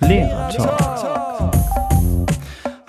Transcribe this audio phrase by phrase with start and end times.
[0.00, 0.48] Lehrer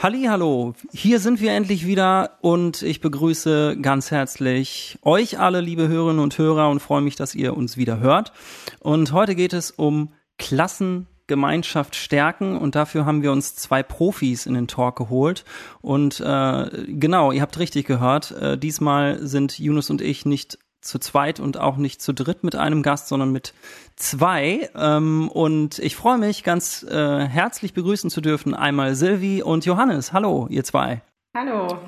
[0.01, 6.21] Hallo, hier sind wir endlich wieder und ich begrüße ganz herzlich euch alle, liebe Hörerinnen
[6.21, 8.31] und Hörer und freue mich, dass ihr uns wieder hört.
[8.79, 14.53] Und heute geht es um Klassengemeinschaft stärken und dafür haben wir uns zwei Profis in
[14.53, 15.45] den Talk geholt.
[15.81, 20.99] Und äh, genau, ihr habt richtig gehört, äh, diesmal sind Yunus und ich nicht zu
[20.99, 23.53] zweit und auch nicht zu dritt mit einem Gast, sondern mit
[23.95, 24.69] zwei.
[24.75, 30.13] Ähm, und ich freue mich, ganz äh, herzlich begrüßen zu dürfen einmal Silvi und Johannes.
[30.13, 31.01] Hallo, ihr zwei.
[31.35, 31.79] Hallo.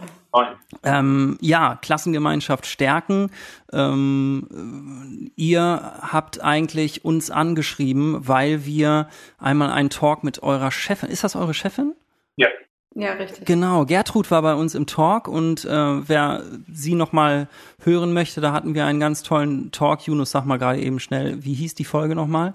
[0.84, 3.32] Ähm, ja, Klassengemeinschaft stärken.
[3.73, 11.10] Ähm, ihr habt eigentlich uns angeschrieben, weil wir einmal einen Talk mit eurer Chefin.
[11.10, 11.96] Ist das eure Chefin?
[12.38, 12.48] Ja.
[12.94, 13.45] Ja, richtig.
[13.45, 17.48] Genau, Gertrud war bei uns im Talk und äh, wer sie nochmal
[17.84, 20.05] hören möchte, da hatten wir einen ganz tollen Talk.
[20.08, 22.54] Yunus, sag mal gerade eben schnell, wie hieß die Folge nochmal?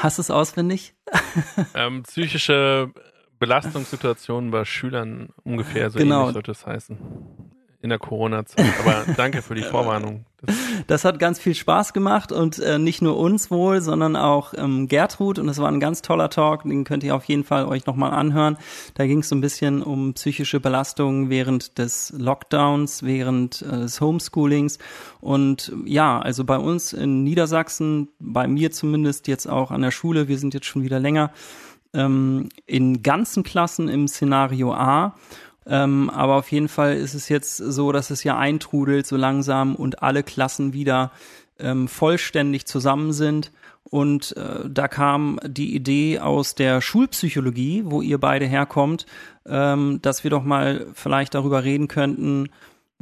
[0.00, 0.94] Hast du es auswendig?
[1.74, 2.90] Ähm, psychische
[3.38, 6.20] Belastungssituationen bei Schülern ungefähr so Genau.
[6.20, 6.96] ähnlich sollte es heißen.
[7.82, 8.64] In der Corona-Zeit.
[8.80, 10.24] Aber danke für die Vorwarnung.
[10.40, 14.54] Das, Das hat ganz viel Spaß gemacht und äh, nicht nur uns wohl, sondern auch
[14.56, 17.66] ähm, Gertrud und es war ein ganz toller Talk, den könnt ihr auf jeden Fall
[17.66, 18.56] euch nochmal anhören.
[18.94, 24.00] Da ging es so ein bisschen um psychische Belastungen während des Lockdowns, während äh, des
[24.00, 24.78] Homeschoolings
[25.20, 30.28] und ja, also bei uns in Niedersachsen, bei mir zumindest jetzt auch an der Schule,
[30.28, 31.32] wir sind jetzt schon wieder länger,
[31.94, 35.14] ähm, in ganzen Klassen im Szenario A.
[35.66, 39.74] Ähm, aber auf jeden Fall ist es jetzt so, dass es ja eintrudelt so langsam
[39.74, 41.12] und alle Klassen wieder
[41.58, 43.52] ähm, vollständig zusammen sind.
[43.84, 49.06] Und äh, da kam die Idee aus der Schulpsychologie, wo ihr beide herkommt,
[49.46, 52.48] ähm, dass wir doch mal vielleicht darüber reden könnten,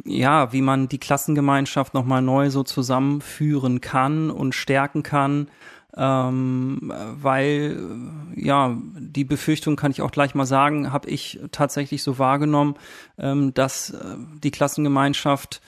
[0.05, 5.49] ja, wie man die Klassengemeinschaft nochmal neu so zusammenführen kann und stärken kann,
[5.97, 7.77] ähm, weil
[8.37, 12.75] ja die Befürchtung kann ich auch gleich mal sagen, habe ich tatsächlich so wahrgenommen,
[13.19, 15.61] ähm, dass äh, die Klassengemeinschaft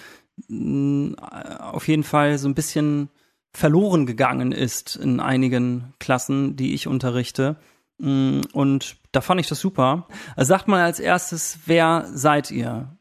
[0.48, 1.16] mh,
[1.58, 3.08] auf jeden Fall so ein bisschen
[3.52, 7.56] verloren gegangen ist in einigen Klassen, die ich unterrichte.
[7.98, 10.06] Mm, Und da fand ich das super.
[10.36, 12.96] Also sagt mal als erstes, wer seid ihr?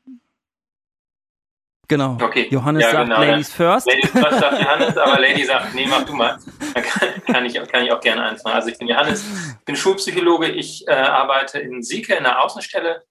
[1.92, 2.18] Genau.
[2.22, 2.48] Okay.
[2.50, 3.86] Johannes Ja, sagt genau, Ladies first.
[3.86, 6.40] Ladies first sagt Johannes, aber Lady sagt, nee, mach du mal.
[6.74, 8.56] Dann kann, kann, ich, kann ich auch gerne eins machen.
[8.56, 9.26] Also ich bin Johannes,
[9.66, 10.48] bin Schulpsychologe.
[10.48, 13.04] Ich äh, arbeite in Sieke in der Außenstelle.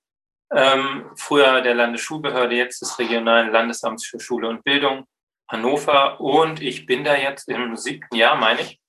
[0.50, 5.04] Ähm, früher der Landesschulbehörde, jetzt des Regionalen Landesamts für Schule und Bildung
[5.46, 6.18] Hannover.
[6.18, 8.80] Und ich bin da jetzt im siebten Jahr, meine ich.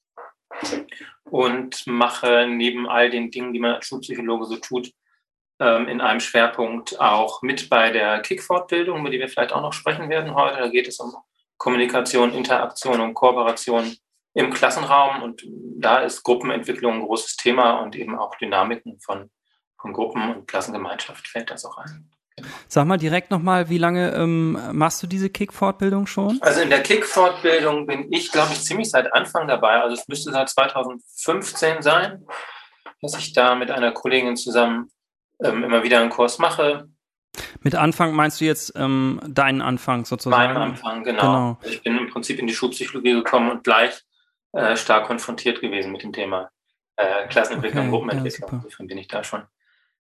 [1.26, 4.90] Und mache neben all den Dingen, die man als Schulpsychologe so tut,
[5.62, 10.10] in einem Schwerpunkt auch mit bei der Kick-Fortbildung, über die wir vielleicht auch noch sprechen
[10.10, 10.58] werden heute.
[10.58, 11.14] Da geht es um
[11.58, 13.96] Kommunikation, Interaktion und Kooperation
[14.34, 15.22] im Klassenraum.
[15.22, 15.44] Und
[15.78, 19.30] da ist Gruppenentwicklung ein großes Thema und eben auch Dynamiken von,
[19.80, 22.10] von Gruppen und Klassengemeinschaft fällt das auch ein.
[22.68, 26.40] Sag mal direkt nochmal, wie lange ähm, machst du diese Kick-Fortbildung schon?
[26.42, 29.82] Also in der Kick-Fortbildung bin ich, glaube ich, ziemlich seit Anfang dabei.
[29.82, 32.26] Also es müsste seit 2015 sein,
[33.02, 34.90] dass ich da mit einer Kollegin zusammen
[35.44, 36.88] ähm, immer wieder einen Kurs mache.
[37.62, 40.54] Mit Anfang meinst du jetzt ähm, deinen Anfang sozusagen?
[40.54, 41.22] Mein Anfang, genau.
[41.22, 41.58] Genau.
[41.64, 44.02] Ich bin im Prinzip in die Schulpsychologie gekommen und gleich
[44.54, 46.50] äh, stark konfrontiert gewesen mit dem Thema
[46.98, 48.50] äh, Klassenentwicklung, Okay, Gruppenentwicklung.
[48.52, 48.58] ja.
[48.58, 49.44] Insofern bin ich da schon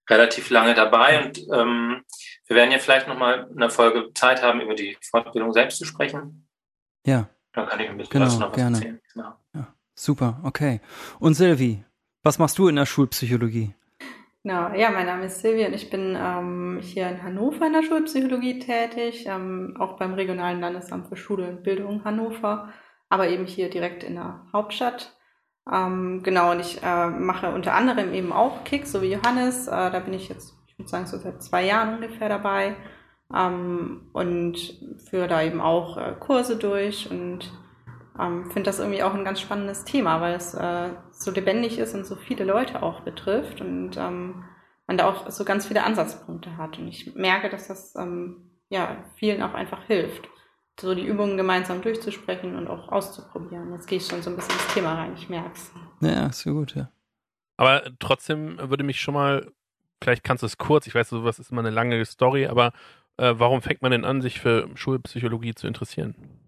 [0.09, 2.03] relativ lange dabei und ähm,
[2.47, 5.85] wir werden ja vielleicht nochmal in der Folge Zeit haben, über die Fortbildung selbst zu
[5.85, 6.47] sprechen.
[7.06, 8.75] Ja, Dann kann ich ein bisschen Genau, noch was gerne.
[8.78, 9.02] erzählen.
[9.13, 9.34] Genau.
[9.96, 10.81] super, okay.
[11.19, 11.85] Und Silvi,
[12.23, 13.73] was machst du in der Schulpsychologie?
[14.44, 17.84] Genau, ja, mein Name ist Silvia und ich bin ähm, hier in Hannover in der
[17.84, 22.74] Schulpsychologie tätig, ähm, auch beim Regionalen Landesamt für Schule und Bildung Hannover,
[23.07, 25.16] aber eben hier direkt in der Hauptstadt.
[25.72, 29.68] Ähm, genau, und ich äh, mache unter anderem eben auch Kick, so wie Johannes.
[29.68, 32.75] Äh, da bin ich jetzt, ich würde sagen, so seit zwei Jahren ungefähr dabei
[33.35, 34.58] ähm, und
[35.08, 37.52] führe da eben auch äh, Kurse durch und
[38.19, 41.95] ähm, finde das irgendwie auch ein ganz spannendes Thema, weil es äh, so lebendig ist
[41.95, 44.43] und so viele Leute auch betrifft und ähm,
[44.87, 46.78] man da auch so ganz viele Ansatzpunkte hat.
[46.78, 50.28] Und ich merke, dass das ähm, ja vielen auch einfach hilft,
[50.79, 53.72] so die Übungen gemeinsam durchzusprechen und auch auszuprobieren.
[53.73, 55.72] Jetzt gehe ich schon so ein bisschen ins Thema rein, ich merke es.
[56.02, 56.90] Ja, ist so gut, ja.
[57.57, 59.52] aber trotzdem würde mich schon mal,
[60.03, 62.73] vielleicht kannst du es kurz, ich weiß, sowas ist immer eine lange Story, aber
[63.17, 66.41] äh, warum fängt man denn an, sich für Schulpsychologie zu interessieren?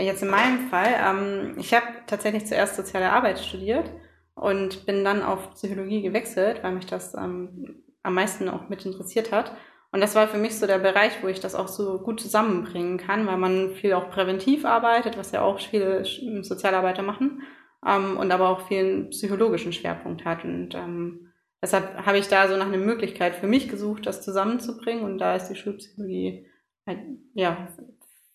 [0.00, 3.90] Jetzt in meinem Fall, ähm, ich habe tatsächlich zuerst soziale Arbeit studiert
[4.34, 9.32] und bin dann auf Psychologie gewechselt, weil mich das ähm, am meisten auch mit interessiert
[9.32, 9.52] hat.
[9.92, 12.96] Und das war für mich so der Bereich, wo ich das auch so gut zusammenbringen
[12.98, 16.04] kann, weil man viel auch präventiv arbeitet, was ja auch viele
[16.42, 17.42] Sozialarbeiter machen.
[17.86, 20.44] ähm, und aber auch vielen psychologischen Schwerpunkt hat.
[20.44, 21.32] Und ähm,
[21.62, 25.04] deshalb habe ich da so nach einer Möglichkeit für mich gesucht, das zusammenzubringen.
[25.04, 26.46] Und da ist die Schulpsychologie
[26.86, 27.00] halt,
[27.34, 27.68] ja,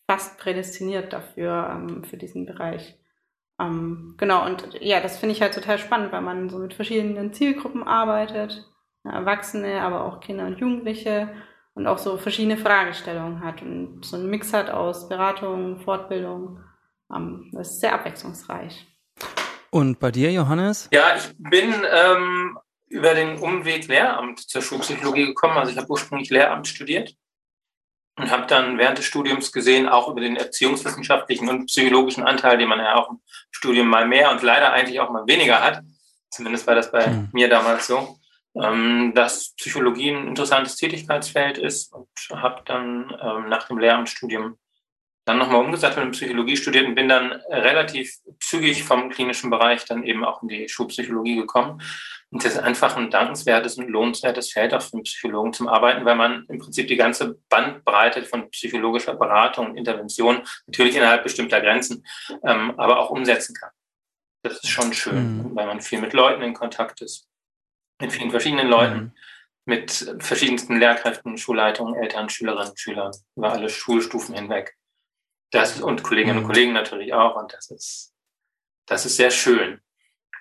[0.07, 2.97] fast prädestiniert dafür, ähm, für diesen Bereich.
[3.59, 7.33] Ähm, genau, und ja, das finde ich halt total spannend, weil man so mit verschiedenen
[7.33, 8.65] Zielgruppen arbeitet,
[9.03, 11.29] Erwachsene, aber auch Kinder und Jugendliche
[11.73, 16.59] und auch so verschiedene Fragestellungen hat und so einen Mix hat aus Beratung, Fortbildung.
[17.13, 18.87] Ähm, das ist sehr abwechslungsreich.
[19.69, 20.89] Und bei dir, Johannes?
[20.91, 22.57] Ja, ich bin ähm,
[22.87, 25.57] über den Umweg Lehramt zur Schulpsychologie gekommen.
[25.57, 27.15] Also ich habe ursprünglich Lehramt studiert
[28.17, 32.69] und habe dann während des Studiums gesehen, auch über den erziehungswissenschaftlichen und psychologischen Anteil, den
[32.69, 33.19] man ja auch im
[33.51, 35.81] Studium mal mehr und leider eigentlich auch mal weniger hat.
[36.29, 37.29] Zumindest war das bei mhm.
[37.33, 38.17] mir damals so
[38.55, 44.57] ähm, dass Psychologie ein interessantes Tätigkeitsfeld ist und habe dann ähm, nach dem Lehramtsstudium
[45.25, 50.03] dann nochmal umgesattelt und Psychologie studiert und bin dann relativ zügig vom klinischen Bereich dann
[50.03, 51.81] eben auch in die Schulpsychologie gekommen.
[52.31, 56.05] Und das ist einfach ein dankenswertes und lohnenswertes Feld auch für einen Psychologen zum Arbeiten,
[56.05, 61.61] weil man im Prinzip die ganze Bandbreite von psychologischer Beratung und Intervention, natürlich innerhalb bestimmter
[61.61, 62.05] Grenzen,
[62.43, 63.71] ähm, aber auch umsetzen kann.
[64.43, 65.55] Das ist schon schön, mhm.
[65.55, 67.27] weil man viel mit Leuten in Kontakt ist
[68.01, 69.11] mit vielen verschiedenen Leuten, mhm.
[69.65, 74.75] mit verschiedensten Lehrkräften, Schulleitungen, Eltern, Schülerinnen, Schülern über alle Schulstufen hinweg.
[75.51, 76.43] Das und Kolleginnen mhm.
[76.43, 77.35] und Kollegen natürlich auch.
[77.35, 78.13] Und das ist,
[78.85, 79.81] das ist sehr schön.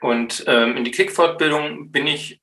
[0.01, 2.43] Und ähm, in die Klickfortbildung bin ich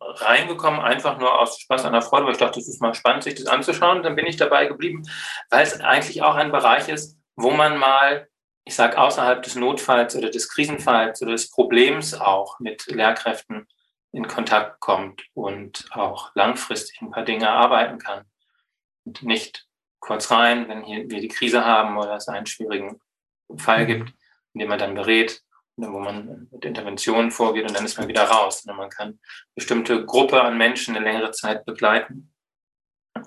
[0.00, 3.24] reingekommen, einfach nur aus Spaß an der Freude, weil ich dachte, das ist mal spannend,
[3.24, 3.98] sich das anzuschauen.
[3.98, 5.02] Und dann bin ich dabei geblieben,
[5.50, 8.28] weil es eigentlich auch ein Bereich ist, wo man mal,
[8.64, 13.66] ich sage, außerhalb des Notfalls oder des Krisenfalls oder des Problems auch mit Lehrkräften
[14.12, 18.24] in Kontakt kommt und auch langfristig ein paar Dinge erarbeiten kann.
[19.04, 19.67] Und nicht
[20.00, 23.00] kurz rein, wenn hier wir die Krise haben oder es einen schwierigen
[23.56, 23.86] Fall mhm.
[23.86, 24.12] gibt,
[24.54, 25.42] in dem man dann berät,
[25.76, 28.64] wo man mit Interventionen vorgeht und dann ist man wieder raus.
[28.66, 29.18] Und man kann
[29.54, 32.32] bestimmte Gruppe an Menschen eine längere Zeit begleiten.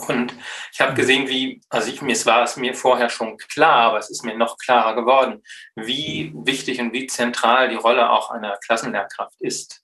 [0.08, 0.34] Und
[0.72, 0.96] ich habe mhm.
[0.96, 4.36] gesehen, wie, also ich, mir war es mir vorher schon klar, aber es ist mir
[4.36, 5.44] noch klarer geworden,
[5.76, 9.84] wie wichtig und wie zentral die Rolle auch einer Klassenlehrkraft ist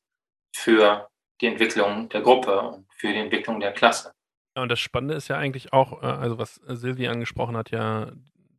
[0.55, 1.09] für
[1.41, 4.13] die Entwicklung der Gruppe und für die Entwicklung der Klasse.
[4.61, 8.11] Und das Spannende ist ja eigentlich auch, äh, also was Silvi angesprochen hat, ja,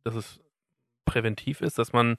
[0.03, 0.39] dass es
[1.05, 2.17] präventiv ist, dass man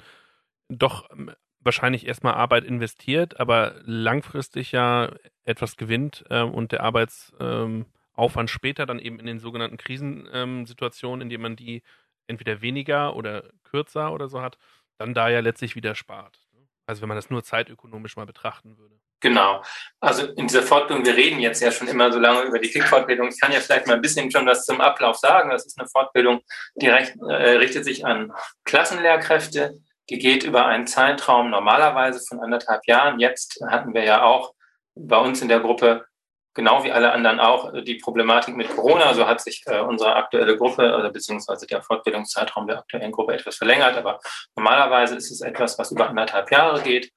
[0.69, 5.13] doch ähm, wahrscheinlich erstmal Arbeit investiert, aber langfristig ja
[5.45, 11.25] etwas gewinnt äh, und der Arbeitsaufwand ähm, später dann eben in den sogenannten Krisensituationen, ähm,
[11.27, 11.83] in denen man die
[12.27, 14.59] entweder weniger oder kürzer oder so hat,
[14.99, 16.47] dann da ja letztlich wieder spart.
[16.87, 19.01] Also wenn man das nur zeitökonomisch mal betrachten würde.
[19.21, 19.63] Genau.
[20.01, 23.29] Also in dieser Fortbildung, wir reden jetzt ja schon immer so lange über die Kick-Fortbildung.
[23.29, 25.51] Ich kann ja vielleicht mal ein bisschen schon was zum Ablauf sagen.
[25.51, 26.41] Das ist eine Fortbildung,
[26.75, 28.33] die recht, äh, richtet sich an
[28.65, 29.75] Klassenlehrkräfte.
[30.09, 33.21] Die geht über einen Zeitraum normalerweise von anderthalb Jahren.
[33.21, 34.55] Jetzt hatten wir ja auch
[34.95, 36.07] bei uns in der Gruppe
[36.55, 39.15] genau wie alle anderen auch die Problematik mit Corona.
[39.15, 43.57] So hat sich äh, unsere aktuelle Gruppe oder beziehungsweise der Fortbildungszeitraum der aktuellen Gruppe etwas
[43.57, 43.97] verlängert.
[43.97, 44.19] Aber
[44.57, 47.13] normalerweise ist es etwas, was über anderthalb Jahre geht,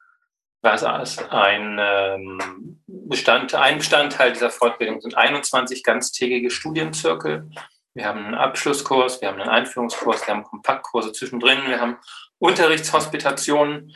[0.63, 0.83] was
[1.30, 7.50] ein ähm, Bestand, ein Bestandteil dieser Fortbildung sind 21 ganztägige Studienzirkel.
[7.94, 11.98] Wir haben einen Abschlusskurs, wir haben einen Einführungskurs, wir haben Kompaktkurse zwischendrin, wir haben
[12.39, 13.94] Unterrichtshospitationen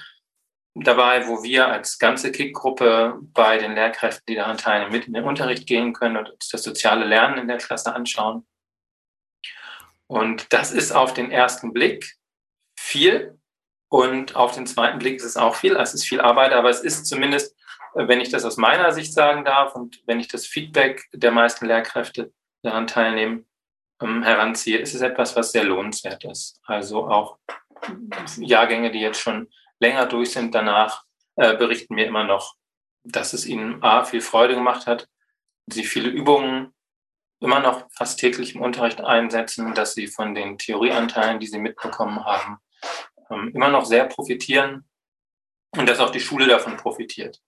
[0.75, 5.23] dabei, wo wir als ganze Kickgruppe bei den Lehrkräften, die daran teilnehmen, mit in den
[5.23, 8.45] Unterricht gehen können und uns das soziale Lernen in der Klasse anschauen.
[10.07, 12.17] Und das ist auf den ersten Blick
[12.77, 13.39] viel
[13.89, 15.75] und auf den zweiten Blick ist es auch viel.
[15.75, 17.55] Es ist viel Arbeit, aber es ist zumindest,
[17.93, 21.65] wenn ich das aus meiner Sicht sagen darf und wenn ich das Feedback der meisten
[21.65, 22.31] Lehrkräfte
[22.63, 23.45] daran teilnehmen,
[24.01, 26.59] ähm, heranziehe, ist es etwas, was sehr lohnenswert ist.
[26.65, 27.37] Also auch
[28.37, 31.03] Jahrgänge, die jetzt schon länger durch sind danach,
[31.35, 32.55] äh, berichten mir immer noch,
[33.03, 35.07] dass es ihnen A, viel Freude gemacht hat,
[35.67, 36.73] sie viele Übungen
[37.39, 42.25] immer noch fast täglich im Unterricht einsetzen, dass sie von den Theorieanteilen, die sie mitbekommen
[42.25, 42.57] haben,
[43.29, 44.85] ähm, immer noch sehr profitieren
[45.75, 47.41] und dass auch die Schule davon profitiert.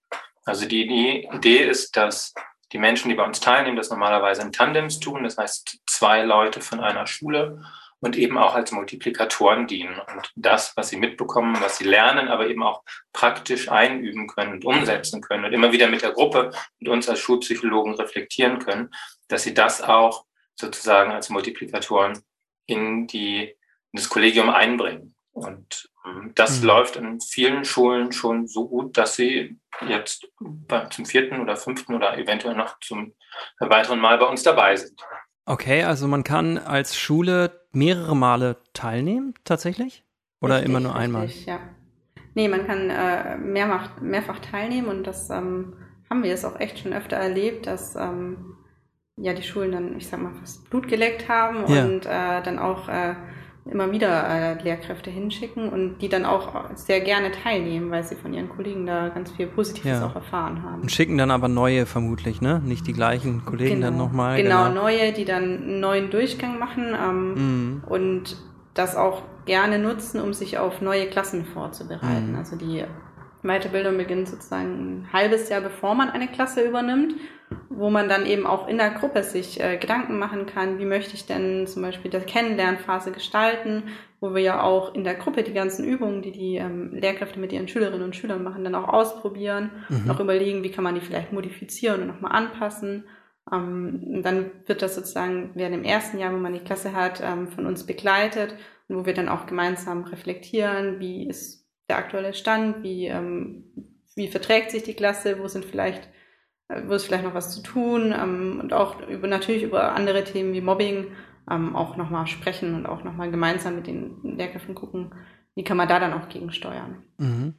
[0.44, 2.34] Also die, die Idee ist, dass
[2.72, 6.60] die Menschen, die bei uns teilnehmen, das normalerweise in Tandems tun, das heißt zwei Leute
[6.60, 7.62] von einer Schule
[8.00, 12.48] und eben auch als Multiplikatoren dienen und das, was sie mitbekommen, was sie lernen, aber
[12.48, 12.82] eben auch
[13.12, 17.20] praktisch einüben können und umsetzen können und immer wieder mit der Gruppe und uns als
[17.20, 18.90] Schulpsychologen reflektieren können,
[19.28, 20.24] dass sie das auch
[20.58, 22.22] sozusagen als Multiplikatoren
[22.66, 23.56] in, die, in
[23.92, 25.14] das Kollegium einbringen.
[25.32, 26.66] Und ähm, das mhm.
[26.66, 30.28] läuft in vielen Schulen schon so gut, dass sie jetzt
[30.90, 33.14] zum vierten oder fünften oder eventuell noch zum
[33.60, 35.00] weiteren Mal bei uns dabei sind.
[35.46, 40.04] Okay, also man kann als Schule mehrere Male teilnehmen, tatsächlich?
[40.40, 41.26] Oder richtig, immer nur einmal?
[41.26, 41.60] Richtig, ja.
[42.34, 45.76] Nee, man kann äh, mehrfach, mehrfach teilnehmen und das ähm,
[46.08, 48.56] haben wir jetzt auch echt schon öfter erlebt, dass ähm,
[49.16, 51.84] ja die Schulen dann, ich sag mal, fast Blut geleckt haben Ja.
[51.84, 53.14] und äh, dann auch äh,
[53.66, 58.32] immer wieder äh, Lehrkräfte hinschicken und die dann auch sehr gerne teilnehmen, weil sie von
[58.32, 60.06] ihren Kollegen da ganz viel Positives Ja.
[60.06, 60.82] auch erfahren haben.
[60.82, 62.60] Und schicken dann aber neue vermutlich, ne?
[62.64, 64.42] Nicht die gleichen Kollegen dann nochmal.
[64.42, 67.82] Genau, neue, die dann einen neuen Durchgang machen ähm, Mhm.
[67.86, 68.36] und
[68.74, 72.32] das auch gerne nutzen, um sich auf neue Klassen vorzubereiten.
[72.32, 72.38] Mhm.
[72.38, 72.84] Also die
[73.42, 77.14] Weiterbildung beginnt sozusagen ein halbes Jahr, bevor man eine Klasse übernimmt,
[77.68, 81.14] wo man dann eben auch in der Gruppe sich äh, Gedanken machen kann, wie möchte
[81.14, 83.84] ich denn zum Beispiel die Kennenlernphase gestalten,
[84.20, 87.52] wo wir ja auch in der Gruppe die ganzen Übungen, die die ähm, Lehrkräfte mit
[87.52, 90.06] ihren Schülerinnen und Schülern machen, dann auch ausprobieren, Mhm.
[90.06, 93.04] noch überlegen, wie kann man die vielleicht modifizieren und nochmal anpassen.
[93.50, 97.22] Ähm, und dann wird das sozusagen während dem ersten Jahr, wo man die Klasse hat,
[97.24, 98.54] ähm, von uns begleitet
[98.88, 101.59] und wo wir dann auch gemeinsam reflektieren, wie ist
[101.90, 103.64] der aktuelle Stand, wie, ähm,
[104.14, 106.08] wie verträgt sich die Klasse, wo sind vielleicht,
[106.68, 110.24] äh, wo ist vielleicht noch was zu tun ähm, und auch über natürlich über andere
[110.24, 111.08] Themen wie Mobbing
[111.50, 115.12] ähm, auch nochmal sprechen und auch nochmal gemeinsam mit den Lehrkräften gucken,
[115.56, 117.02] wie kann man da dann auch gegensteuern.
[117.18, 117.54] Mhm.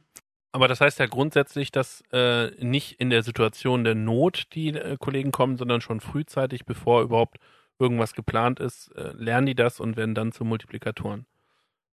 [0.50, 4.96] Aber das heißt ja grundsätzlich, dass äh, nicht in der Situation der Not die äh,
[4.98, 7.38] Kollegen kommen, sondern schon frühzeitig, bevor überhaupt
[7.78, 11.26] irgendwas geplant ist, äh, lernen die das und werden dann zu Multiplikatoren.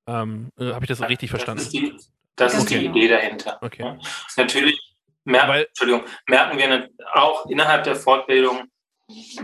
[0.07, 1.63] Ähm, äh, Habe ich das richtig verstanden?
[1.63, 1.95] Das ist die,
[2.39, 3.57] das ist die Idee dahinter.
[3.61, 3.83] Okay.
[3.83, 3.97] Ja.
[4.37, 4.79] Natürlich
[5.25, 5.65] mer
[6.27, 8.63] merken wir auch innerhalb der Fortbildung,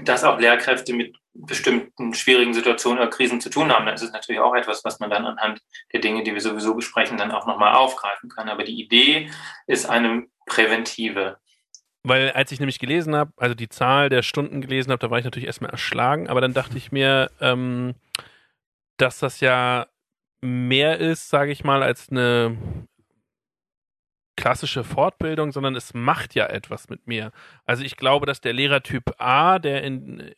[0.03, 3.85] dass auch Lehrkräfte mit bestimmten schwierigen Situationen oder Krisen zu tun haben.
[3.85, 5.59] Das ist natürlich auch etwas, was man dann anhand
[5.91, 8.47] der Dinge, die wir sowieso besprechen, dann auch nochmal aufgreifen kann.
[8.47, 9.29] Aber die Idee
[9.67, 11.37] ist eine präventive.
[12.03, 15.17] Weil als ich nämlich gelesen habe, also die Zahl der Stunden gelesen habe, da war
[15.17, 17.95] ich natürlich erstmal erschlagen, aber dann dachte ich mir, ähm,
[18.97, 19.87] dass das ja
[20.45, 22.57] mehr ist, sage ich mal, als eine
[24.35, 27.31] klassische Fortbildung, sondern es macht ja etwas mit mir.
[27.65, 30.31] Also ich glaube, dass der Lehrertyp A, der in,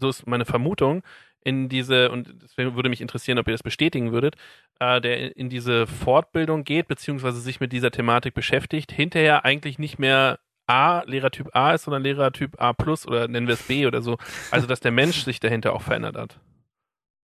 [0.00, 1.02] so ist meine Vermutung,
[1.44, 4.36] in diese, und deswegen würde mich interessieren, ob ihr das bestätigen würdet,
[4.80, 9.98] äh, der in diese Fortbildung geht, beziehungsweise sich mit dieser Thematik beschäftigt, hinterher eigentlich nicht
[9.98, 14.02] mehr A, Lehrertyp A ist, sondern Lehrertyp A plus oder nennen wir es B oder
[14.02, 14.18] so.
[14.50, 16.40] Also, dass der Mensch sich dahinter auch verändert hat.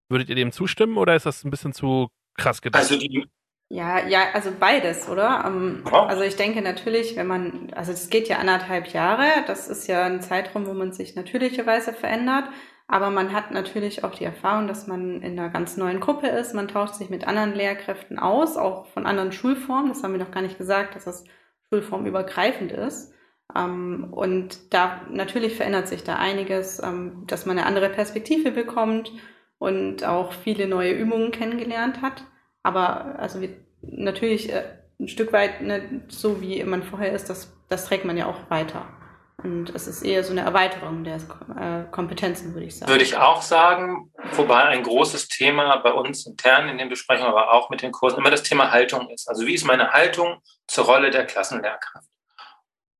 [0.09, 2.91] Würdet ihr dem zustimmen oder ist das ein bisschen zu krass gedacht?
[2.91, 3.27] Also die,
[3.71, 5.45] Ja, ja, also beides, oder?
[5.47, 6.07] Ähm, Ja.
[6.07, 10.05] Also ich denke natürlich, wenn man, also es geht ja anderthalb Jahre, das ist ja
[10.05, 12.49] ein Zeitraum, wo man sich natürlicherweise verändert,
[12.87, 16.55] aber man hat natürlich auch die Erfahrung, dass man in einer ganz neuen Gruppe ist,
[16.55, 20.31] man tauscht sich mit anderen Lehrkräften aus, auch von anderen Schulformen, das haben wir noch
[20.31, 21.25] gar nicht gesagt, dass das
[21.71, 23.13] schulformübergreifend ist.
[23.57, 29.13] Ähm, und da natürlich verändert sich da einiges, ähm, dass man eine andere Perspektive bekommt
[29.59, 32.25] und auch viele neue Übungen kennengelernt hat.
[32.63, 33.51] Aber also wir,
[33.83, 34.65] natürlich äh,
[34.99, 38.51] ein Stück weit ne, so wie man vorher ist, das, das trägt man ja auch
[38.51, 38.87] weiter.
[39.43, 42.91] Und es ist eher so eine Erweiterung der äh, Kompetenzen, würde ich sagen.
[42.91, 47.53] würde ich auch sagen, wobei ein großes Thema bei uns intern in den Besprechungen, aber
[47.53, 49.29] auch mit den Kursen immer das Thema Haltung ist.
[49.29, 52.09] Also wie ist meine Haltung zur Rolle der Klassenlehrkraft?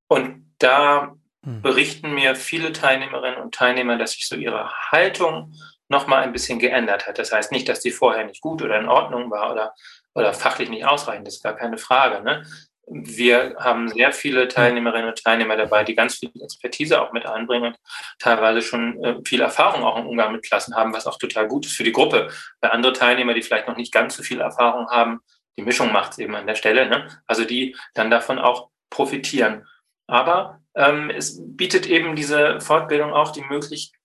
[0.09, 1.61] Und da Hm.
[1.61, 5.53] berichten mir viele Teilnehmerinnen und Teilnehmer, dass sich so ihre Haltung
[5.95, 7.19] noch mal ein bisschen geändert hat.
[7.19, 9.75] Das heißt nicht, dass die vorher nicht gut oder in Ordnung war oder,
[10.15, 12.23] oder fachlich nicht ausreichend, das ist gar keine Frage.
[12.23, 12.45] Ne?
[12.87, 17.69] Wir haben sehr viele Teilnehmerinnen und Teilnehmer dabei, die ganz viel Expertise auch mit einbringen
[17.69, 17.79] und
[18.19, 21.65] teilweise schon äh, viel Erfahrung auch im Umgang mit Klassen haben, was auch total gut
[21.65, 22.29] ist für die Gruppe.
[22.61, 25.21] Bei andere Teilnehmer, die vielleicht noch nicht ganz so viel Erfahrung haben,
[25.57, 27.09] die Mischung macht es eben an der Stelle, ne?
[27.27, 29.67] also die dann davon auch profitieren.
[30.07, 34.04] Aber ähm, es bietet eben diese Fortbildung auch die Möglichkeit,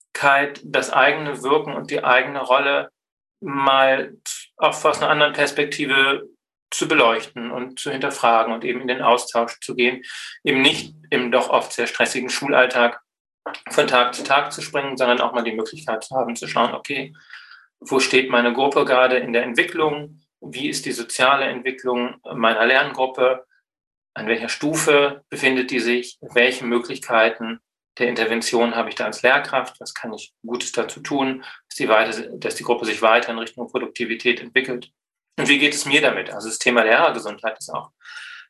[0.63, 2.91] das eigene Wirken und die eigene Rolle
[3.41, 4.17] mal
[4.57, 6.27] auch aus einer anderen Perspektive
[6.71, 10.03] zu beleuchten und zu hinterfragen und eben in den Austausch zu gehen,
[10.43, 13.01] eben nicht im doch oft sehr stressigen Schulalltag
[13.69, 16.73] von Tag zu Tag zu springen, sondern auch mal die Möglichkeit zu haben, zu schauen,
[16.73, 17.13] okay,
[17.79, 20.21] wo steht meine Gruppe gerade in der Entwicklung?
[20.41, 23.45] Wie ist die soziale Entwicklung meiner Lerngruppe?
[24.13, 26.17] An welcher Stufe befindet die sich?
[26.21, 27.61] Welche Möglichkeiten
[27.99, 29.79] der Intervention habe ich da als Lehrkraft?
[29.79, 33.39] Was kann ich Gutes dazu tun, dass die, weiter, dass die Gruppe sich weiter in
[33.39, 34.91] Richtung Produktivität entwickelt?
[35.37, 36.31] Und wie geht es mir damit?
[36.31, 37.91] Also das Thema Lehrergesundheit ist auch,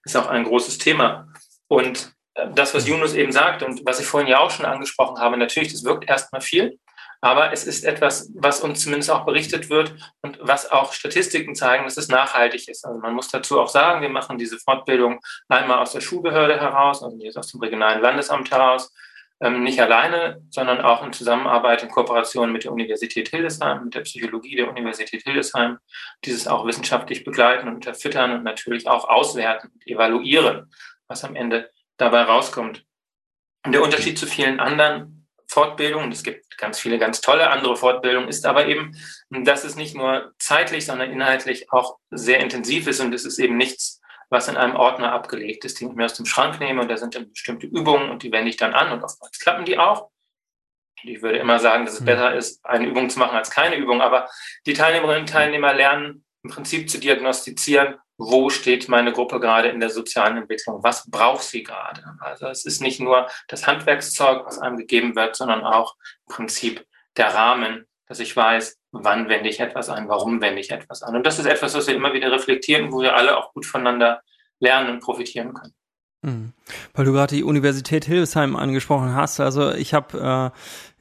[0.04, 1.28] ist auch ein großes Thema.
[1.68, 2.14] Und
[2.54, 5.72] das, was Yunus eben sagt und was ich vorhin ja auch schon angesprochen habe, natürlich,
[5.72, 6.80] das wirkt erstmal viel,
[7.22, 11.84] aber es ist etwas, was uns zumindest auch berichtet wird und was auch Statistiken zeigen,
[11.84, 12.86] dass es nachhaltig ist.
[12.86, 17.04] Also man muss dazu auch sagen, wir machen diese Fortbildung einmal aus der Schulbehörde heraus,
[17.04, 18.94] also jetzt aus dem regionalen Landesamt heraus,
[19.42, 24.02] ähm, nicht alleine, sondern auch in Zusammenarbeit, in Kooperation mit der Universität Hildesheim, mit der
[24.02, 25.78] Psychologie der Universität Hildesheim,
[26.26, 30.72] dieses auch wissenschaftlich begleiten und unterfüttern und natürlich auch auswerten und evaluieren,
[31.08, 32.86] was am Ende dabei rauskommt.
[33.66, 38.30] Und der Unterschied zu vielen anderen Fortbildungen, es gibt ganz viele ganz tolle andere Fortbildungen,
[38.30, 38.96] ist aber eben,
[39.30, 43.58] dass es nicht nur zeitlich, sondern inhaltlich auch sehr intensiv ist und es ist eben
[43.58, 43.99] nichts,
[44.30, 46.98] was in einem Ordner abgelegt ist, den ich mir aus dem Schrank nehme und da
[46.98, 50.10] sind dann bestimmte Übungen und die wende ich dann an und oftmals klappen die auch.
[51.04, 52.06] Ich würde immer sagen, dass es hm.
[52.06, 54.30] besser ist, eine Übung zu machen als keine Übung, aber
[54.66, 59.80] die Teilnehmerinnen und Teilnehmer lernen im Prinzip zu diagnostizieren, wo steht meine Gruppe gerade in
[59.80, 62.04] der sozialen Entwicklung, was braucht sie gerade.
[62.20, 65.96] Also es ist nicht nur das Handwerkszeug, was einem gegeben wird, sondern auch
[66.28, 70.72] im Prinzip der Rahmen, dass ich weiß, wann wende ich etwas an, warum wende ich
[70.72, 71.16] etwas an.
[71.16, 74.22] Und das ist etwas, was wir immer wieder reflektieren, wo wir alle auch gut voneinander
[74.60, 75.74] lernen und profitieren können.
[76.22, 76.52] Mhm.
[76.94, 79.40] Weil du gerade die Universität Hildesheim angesprochen hast.
[79.40, 80.52] Also ich habe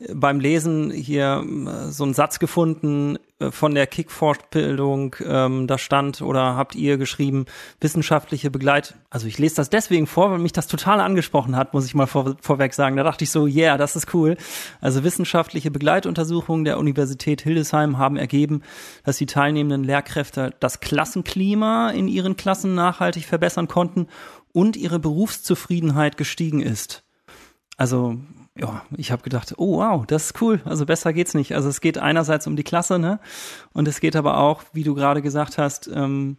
[0.01, 5.17] äh, beim Lesen hier äh, so einen Satz gefunden äh, von der Kick-Fortbildung.
[5.27, 7.47] Ähm, da stand oder habt ihr geschrieben,
[7.81, 8.95] wissenschaftliche Begleit.
[9.11, 12.07] Also ich lese das deswegen vor, weil mich das total angesprochen hat, muss ich mal
[12.07, 12.97] vor, vorweg sagen.
[12.97, 14.37] Da dachte ich so, yeah, das ist cool.
[14.81, 18.63] Also wissenschaftliche Begleituntersuchungen der Universität Hildesheim haben ergeben,
[19.05, 24.07] dass die teilnehmenden Lehrkräfte das Klassenklima in ihren Klassen nachhaltig verbessern konnten
[24.52, 27.05] und ihre Berufszufriedenheit gestiegen ist.
[27.76, 28.19] Also
[28.57, 30.61] ja, ich habe gedacht, oh wow, das ist cool.
[30.64, 31.55] Also besser geht's nicht.
[31.55, 33.21] Also es geht einerseits um die Klasse, ne?
[33.73, 36.38] Und es geht aber auch, wie du gerade gesagt hast, ähm,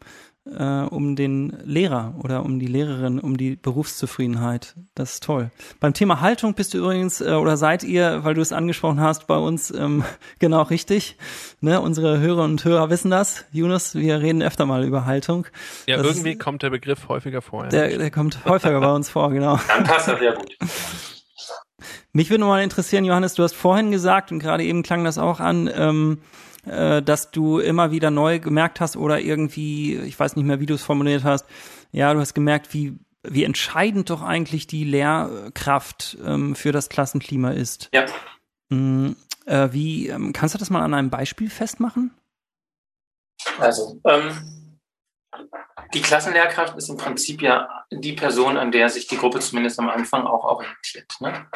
[0.58, 4.75] äh, um den Lehrer oder um die Lehrerin, um die Berufszufriedenheit.
[4.96, 5.51] Das ist toll.
[5.79, 9.27] Beim Thema Haltung bist du übrigens äh, oder seid ihr, weil du es angesprochen hast,
[9.27, 10.03] bei uns ähm,
[10.39, 11.18] genau richtig.
[11.62, 11.82] Ne?
[11.82, 13.46] Unsere Hörerinnen und Hörer wissen das.
[13.51, 15.48] Yunus, wir reden öfter mal über Haltung.
[15.88, 17.63] Ja, das irgendwie ist, kommt der Begriff häufiger vor.
[17.65, 17.70] Ja.
[17.70, 19.60] Der, der kommt häufiger bei uns vor, genau.
[19.68, 20.58] Dann passt das sehr gut.
[22.12, 25.39] Mich würde mal interessieren, Johannes, du hast vorhin gesagt, und gerade eben klang das auch
[25.39, 26.18] an, ähm,
[26.66, 30.66] äh, dass du immer wieder neu gemerkt hast oder irgendwie, ich weiß nicht mehr, wie
[30.66, 31.46] du es formuliert hast,
[31.92, 37.51] ja, du hast gemerkt, wie, wie entscheidend doch eigentlich die Lehrkraft ähm, für das Klassenklima
[37.51, 37.89] ist.
[37.94, 38.06] Ja.
[38.70, 42.12] Mhm, äh, wie, ähm, kannst du das mal an einem Beispiel festmachen?
[43.58, 44.69] Also, ähm,
[45.93, 49.89] die Klassenlehrkraft ist im Prinzip ja die Person, an der sich die Gruppe zumindest am
[49.89, 51.12] Anfang auch orientiert.
[51.19, 51.48] Ne?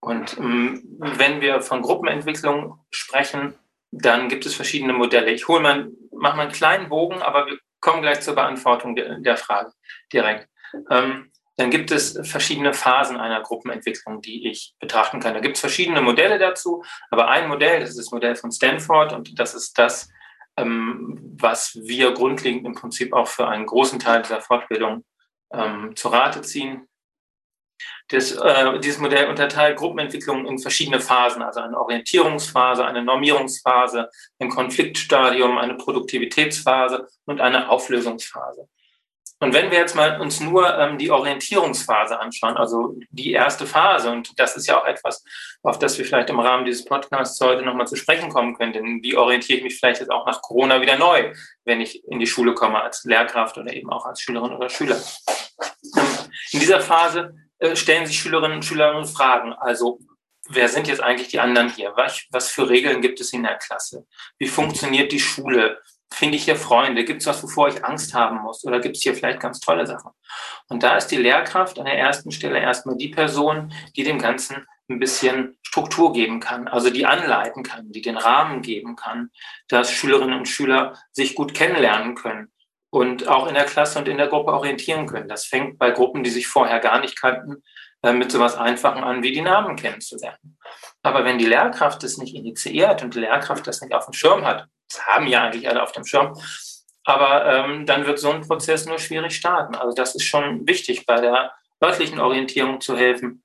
[0.00, 3.54] Und ähm, wenn wir von Gruppenentwicklung sprechen,
[3.92, 5.30] dann gibt es verschiedene Modelle.
[5.30, 9.18] Ich hole mal, mache mal einen kleinen Bogen, aber wir kommen gleich zur Beantwortung der,
[9.18, 9.72] der Frage
[10.12, 10.48] direkt.
[10.90, 15.34] Ähm, dann gibt es verschiedene Phasen einer Gruppenentwicklung, die ich betrachten kann.
[15.34, 19.12] Da gibt es verschiedene Modelle dazu, aber ein Modell, das ist das Modell von Stanford
[19.12, 20.08] und das ist das,
[20.56, 25.04] ähm, was wir grundlegend im Prinzip auch für einen großen Teil dieser Fortbildung
[25.52, 26.88] ähm, zu Rate ziehen.
[28.12, 34.50] Das, äh, dieses Modell unterteilt Gruppenentwicklung in verschiedene Phasen, also eine Orientierungsphase, eine Normierungsphase, ein
[34.50, 38.68] Konfliktstadium, eine Produktivitätsphase und eine Auflösungsphase.
[39.40, 44.10] Und wenn wir jetzt mal uns nur ähm, die Orientierungsphase anschauen, also die erste Phase,
[44.12, 45.24] und das ist ja auch etwas,
[45.62, 49.02] auf das wir vielleicht im Rahmen dieses Podcasts heute nochmal zu sprechen kommen können, denn
[49.02, 51.32] wie orientiere ich mich vielleicht jetzt auch nach Corona wieder neu,
[51.64, 55.00] wenn ich in die Schule komme als Lehrkraft oder eben auch als Schülerin oder Schüler.
[56.52, 57.34] In dieser Phase
[57.74, 59.52] stellen sich Schülerinnen und Schüler Fragen.
[59.52, 59.98] Also,
[60.48, 61.92] wer sind jetzt eigentlich die anderen hier?
[61.96, 64.06] Was, was für Regeln gibt es in der Klasse?
[64.38, 65.80] Wie funktioniert die Schule?
[66.12, 67.04] Finde ich hier Freunde?
[67.04, 68.64] Gibt es was, wovor ich Angst haben muss?
[68.64, 70.10] Oder gibt es hier vielleicht ganz tolle Sachen?
[70.68, 74.66] Und da ist die Lehrkraft an der ersten Stelle erstmal die Person, die dem Ganzen
[74.90, 79.30] ein bisschen Struktur geben kann, also die anleiten kann, die den Rahmen geben kann,
[79.68, 82.51] dass Schülerinnen und Schüler sich gut kennenlernen können,
[82.92, 85.26] und auch in der Klasse und in der Gruppe orientieren können.
[85.26, 87.62] Das fängt bei Gruppen, die sich vorher gar nicht kannten,
[88.02, 90.58] äh, mit so etwas Einfachen an, wie die Namen kennenzulernen.
[91.02, 94.44] Aber wenn die Lehrkraft das nicht initiiert und die Lehrkraft das nicht auf dem Schirm
[94.44, 96.38] hat, das haben ja eigentlich alle auf dem Schirm,
[97.04, 99.74] aber ähm, dann wird so ein Prozess nur schwierig starten.
[99.74, 103.42] Also das ist schon wichtig, bei der örtlichen Orientierung zu helfen,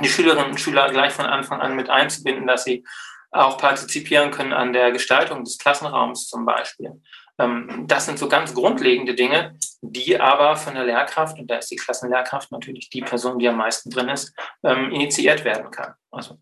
[0.00, 2.84] die Schülerinnen und Schüler gleich von Anfang an mit einzubinden, dass sie
[3.32, 7.02] auch partizipieren können an der Gestaltung des Klassenraums zum Beispiel.
[7.38, 11.70] Ähm, das sind so ganz grundlegende Dinge, die aber von der Lehrkraft, und da ist
[11.70, 15.94] die Klassenlehrkraft natürlich die Person, die am meisten drin ist, ähm, initiiert werden kann.
[16.10, 16.38] Also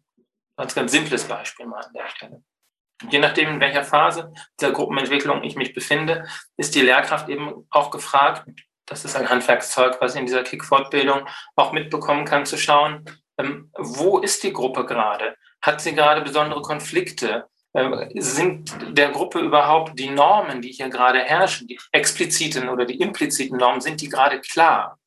[0.57, 2.43] als ganz simples Beispiel mal an der Stelle.
[3.11, 7.91] Je nachdem, in welcher Phase der Gruppenentwicklung ich mich befinde, ist die Lehrkraft eben auch
[7.91, 8.49] gefragt,
[8.87, 13.05] das ist ein Handwerkszeug, was ich in dieser Kick-Fortbildung auch mitbekommen kann, zu schauen,
[13.39, 15.37] ähm, wo ist die Gruppe gerade?
[15.61, 17.47] Hat sie gerade besondere Konflikte?
[17.77, 22.99] Ähm, sind der Gruppe überhaupt die Normen, die hier gerade herrschen, die expliziten oder die
[23.01, 24.99] impliziten Normen, sind die gerade klar?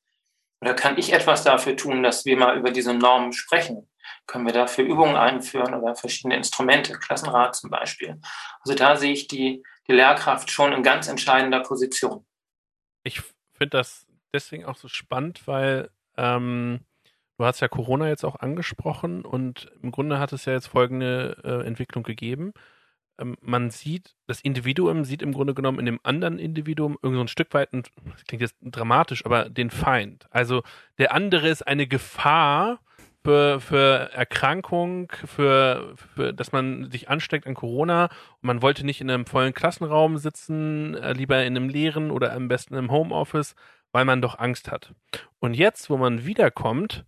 [0.62, 3.89] Oder kann ich etwas dafür tun, dass wir mal über diese Normen sprechen?
[4.29, 8.21] können wir dafür Übungen einführen oder verschiedene Instrumente, Klassenrat zum Beispiel.
[8.62, 12.25] Also da sehe ich die, die Lehrkraft schon in ganz entscheidender Position.
[13.03, 13.21] Ich
[13.53, 16.82] finde das deswegen auch so spannend, weil ähm,
[17.39, 21.38] du hast ja Corona jetzt auch angesprochen und im Grunde hat es ja jetzt folgende
[21.43, 22.54] äh, Entwicklung gegeben.
[23.17, 27.21] Ähm, man sieht, das Individuum sieht im Grunde genommen in dem anderen Individuum irgend so
[27.21, 30.28] ein Stück weit, das klingt jetzt dramatisch, aber den Feind.
[30.32, 30.63] Also
[30.97, 32.82] der andere ist eine Gefahr,
[33.23, 39.02] für, für Erkrankung, für, für, dass man sich ansteckt an Corona und man wollte nicht
[39.02, 43.56] in einem vollen Klassenraum sitzen, äh, lieber in einem leeren oder am besten im Homeoffice,
[43.91, 44.93] weil man doch Angst hat.
[45.39, 47.06] Und jetzt, wo man wiederkommt,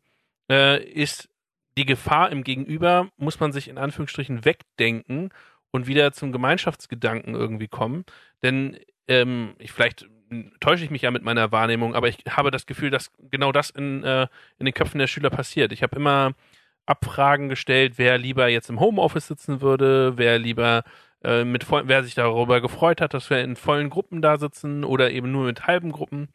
[0.52, 1.30] äh, ist
[1.78, 5.30] die Gefahr im Gegenüber, muss man sich in Anführungsstrichen wegdenken
[5.72, 8.04] und wieder zum Gemeinschaftsgedanken irgendwie kommen.
[8.44, 10.08] Denn ähm, ich vielleicht
[10.60, 13.70] täusche ich mich ja mit meiner Wahrnehmung, aber ich habe das Gefühl, dass genau das
[13.70, 14.28] in, äh,
[14.60, 15.72] in den Köpfen der Schüler passiert.
[15.72, 16.34] Ich habe immer
[16.86, 20.84] Abfragen gestellt, wer lieber jetzt im Homeoffice sitzen würde, wer lieber
[21.24, 25.12] äh, mit wer sich darüber gefreut hat, dass wir in vollen Gruppen da sitzen oder
[25.12, 26.30] eben nur mit halben Gruppen.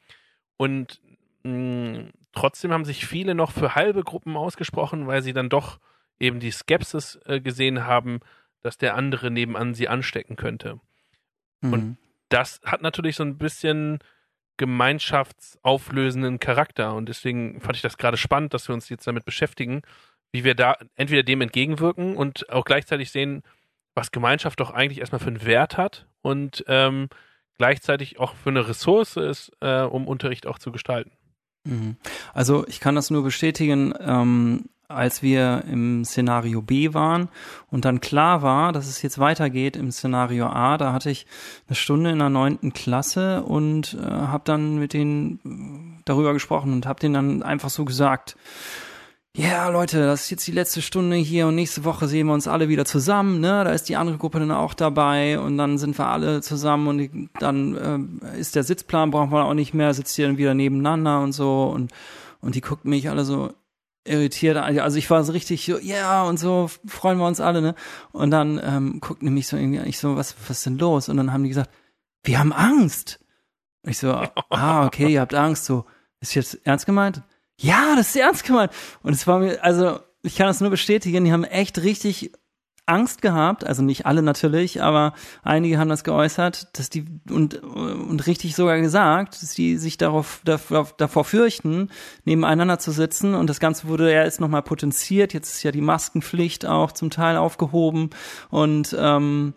[0.57, 1.01] Und
[1.43, 5.81] mh, trotzdem haben sich viele noch für halbe Gruppen ausgesprochen, weil sie dann doch
[6.21, 8.21] eben die Skepsis äh, gesehen haben,
[8.63, 10.79] dass der andere nebenan sie anstecken könnte.
[11.61, 11.73] Mhm.
[11.73, 11.97] Und
[12.29, 13.99] das hat natürlich so ein bisschen
[14.57, 19.83] gemeinschaftsauflösenden Charakter und deswegen fand ich das gerade spannend, dass wir uns jetzt damit beschäftigen,
[20.33, 23.43] wie wir da entweder dem entgegenwirken und auch gleichzeitig sehen,
[23.95, 27.09] was Gemeinschaft doch eigentlich erstmal für einen Wert hat und ähm,
[27.59, 31.13] gleichzeitig auch für eine Ressource ist, äh, um Unterricht auch zu gestalten.
[31.67, 31.97] Mhm.
[32.33, 33.93] Also ich kann das nur bestätigen.
[34.01, 37.29] Ähm, als wir im Szenario B waren
[37.71, 41.27] und dann klar war, dass es jetzt weitergeht im Szenario A, da hatte ich
[41.67, 46.87] eine Stunde in der neunten Klasse und äh, habe dann mit denen darüber gesprochen und
[46.87, 48.37] habe denen dann einfach so gesagt,
[49.37, 52.35] ja yeah, Leute, das ist jetzt die letzte Stunde hier und nächste Woche sehen wir
[52.35, 53.65] uns alle wieder zusammen, ne?
[53.65, 57.31] Da ist die andere Gruppe dann auch dabei und dann sind wir alle zusammen und
[57.39, 61.21] dann äh, ist der Sitzplan brauchen wir auch nicht mehr, sitzt hier dann wieder nebeneinander
[61.21, 61.93] und so und
[62.41, 63.53] und die guckten mich alle so
[64.05, 64.57] irritiert.
[64.57, 67.75] Also ich war so richtig so, ja, yeah, und so freuen wir uns alle, ne?
[68.13, 71.09] Und dann ähm, guckten die so irgendwie, ich so, was, was ist denn los?
[71.09, 71.71] Und dann haben die gesagt,
[72.23, 73.19] wir haben Angst.
[73.83, 75.85] Und ich so, ah, okay, ihr habt Angst, so,
[76.21, 77.23] ist jetzt ernst gemeint?
[77.59, 78.73] Ja, das ist ernst gemeint.
[79.03, 82.33] Und es war mir, also ich kann das nur bestätigen, die haben echt richtig
[82.87, 88.27] Angst gehabt, also nicht alle natürlich, aber einige haben das geäußert, dass die und und
[88.29, 91.91] richtig sogar gesagt, dass die sich darauf davor, davor fürchten,
[92.25, 95.35] nebeneinander zu sitzen und das Ganze wurde ja jetzt nochmal potenziert.
[95.35, 98.11] Jetzt ist ja die Maskenpflicht auch zum Teil aufgehoben
[98.51, 99.55] und ähm,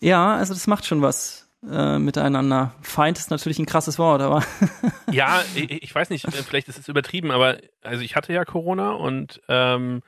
[0.00, 2.74] ja, also das macht schon was äh, miteinander.
[2.82, 4.44] Feind ist natürlich ein krasses Wort, aber.
[5.12, 8.92] ja, ich, ich, weiß nicht, vielleicht ist es übertrieben, aber also ich hatte ja Corona
[8.92, 10.02] und ähm,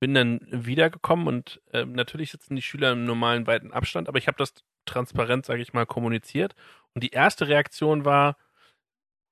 [0.00, 4.28] bin dann wiedergekommen und äh, natürlich sitzen die Schüler im normalen weiten Abstand, aber ich
[4.28, 4.54] habe das
[4.86, 6.54] transparent, sage ich mal, kommuniziert.
[6.94, 8.36] Und die erste Reaktion war,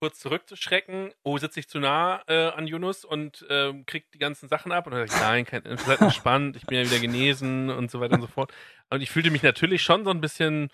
[0.01, 4.49] kurz zurückzuschrecken, oh, sitze ich zu nah äh, an Yunus und äh, krieg die ganzen
[4.49, 4.87] Sachen ab.
[4.87, 8.01] Und dann dachte ich, nein, kein, seid entspannt, ich bin ja wieder genesen und so
[8.01, 8.53] weiter und so fort.
[8.91, 10.71] Und ich fühlte mich natürlich schon so ein bisschen,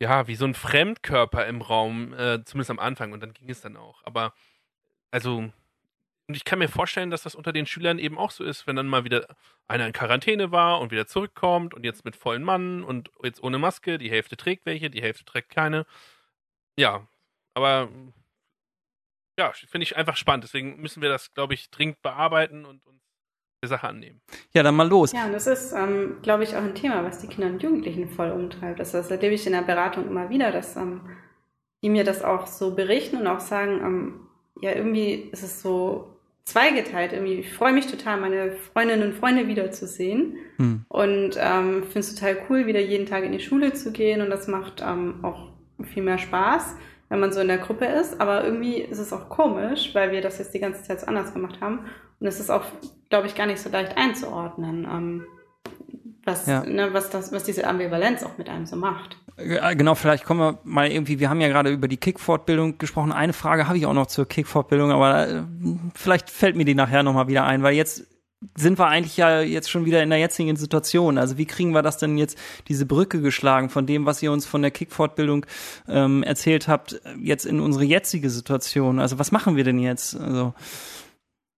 [0.00, 3.12] ja, wie so ein Fremdkörper im Raum, äh, zumindest am Anfang.
[3.12, 4.02] Und dann ging es dann auch.
[4.04, 4.34] Aber
[5.10, 5.50] also
[6.28, 8.74] und ich kann mir vorstellen, dass das unter den Schülern eben auch so ist, wenn
[8.74, 9.28] dann mal wieder
[9.68, 13.58] einer in Quarantäne war und wieder zurückkommt und jetzt mit vollen Mann und jetzt ohne
[13.58, 15.86] Maske, die Hälfte trägt welche, die Hälfte trägt keine.
[16.78, 17.06] Ja,
[17.54, 17.88] aber
[19.38, 20.44] ja, finde ich einfach spannend.
[20.44, 23.02] Deswegen müssen wir das, glaube ich, dringend bearbeiten und uns
[23.66, 24.20] der Sache annehmen.
[24.52, 25.12] Ja, dann mal los.
[25.12, 28.08] Ja, und das ist, ähm, glaube ich, auch ein Thema, was die Kinder und Jugendlichen
[28.08, 28.80] voll umtreibt.
[28.80, 31.00] Das, das erlebe ich in der Beratung immer wieder, dass ähm,
[31.82, 34.20] die mir das auch so berichten und auch sagen, ähm,
[34.60, 37.34] ja, irgendwie ist es so zweigeteilt irgendwie.
[37.34, 40.84] Ich freue mich total, meine Freundinnen und Freunde wiederzusehen hm.
[40.88, 44.30] und ähm, finde es total cool, wieder jeden Tag in die Schule zu gehen und
[44.30, 45.50] das macht ähm, auch
[45.92, 46.76] viel mehr Spaß,
[47.08, 48.20] wenn man so in der Gruppe ist.
[48.20, 51.34] Aber irgendwie ist es auch komisch, weil wir das jetzt die ganze Zeit so anders
[51.34, 51.80] gemacht haben
[52.20, 52.64] und es ist auch,
[53.08, 54.84] glaube ich, gar nicht so leicht einzuordnen.
[54.84, 55.26] Ähm,
[56.26, 56.64] was, ja.
[56.64, 59.16] ne, was, das, was diese Ambivalenz auch mit einem so macht.
[59.36, 63.12] Genau, vielleicht kommen wir mal irgendwie, wir haben ja gerade über die Kick-Fortbildung gesprochen.
[63.12, 65.42] Eine Frage habe ich auch noch zur Kick-Fortbildung, aber äh,
[65.94, 68.06] vielleicht fällt mir die nachher nochmal wieder ein, weil jetzt
[68.56, 71.18] sind wir eigentlich ja jetzt schon wieder in der jetzigen Situation.
[71.18, 74.46] Also wie kriegen wir das denn jetzt, diese Brücke geschlagen von dem, was ihr uns
[74.46, 75.46] von der Kick-Fortbildung
[75.88, 78.98] ähm, erzählt habt, jetzt in unsere jetzige Situation?
[78.98, 80.18] Also was machen wir denn jetzt?
[80.18, 80.54] Also,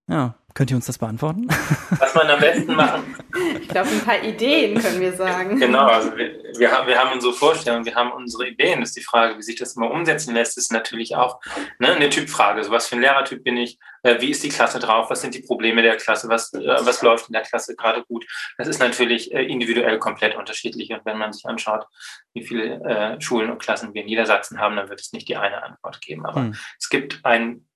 [0.08, 0.34] ja.
[0.54, 1.46] Könnt ihr uns das beantworten?
[1.98, 3.14] Was man am besten machen?
[3.60, 5.58] Ich glaube, ein paar Ideen können wir sagen.
[5.58, 8.80] Genau, also wir, wir, haben, wir haben unsere Vorstellungen, wir haben unsere Ideen.
[8.80, 11.40] Das ist die Frage, wie sich das immer umsetzen lässt, ist natürlich auch
[11.78, 12.64] ne, eine Typfrage.
[12.64, 13.78] So, was für ein Lehrertyp bin ich?
[14.02, 15.10] Äh, wie ist die Klasse drauf?
[15.10, 16.28] Was sind die Probleme der Klasse?
[16.28, 18.26] Was, äh, was läuft in der Klasse gerade gut?
[18.56, 20.90] Das ist natürlich äh, individuell komplett unterschiedlich.
[20.90, 21.84] Und wenn man sich anschaut,
[22.32, 25.36] wie viele äh, Schulen und Klassen wir in Niedersachsen haben, dann wird es nicht die
[25.36, 26.24] eine Antwort geben.
[26.24, 26.56] Aber hm.
[26.78, 27.66] es gibt einen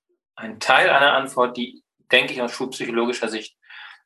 [0.59, 1.82] Teil einer Antwort, die
[2.13, 3.57] denke ich, aus schulpsychologischer Sicht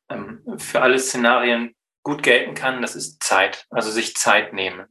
[0.08, 4.86] ähm, für alle Szenarien gut gelten kann, das ist Zeit, also sich Zeit nehmen.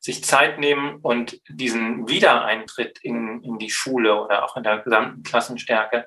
[0.00, 5.22] Sich Zeit nehmen und diesen Wiedereintritt in, in die Schule oder auch in der gesamten
[5.22, 6.06] Klassenstärke,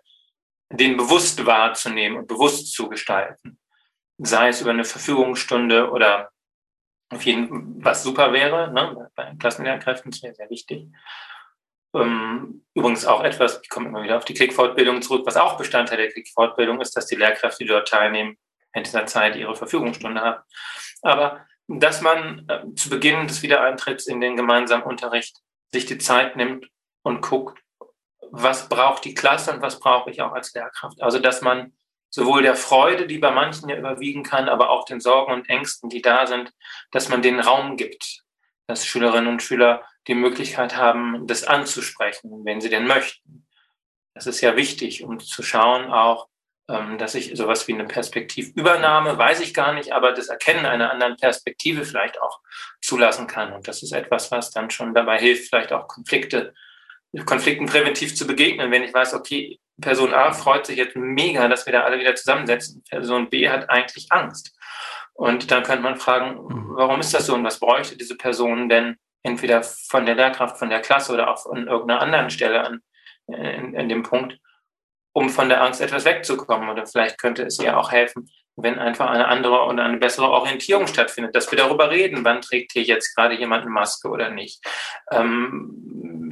[0.69, 3.59] den bewusst wahrzunehmen und bewusst zu gestalten.
[4.17, 6.29] Sei es über eine Verfügungsstunde oder
[7.09, 10.87] auf jeden was super wäre, ne, bei Klassenlehrkräften, das wäre sehr wichtig.
[11.95, 15.97] Ähm, übrigens auch etwas, ich komme immer wieder auf die Klickfortbildung zurück, was auch Bestandteil
[15.97, 18.37] der Klickfortbildung ist, dass die Lehrkräfte, die dort teilnehmen,
[18.73, 20.43] in dieser Zeit ihre Verfügungsstunde haben.
[21.01, 25.37] Aber dass man äh, zu Beginn des Wiedereintritts in den gemeinsamen Unterricht
[25.71, 26.67] sich die Zeit nimmt
[27.03, 27.59] und guckt,
[28.31, 31.01] was braucht die Klasse und was brauche ich auch als Lehrkraft.
[31.01, 31.73] Also dass man
[32.09, 35.89] sowohl der Freude, die bei manchen ja überwiegen kann, aber auch den Sorgen und Ängsten,
[35.89, 36.51] die da sind,
[36.91, 38.23] dass man den Raum gibt,
[38.67, 43.47] dass Schülerinnen und Schüler die Möglichkeit haben, das anzusprechen, wenn sie denn möchten.
[44.13, 46.29] Das ist ja wichtig, um zu schauen auch,
[46.67, 50.91] ähm, dass ich sowas wie eine Perspektivübernahme, weiß ich gar nicht, aber das Erkennen einer
[50.91, 52.39] anderen Perspektive vielleicht auch
[52.81, 53.53] zulassen kann.
[53.53, 56.53] Und das ist etwas, was dann schon dabei hilft, vielleicht auch Konflikte,
[57.25, 58.71] Konflikten präventiv zu begegnen.
[58.71, 62.15] Wenn ich weiß, okay, Person A freut sich jetzt mega, dass wir da alle wieder
[62.15, 62.83] zusammensetzen.
[62.89, 64.57] Person B hat eigentlich Angst.
[65.13, 66.75] Und dann könnte man fragen, mhm.
[66.75, 70.69] warum ist das so und was bräuchte diese Person denn entweder von der Lehrkraft, von
[70.69, 72.81] der Klasse oder auch an irgendeiner anderen Stelle an,
[73.27, 74.37] in, in dem Punkt,
[75.13, 76.69] um von der Angst etwas wegzukommen.
[76.69, 80.87] Oder vielleicht könnte es ihr auch helfen, wenn einfach eine andere und eine bessere Orientierung
[80.87, 84.63] stattfindet, dass wir darüber reden, wann trägt hier jetzt gerade jemand eine Maske oder nicht.
[85.11, 85.71] Ähm,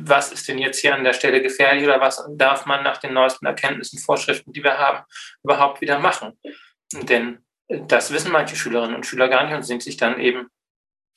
[0.06, 3.14] was ist denn jetzt hier an der Stelle gefährlich oder was darf man nach den
[3.14, 5.04] neuesten Erkenntnissen, Vorschriften, die wir haben,
[5.44, 6.38] überhaupt wieder machen?
[6.94, 10.48] Denn das wissen manche Schülerinnen und Schüler gar nicht und sind sich dann eben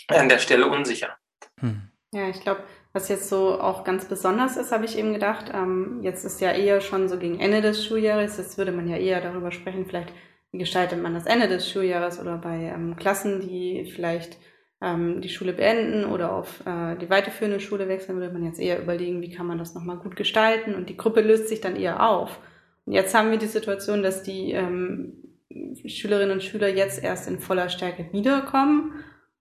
[0.08, 1.16] an der Stelle unsicher.
[1.60, 1.82] Hm.
[2.12, 6.00] Ja, ich glaube, was jetzt so auch ganz besonders ist, habe ich eben gedacht, ähm,
[6.02, 9.20] jetzt ist ja eher schon so gegen Ende des Schuljahres, jetzt würde man ja eher
[9.20, 10.12] darüber sprechen, vielleicht
[10.52, 14.38] wie gestaltet man das Ende des Schuljahres oder bei ähm, Klassen, die vielleicht
[14.80, 18.80] ähm, die Schule beenden oder auf äh, die weiterführende Schule wechseln, würde man jetzt eher
[18.80, 22.08] überlegen, wie kann man das nochmal gut gestalten und die Gruppe löst sich dann eher
[22.08, 22.38] auf.
[22.84, 25.14] Und jetzt haben wir die Situation, dass die ähm,
[25.84, 28.92] Schülerinnen und Schüler jetzt erst in voller Stärke wiederkommen.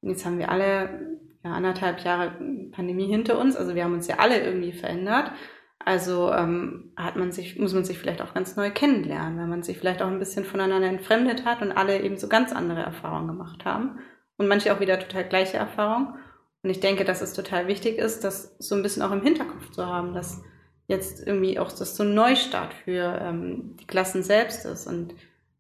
[0.02, 1.15] Und jetzt haben wir alle
[1.46, 2.32] ja, anderthalb Jahre
[2.72, 3.56] Pandemie hinter uns.
[3.56, 5.32] Also wir haben uns ja alle irgendwie verändert.
[5.78, 9.62] Also ähm, hat man sich, muss man sich vielleicht auch ganz neu kennenlernen, weil man
[9.62, 13.28] sich vielleicht auch ein bisschen voneinander entfremdet hat und alle eben so ganz andere Erfahrungen
[13.28, 14.00] gemacht haben.
[14.38, 16.16] Und manche auch wieder total gleiche Erfahrungen.
[16.64, 19.70] Und ich denke, dass es total wichtig ist, das so ein bisschen auch im Hinterkopf
[19.70, 20.42] zu haben, dass
[20.88, 25.14] jetzt irgendwie auch das so ein Neustart für ähm, die Klassen selbst ist und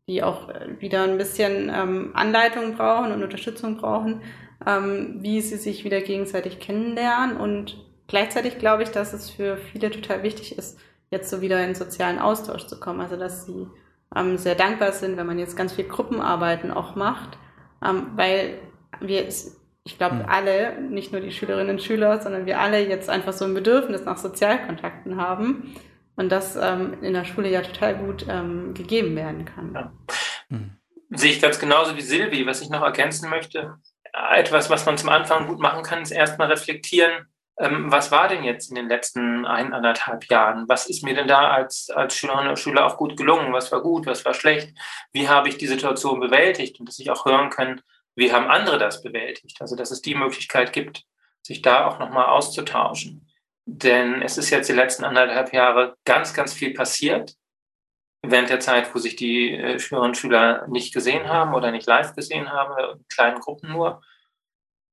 [0.08, 4.21] die auch äh, wieder ein bisschen ähm, Anleitung brauchen und Unterstützung brauchen,
[4.65, 7.38] ähm, wie sie sich wieder gegenseitig kennenlernen.
[7.38, 10.80] Und gleichzeitig glaube ich, dass es für viele total wichtig ist,
[11.12, 13.01] jetzt so wieder in sozialen Austausch zu kommen.
[13.01, 13.67] Also dass sie
[14.15, 17.38] ähm, sehr dankbar sind, wenn man jetzt ganz viel Gruppenarbeiten auch macht,
[17.84, 18.60] ähm, weil
[19.01, 20.25] wir, ich glaube, mhm.
[20.28, 24.06] alle, nicht nur die Schülerinnen und Schüler, sondern wir alle jetzt einfach so ein Bedürfnis
[24.06, 25.75] nach Sozialkontakten haben
[26.15, 29.73] und das ähm, in der Schule ja total gut ähm, gegeben werden kann.
[29.73, 29.93] Ja.
[30.49, 30.78] Hm.
[31.12, 32.45] Sehe ich ganz genauso wie Silvi.
[32.45, 33.75] Was ich noch ergänzen möchte,
[34.34, 38.43] etwas, was man zum Anfang gut machen kann, ist erstmal reflektieren, ähm, was war denn
[38.43, 40.67] jetzt in den letzten eineinhalb Jahren?
[40.67, 43.54] Was ist mir denn da als, als Schülerin oder Schüler auch gut gelungen?
[43.54, 44.06] Was war gut?
[44.06, 44.78] Was war schlecht?
[45.13, 46.80] Wie habe ich die Situation bewältigt?
[46.80, 47.82] Und dass ich auch hören kann,
[48.15, 49.62] wie haben andere das bewältigt?
[49.62, 51.04] Also, dass es die Möglichkeit gibt,
[51.41, 53.28] sich da auch nochmal auszutauschen.
[53.65, 57.36] Denn es ist jetzt die letzten anderthalb Jahre ganz, ganz viel passiert.
[58.31, 61.88] Während der Zeit, wo sich die äh, Schülerinnen und Schüler nicht gesehen haben oder nicht
[61.88, 64.01] live gesehen haben, in kleinen Gruppen nur.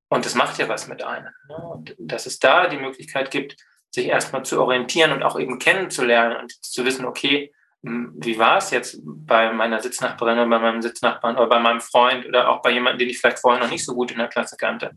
[0.09, 1.33] Und das macht ja was mit einem.
[1.49, 1.57] Ne?
[1.57, 3.57] Und dass es da die Möglichkeit gibt,
[3.91, 8.71] sich erstmal zu orientieren und auch eben kennenzulernen und zu wissen, okay, wie war es
[8.71, 12.71] jetzt bei meiner Sitznachbarin oder bei meinem Sitznachbarn oder bei meinem Freund oder auch bei
[12.71, 14.93] jemandem, den ich vielleicht vorher noch nicht so gut in der Klasse kannte?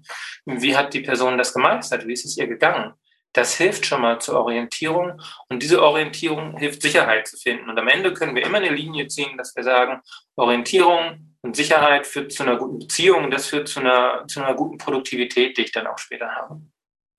[0.45, 2.05] Wie hat die Person das gemeistert?
[2.05, 2.93] Wie ist es ihr gegangen?
[3.35, 7.69] Das hilft schon mal zur Orientierung und diese Orientierung hilft Sicherheit zu finden.
[7.69, 10.01] Und am Ende können wir immer eine Linie ziehen, dass wir sagen,
[10.37, 14.55] Orientierung und Sicherheit führt zu einer guten Beziehung und das führt zu einer, zu einer
[14.55, 16.61] guten Produktivität, die ich dann auch später habe.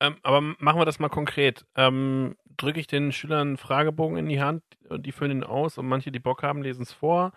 [0.00, 1.66] Ähm, aber machen wir das mal konkret.
[1.76, 5.87] Ähm, drücke ich den Schülern einen Fragebogen in die Hand, die füllen ihn aus und
[5.87, 7.33] manche, die Bock haben, lesen es vor.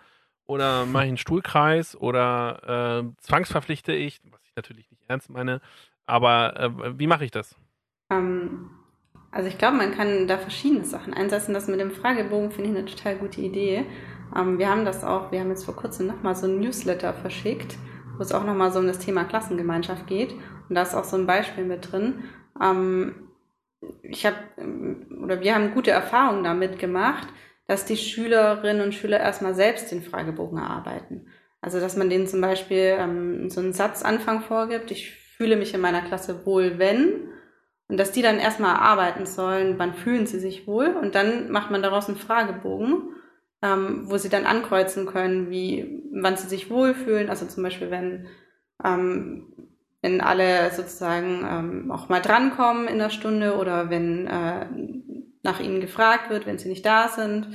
[0.46, 5.60] Oder mache ich einen Stuhlkreis oder äh, zwangsverpflichte ich, was ich natürlich nicht ernst meine.
[6.06, 7.54] Aber äh, wie mache ich das?
[8.10, 8.70] Ähm,
[9.30, 11.54] also ich glaube, man kann da verschiedene Sachen einsetzen.
[11.54, 13.86] Das mit dem Fragebogen finde ich eine total gute Idee.
[14.36, 17.76] Ähm, wir haben das auch, wir haben jetzt vor kurzem nochmal so ein Newsletter verschickt,
[18.16, 20.32] wo es auch nochmal so um das Thema Klassengemeinschaft geht.
[20.68, 22.24] Und da ist auch so ein Beispiel mit drin.
[22.60, 23.14] Ähm,
[24.02, 24.36] ich habe,
[25.22, 27.28] oder wir haben gute Erfahrungen damit gemacht,
[27.66, 31.28] dass die Schülerinnen und Schüler erstmal selbst den Fragebogen erarbeiten.
[31.62, 35.80] Also, dass man denen zum Beispiel ähm, so einen Satzanfang vorgibt, ich fühle mich in
[35.80, 37.28] meiner Klasse wohl, wenn,
[37.90, 41.70] und dass die dann erstmal erarbeiten sollen, wann fühlen sie sich wohl, und dann macht
[41.70, 43.14] man daraus einen Fragebogen,
[43.62, 48.28] ähm, wo sie dann ankreuzen können, wie, wann sie sich wohlfühlen, also zum Beispiel, wenn,
[48.82, 49.52] ähm,
[50.02, 54.66] wenn alle sozusagen ähm, auch mal drankommen in der Stunde oder wenn äh,
[55.42, 57.48] nach ihnen gefragt wird, wenn sie nicht da sind.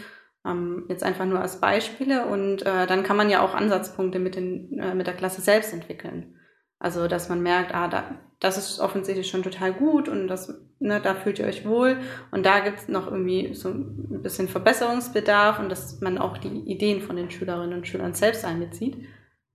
[0.45, 2.26] Ähm, jetzt einfach nur als Beispiele.
[2.26, 5.74] Und äh, dann kann man ja auch Ansatzpunkte mit, den, äh, mit der Klasse selbst
[5.74, 6.36] entwickeln.
[6.78, 8.04] Also, dass man merkt, ah, da,
[8.39, 12.00] das ist offensichtlich schon total gut und das, ne, da fühlt ihr euch wohl.
[12.32, 16.60] Und da gibt es noch irgendwie so ein bisschen Verbesserungsbedarf und dass man auch die
[16.69, 18.98] Ideen von den Schülerinnen und Schülern selbst einbezieht.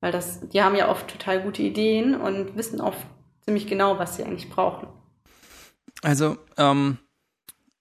[0.00, 3.06] Weil das, die haben ja oft total gute Ideen und wissen oft
[3.44, 4.88] ziemlich genau, was sie eigentlich brauchen.
[6.02, 6.98] Also, ähm,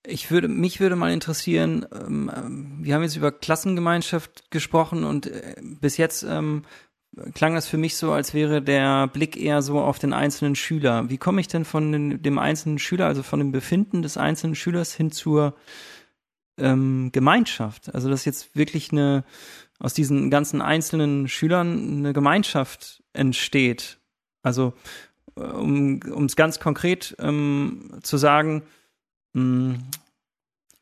[0.05, 5.27] ich würde, mich würde mal interessieren, ähm, ähm, wir haben jetzt über Klassengemeinschaft gesprochen und
[5.27, 6.63] äh, bis jetzt ähm,
[7.33, 11.09] klang das für mich so, als wäre der Blick eher so auf den einzelnen Schüler.
[11.09, 14.55] Wie komme ich denn von den, dem einzelnen Schüler, also von dem Befinden des einzelnen
[14.55, 15.55] Schülers hin zur
[16.57, 17.93] ähm, Gemeinschaft?
[17.93, 19.23] Also dass jetzt wirklich eine
[19.79, 23.99] aus diesen ganzen einzelnen Schülern eine Gemeinschaft entsteht.
[24.43, 24.73] Also
[25.35, 28.63] äh, um es ganz konkret ähm, zu sagen,
[29.33, 29.79] hm,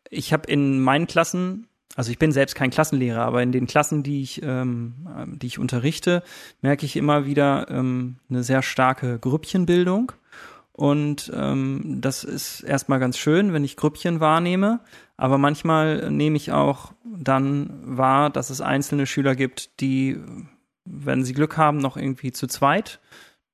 [0.09, 1.67] ich habe in meinen Klassen,
[1.97, 5.07] also ich bin selbst kein Klassenlehrer, aber in den Klassen, die ich, ähm,
[5.41, 6.21] die ich unterrichte,
[6.61, 10.11] merke ich immer wieder ähm, eine sehr starke Grüppchenbildung.
[10.73, 14.79] Und ähm, das ist erstmal ganz schön, wenn ich Grüppchen wahrnehme.
[15.17, 20.19] Aber manchmal nehme ich auch dann wahr, dass es einzelne Schüler gibt, die,
[20.85, 22.99] wenn sie Glück haben, noch irgendwie zu zweit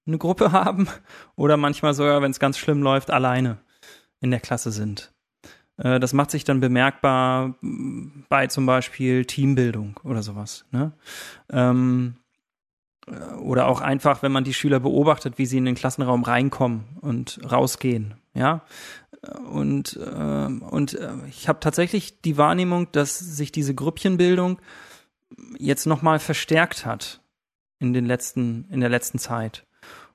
[0.06, 0.90] eine Gruppe haben.
[1.38, 3.60] Oder manchmal sogar, wenn es ganz schlimm läuft, alleine
[4.20, 5.13] in der Klasse sind.
[5.78, 7.56] Äh, das macht sich dann bemerkbar
[8.30, 10.66] bei zum Beispiel Teambildung oder sowas.
[10.72, 10.92] Ne?
[11.52, 12.16] Ähm,
[13.08, 16.86] äh, oder auch einfach, wenn man die Schüler beobachtet, wie sie in den Klassenraum reinkommen
[17.02, 18.16] und rausgehen.
[18.34, 18.62] Ja,
[19.52, 20.98] und äh, und
[21.30, 24.60] ich habe tatsächlich die Wahrnehmung, dass sich diese Grüppchenbildung
[25.60, 27.22] jetzt noch mal verstärkt hat
[27.80, 29.68] in den letzten in der letzten Zeit.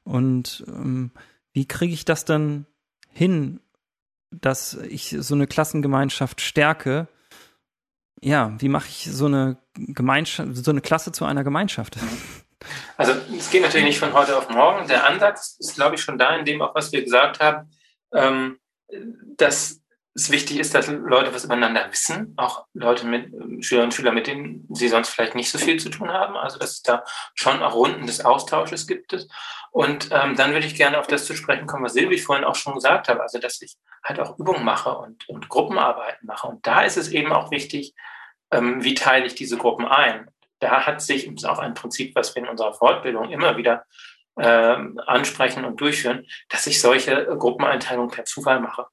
[0.03, 1.13] Und ähm,
[1.53, 2.67] wie kriege ich das dann
[3.09, 3.61] hin,
[4.31, 7.09] dass ich so eine Klassengemeinschaft stärke.
[8.21, 11.97] Ja, wie mache ich so eine Gemeinschaft, so eine Klasse zu einer Gemeinschaft?
[12.97, 14.89] Also es geht natürlich nicht von heute auf morgen.
[14.89, 17.71] Der Ansatz ist, glaube ich, schon da, in dem auch, was wir gesagt haben,
[18.13, 18.59] ähm,
[19.37, 19.81] dass
[20.19, 23.31] es wichtig ist, dass Leute was übereinander wissen, auch Leute mit
[23.65, 26.37] Schülerinnen und Schüler, mit denen sie sonst vielleicht nicht so viel zu tun haben.
[26.37, 27.05] Also dass es da
[27.35, 29.15] schon auch Runden des Austausches gibt.
[29.71, 32.57] Und ähm, dann würde ich gerne auf das zu sprechen kommen, was Silvi vorhin auch
[32.57, 36.49] schon gesagt hat, also dass ich halt auch Übungen mache und, und Gruppenarbeiten mache.
[36.49, 37.95] Und da ist es eben auch wichtig,
[38.51, 40.29] ähm, wie teile ich diese Gruppen ein.
[40.59, 43.85] Da hat sich, das ist auch ein Prinzip, was wir in unserer Fortbildung immer wieder
[44.37, 48.87] ähm, ansprechen und durchführen, dass ich solche Gruppeneinteilungen per Zufall mache.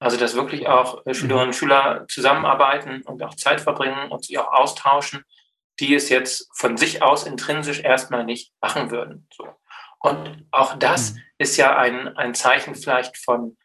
[0.00, 4.38] Also dass wirklich auch äh, Schülerinnen und Schüler zusammenarbeiten und auch Zeit verbringen und sich
[4.38, 5.24] auch austauschen,
[5.78, 9.28] die es jetzt von sich aus intrinsisch erstmal nicht machen würden.
[9.32, 9.46] So.
[9.98, 11.18] Und auch das mhm.
[11.38, 13.56] ist ja ein, ein Zeichen vielleicht von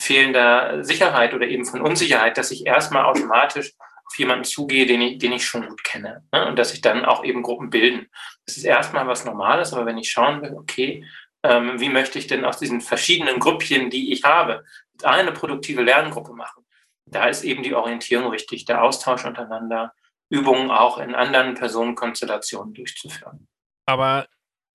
[0.00, 3.74] fehlender Sicherheit oder eben von Unsicherheit, dass ich erstmal automatisch
[4.06, 6.24] auf jemanden zugehe, den ich, den ich schon gut kenne.
[6.32, 6.46] Ne?
[6.46, 8.08] Und dass sich dann auch eben Gruppen bilden.
[8.46, 11.04] Das ist erstmal was Normales, aber wenn ich schauen will, okay,
[11.42, 14.64] ähm, wie möchte ich denn aus diesen verschiedenen Grüppchen, die ich habe,
[15.04, 16.64] eine produktive Lerngruppe machen.
[17.06, 19.92] Da ist eben die Orientierung wichtig, der Austausch untereinander,
[20.30, 23.48] Übungen auch in anderen Personenkonstellationen durchzuführen.
[23.86, 24.26] Aber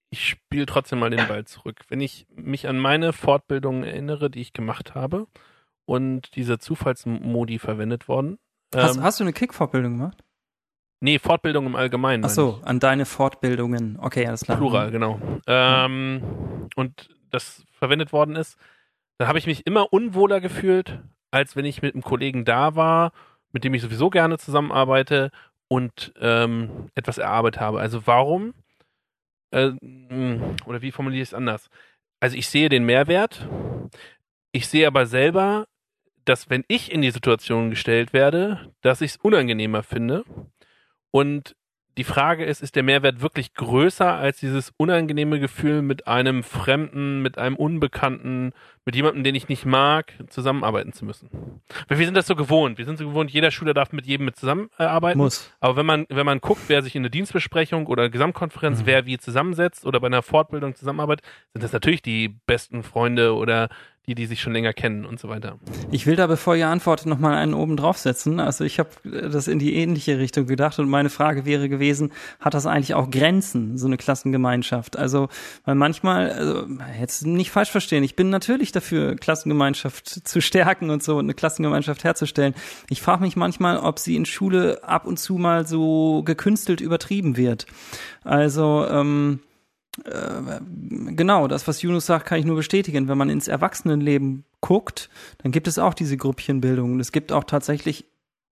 [0.09, 1.81] ich spiele trotzdem mal den Ball zurück.
[1.89, 5.27] Wenn ich mich an meine Fortbildungen erinnere, die ich gemacht habe
[5.85, 8.37] und diese Zufallsmodi verwendet worden.
[8.75, 10.23] Hast, ähm, hast du eine Kick-Fortbildung gemacht?
[10.99, 12.25] Nee, Fortbildung im Allgemeinen.
[12.25, 13.97] Ach so, an deine Fortbildungen.
[13.99, 14.57] Okay, alles klar.
[14.57, 15.19] Plural, genau.
[15.45, 18.57] Ähm, und das verwendet worden ist,
[19.17, 20.99] dann habe ich mich immer unwohler gefühlt,
[21.31, 23.11] als wenn ich mit einem Kollegen da war,
[23.51, 25.31] mit dem ich sowieso gerne zusammenarbeite
[25.67, 27.79] und ähm, etwas erarbeitet habe.
[27.79, 28.53] Also warum?
[29.51, 29.71] Äh,
[30.65, 31.69] oder wie formuliere ich es anders?
[32.19, 33.47] Also ich sehe den Mehrwert,
[34.51, 35.67] ich sehe aber selber
[36.27, 40.23] dass wenn ich in die Situation gestellt werde, dass ich es unangenehmer finde
[41.11, 41.55] und
[41.97, 47.21] die Frage ist, ist der Mehrwert wirklich größer als dieses unangenehme Gefühl, mit einem Fremden,
[47.21, 48.53] mit einem Unbekannten,
[48.85, 51.29] mit jemandem, den ich nicht mag, zusammenarbeiten zu müssen?
[51.87, 52.77] Weil wir sind das so gewohnt.
[52.77, 55.17] Wir sind so gewohnt, jeder Schüler darf mit jedem mit zusammenarbeiten.
[55.17, 55.51] Muss.
[55.59, 58.85] Aber wenn man, wenn man guckt, wer sich in der Dienstbesprechung oder Gesamtkonferenz, Mhm.
[58.85, 63.69] wer wie zusammensetzt oder bei einer Fortbildung zusammenarbeitet, sind das natürlich die besten Freunde oder
[64.07, 65.59] die, die sich schon länger kennen und so weiter.
[65.91, 68.39] Ich will da, bevor ihr antwortet, noch mal einen oben draufsetzen.
[68.39, 72.53] Also ich habe das in die ähnliche Richtung gedacht und meine Frage wäre gewesen, hat
[72.53, 74.97] das eigentlich auch Grenzen, so eine Klassengemeinschaft?
[74.97, 75.27] Also,
[75.65, 76.65] weil manchmal, also
[77.01, 81.33] jetzt nicht falsch verstehen, ich bin natürlich dafür, Klassengemeinschaft zu stärken und so und eine
[81.33, 82.53] Klassengemeinschaft herzustellen.
[82.89, 87.35] Ich frage mich manchmal, ob sie in Schule ab und zu mal so gekünstelt übertrieben
[87.35, 87.65] wird.
[88.23, 89.46] Also, ähm, äh,
[90.03, 93.07] genau, das, was Yunus sagt, kann ich nur bestätigen.
[93.07, 96.99] Wenn man ins Erwachsenenleben guckt, dann gibt es auch diese Gruppchenbildung.
[96.99, 98.05] Es gibt auch tatsächlich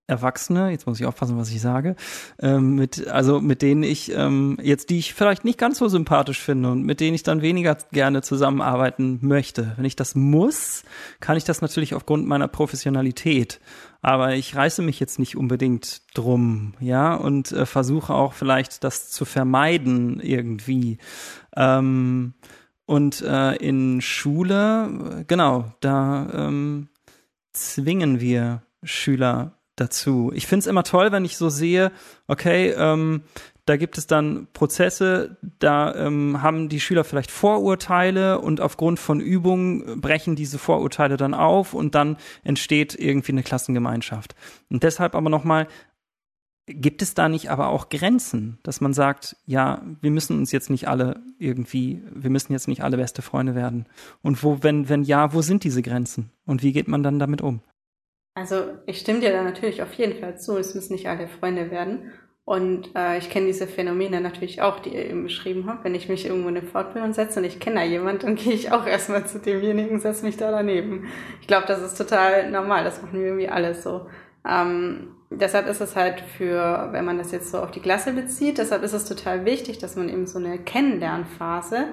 [0.08, 1.96] Erwachsene, jetzt muss ich aufpassen, was ich sage,
[2.38, 6.40] ähm, mit, also mit denen ich ähm, jetzt, die ich vielleicht nicht ganz so sympathisch
[6.40, 9.72] finde und mit denen ich dann weniger gerne zusammenarbeiten möchte.
[9.76, 10.84] Wenn ich das muss,
[11.18, 13.60] kann ich das natürlich aufgrund meiner Professionalität.
[14.00, 19.10] Aber ich reiße mich jetzt nicht unbedingt drum, ja, und äh, versuche auch vielleicht das
[19.10, 20.98] zu vermeiden irgendwie.
[21.56, 22.34] Ähm,
[22.84, 26.88] und äh, in Schule, genau, da ähm,
[27.52, 30.32] zwingen wir Schüler dazu.
[30.34, 31.92] Ich finde es immer toll, wenn ich so sehe,
[32.26, 33.22] okay, ähm,
[33.66, 39.20] da gibt es dann Prozesse, da ähm, haben die Schüler vielleicht Vorurteile und aufgrund von
[39.20, 44.36] Übungen brechen diese Vorurteile dann auf und dann entsteht irgendwie eine Klassengemeinschaft.
[44.70, 45.66] Und deshalb aber nochmal,
[46.66, 50.70] gibt es da nicht aber auch Grenzen, dass man sagt, ja, wir müssen uns jetzt
[50.70, 53.86] nicht alle irgendwie, wir müssen jetzt nicht alle beste Freunde werden?
[54.22, 56.30] Und wo, wenn, wenn ja, wo sind diese Grenzen?
[56.44, 57.60] Und wie geht man dann damit um?
[58.36, 61.70] Also ich stimme dir da natürlich auf jeden Fall zu, es müssen nicht alle Freunde
[61.70, 62.12] werden.
[62.44, 65.84] Und äh, ich kenne diese Phänomene natürlich auch, die ihr eben beschrieben habt.
[65.84, 68.52] Wenn ich mich irgendwo in eine Fortbildung setze und ich kenne da jemand, dann gehe
[68.52, 71.06] ich auch erstmal zu demjenigen, setze mich da daneben.
[71.40, 74.06] Ich glaube, das ist total normal, das machen wir irgendwie alles so.
[74.46, 78.58] Ähm, deshalb ist es halt für, wenn man das jetzt so auf die Klasse bezieht,
[78.58, 81.86] deshalb ist es total wichtig, dass man eben so eine Kennenlernphase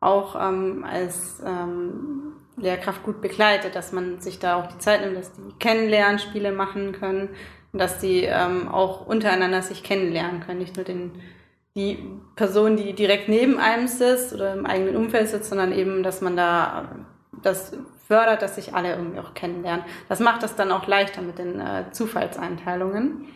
[0.00, 5.16] auch ähm, als ähm, Lehrkraft gut begleitet, dass man sich da auch die Zeit nimmt,
[5.16, 7.30] dass die Kennenlernspiele machen können,
[7.72, 11.12] dass die ähm, auch untereinander sich kennenlernen können, nicht nur den,
[11.74, 11.98] die
[12.36, 16.36] Person, die direkt neben einem sitzt oder im eigenen Umfeld sitzt, sondern eben, dass man
[16.36, 16.88] da
[17.42, 17.76] das
[18.06, 19.84] fördert, dass sich alle irgendwie auch kennenlernen.
[20.08, 23.28] Das macht das dann auch leichter mit den äh, Zufallseinteilungen.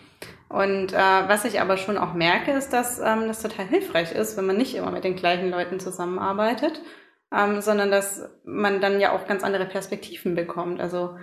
[0.49, 4.37] Und äh, was ich aber schon auch merke, ist, dass ähm, das total hilfreich ist,
[4.37, 6.81] wenn man nicht immer mit den gleichen Leuten zusammenarbeitet,
[7.35, 10.81] ähm, sondern dass man dann ja auch ganz andere Perspektiven bekommt.
[10.81, 11.17] Also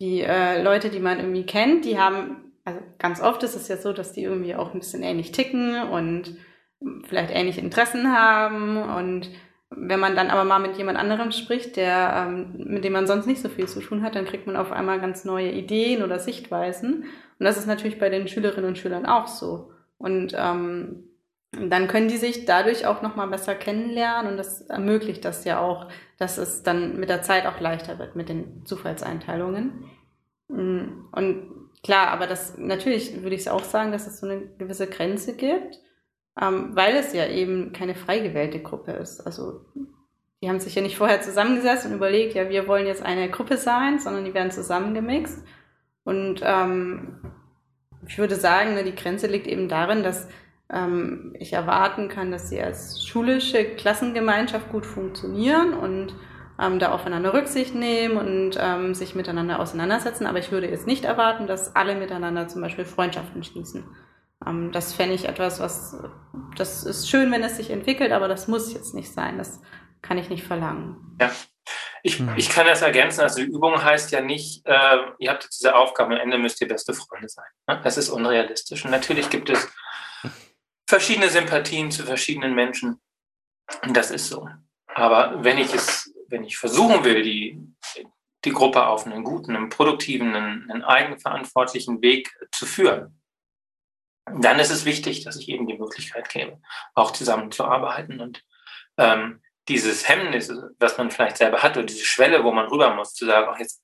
[0.00, 3.76] die äh, Leute, die man irgendwie kennt, die haben, also ganz oft ist es ja
[3.76, 6.36] so, dass die irgendwie auch ein bisschen ähnlich ticken und
[7.04, 9.30] vielleicht ähnliche Interessen haben und
[9.76, 13.26] wenn man dann aber mal mit jemand anderem spricht, der, ähm, mit dem man sonst
[13.26, 16.18] nicht so viel zu tun hat, dann kriegt man auf einmal ganz neue Ideen oder
[16.18, 17.04] Sichtweisen.
[17.38, 19.70] Und das ist natürlich bei den Schülerinnen und Schülern auch so.
[19.98, 21.04] Und ähm,
[21.52, 25.88] dann können die sich dadurch auch nochmal besser kennenlernen und das ermöglicht das ja auch,
[26.18, 29.84] dass es dann mit der Zeit auch leichter wird mit den Zufallseinteilungen.
[30.48, 35.36] Und klar, aber das natürlich würde ich auch sagen, dass es so eine gewisse Grenze
[35.36, 35.78] gibt,
[36.40, 39.20] ähm, weil es ja eben keine frei gewählte Gruppe ist.
[39.20, 39.66] Also
[40.42, 43.58] die haben sich ja nicht vorher zusammengesetzt und überlegt, ja, wir wollen jetzt eine Gruppe
[43.58, 45.44] sein, sondern die werden zusammengemixt.
[46.04, 47.20] Und ähm,
[48.06, 50.28] ich würde sagen, ne, die Grenze liegt eben darin, dass
[50.72, 56.14] ähm, ich erwarten kann, dass sie als schulische Klassengemeinschaft gut funktionieren und
[56.60, 60.26] ähm, da aufeinander Rücksicht nehmen und ähm, sich miteinander auseinandersetzen.
[60.26, 63.84] Aber ich würde jetzt nicht erwarten, dass alle miteinander zum Beispiel Freundschaften schließen.
[64.46, 65.96] Ähm, das fände ich etwas, was,
[66.56, 69.38] das ist schön, wenn es sich entwickelt, aber das muss jetzt nicht sein.
[69.38, 69.60] Das
[70.00, 71.16] kann ich nicht verlangen.
[71.20, 71.30] Ja.
[72.04, 73.20] Ich, ich kann das ergänzen.
[73.20, 76.60] Also die Übung heißt ja nicht, äh, ihr habt jetzt diese Aufgabe, am Ende müsst
[76.60, 77.44] ihr beste Freunde sein.
[77.68, 77.80] Ne?
[77.84, 78.84] Das ist unrealistisch.
[78.84, 79.68] Und natürlich gibt es
[80.92, 83.00] verschiedene Sympathien zu verschiedenen Menschen.
[83.94, 84.46] Das ist so.
[84.88, 87.58] Aber wenn ich es, wenn ich versuchen will, die,
[88.44, 93.18] die Gruppe auf einen guten, einen produktiven, einen, einen eigenverantwortlichen Weg zu führen,
[94.26, 96.60] dann ist es wichtig, dass ich eben die Möglichkeit gebe,
[96.94, 98.44] auch zusammenzuarbeiten und
[98.98, 103.14] ähm, dieses Hemmnis, was man vielleicht selber hat, oder diese Schwelle, wo man rüber muss,
[103.14, 103.81] zu sagen, ach, jetzt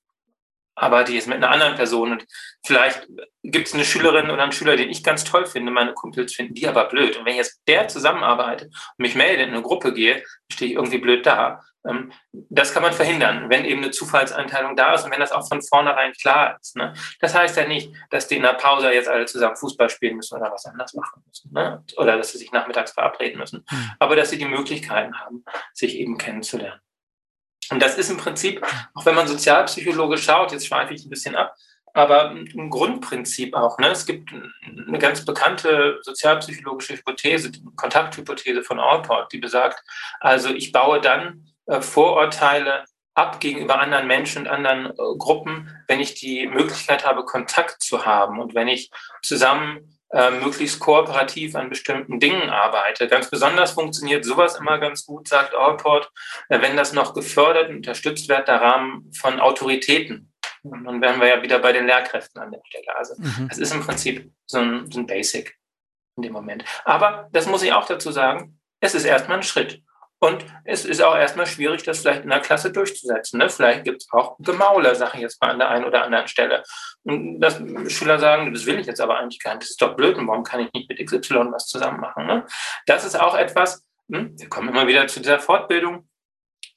[0.78, 2.26] arbeite ich jetzt mit einer anderen Person und
[2.64, 3.06] vielleicht
[3.42, 6.54] gibt es eine Schülerin oder einen Schüler, den ich ganz toll finde, meine Kumpels finden
[6.54, 7.16] die aber blöd.
[7.16, 10.76] Und wenn ich jetzt der zusammenarbeite und mich melde, in eine Gruppe gehe, stehe ich
[10.76, 11.60] irgendwie blöd da.
[11.86, 15.46] Ähm, das kann man verhindern, wenn eben eine Zufallseinteilung da ist und wenn das auch
[15.48, 16.76] von vornherein klar ist.
[16.76, 16.92] Ne?
[17.20, 20.36] Das heißt ja nicht, dass die in der Pause jetzt alle zusammen Fußball spielen müssen
[20.36, 21.52] oder was anderes machen müssen.
[21.52, 21.84] Ne?
[21.96, 23.64] Oder dass sie sich nachmittags verabreden müssen.
[23.68, 23.90] Hm.
[23.98, 26.80] Aber dass sie die Möglichkeiten haben, sich eben kennenzulernen.
[27.70, 28.64] Und das ist im Prinzip,
[28.94, 31.54] auch wenn man sozialpsychologisch schaut, jetzt schweife ich ein bisschen ab,
[31.94, 33.78] aber ein Grundprinzip auch.
[33.78, 33.88] Ne?
[33.88, 39.82] Es gibt eine ganz bekannte sozialpsychologische Hypothese, die Kontakthypothese von Allport, die besagt,
[40.20, 46.00] also ich baue dann äh, Vorurteile ab gegenüber anderen Menschen und anderen äh, Gruppen, wenn
[46.00, 48.90] ich die Möglichkeit habe, Kontakt zu haben und wenn ich
[49.22, 53.08] zusammen äh, möglichst kooperativ an bestimmten Dingen arbeite.
[53.08, 56.10] Ganz besonders funktioniert sowas immer ganz gut, sagt Allport,
[56.48, 60.32] äh, wenn das noch gefördert und unterstützt wird, der Rahmen von Autoritäten.
[60.62, 62.96] Und dann wären wir ja wieder bei den Lehrkräften an der Stelle.
[62.96, 63.48] Also mhm.
[63.48, 65.56] das ist im Prinzip so ein, so ein Basic
[66.16, 66.64] in dem Moment.
[66.84, 69.82] Aber das muss ich auch dazu sagen, es ist erstmal ein Schritt.
[70.20, 73.38] Und es ist auch erstmal schwierig, das vielleicht in der Klasse durchzusetzen.
[73.38, 73.48] Ne?
[73.48, 76.64] Vielleicht gibt es auch Gemaule, sage ich jetzt mal an der einen oder anderen Stelle.
[77.04, 79.94] Und dass Schüler sagen, das will ich jetzt aber eigentlich gar nicht, das ist doch
[79.94, 82.26] blöd, und warum kann ich nicht mit XY was zusammen machen?
[82.26, 82.44] Ne?
[82.86, 86.08] Das ist auch etwas, hm, wir kommen immer wieder zu dieser Fortbildung,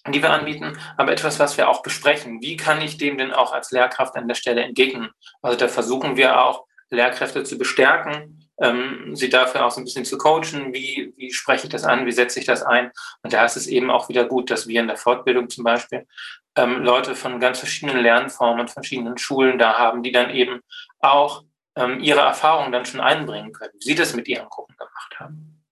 [0.08, 2.42] die wir anbieten, aber etwas, was wir auch besprechen.
[2.42, 5.10] Wie kann ich dem denn auch als Lehrkraft an der Stelle entgegnen?
[5.42, 10.06] Also da versuchen wir auch, Lehrkräfte zu bestärken, ähm, sie dafür auch so ein bisschen
[10.06, 12.92] zu coachen, wie, wie spreche ich das an, wie setze ich das ein.
[13.24, 16.08] Und da ist es eben auch wieder gut, dass wir in der Fortbildung zum Beispiel
[16.56, 20.62] ähm, Leute von ganz verschiedenen Lernformen verschiedenen Schulen da haben, die dann eben
[21.00, 21.44] auch
[21.76, 25.64] ähm, ihre Erfahrungen dann schon einbringen können, wie sie das mit ihren Gruppen gemacht haben.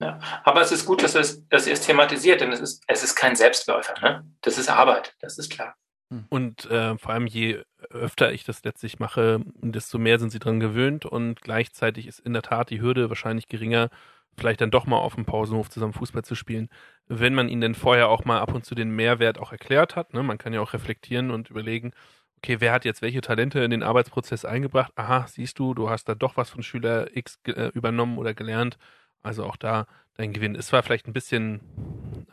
[0.00, 0.20] Ja.
[0.44, 3.34] Aber es ist gut, dass, es, ihr es thematisiert, denn es ist, es ist kein
[3.34, 3.94] Selbstläufer.
[4.00, 4.24] Ne?
[4.42, 5.74] Das ist Arbeit, das ist klar.
[6.10, 6.24] Hm.
[6.28, 10.60] Und äh, vor allem je öfter ich das letztlich mache, desto mehr sind sie dran
[10.60, 13.90] gewöhnt und gleichzeitig ist in der Tat die Hürde wahrscheinlich geringer,
[14.36, 16.68] vielleicht dann doch mal auf dem Pausenhof zusammen Fußball zu spielen,
[17.06, 20.14] wenn man ihnen denn vorher auch mal ab und zu den Mehrwert auch erklärt hat.
[20.14, 20.22] Ne?
[20.22, 21.92] Man kann ja auch reflektieren und überlegen,
[22.38, 24.92] okay, wer hat jetzt welche Talente in den Arbeitsprozess eingebracht?
[24.96, 28.78] Aha, siehst du, du hast da doch was von Schüler X äh, übernommen oder gelernt.
[29.22, 30.54] Also auch da dein Gewinn.
[30.54, 31.60] Es war vielleicht ein bisschen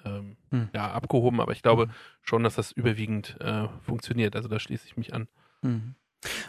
[0.05, 0.14] ähm,
[0.51, 0.69] hm.
[0.73, 1.89] ja, abgehoben, aber ich glaube hm.
[2.21, 4.35] schon, dass das überwiegend äh, funktioniert.
[4.35, 5.27] Also da schließe ich mich an.
[5.61, 5.95] Hm.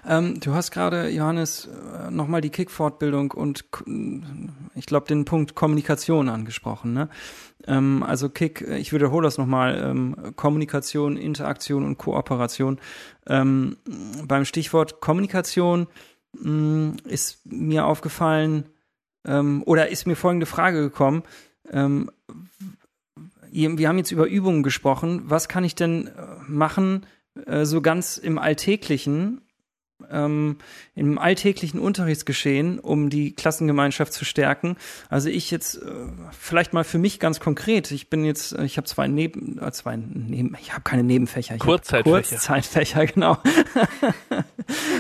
[0.07, 3.65] Ähm, du hast gerade, Johannes, äh, nochmal die Kick-Fortbildung und
[4.75, 6.93] ich glaube den Punkt Kommunikation angesprochen.
[6.93, 7.09] Ne?
[7.67, 12.79] Ähm, also Kick, ich wiederhole das nochmal, ähm, Kommunikation, Interaktion und Kooperation.
[13.27, 13.77] Ähm,
[14.25, 15.89] beim Stichwort Kommunikation
[16.33, 18.67] mh, mm, ist mir aufgefallen,
[19.25, 21.23] ähm, oder ist mir folgende Frage gekommen.
[23.57, 25.23] Wir haben jetzt über Übungen gesprochen.
[25.25, 26.13] Was kann ich denn äh,
[26.47, 27.07] machen,
[27.47, 29.41] äh, so ganz im Alltäglichen,
[30.11, 30.59] ähm,
[30.95, 34.77] im alltäglichen Unterrichtsgeschehen, um die Klassengemeinschaft zu stärken.
[35.09, 35.91] Also ich jetzt äh,
[36.39, 37.91] vielleicht mal für mich ganz konkret.
[37.91, 41.55] Ich bin jetzt, äh, ich habe zwei Neben, äh, zwei Neben, ich habe keine Nebenfächer.
[41.55, 42.29] Ich Kurzzeitfächer.
[42.29, 43.39] Kurzzeitfächer, genau.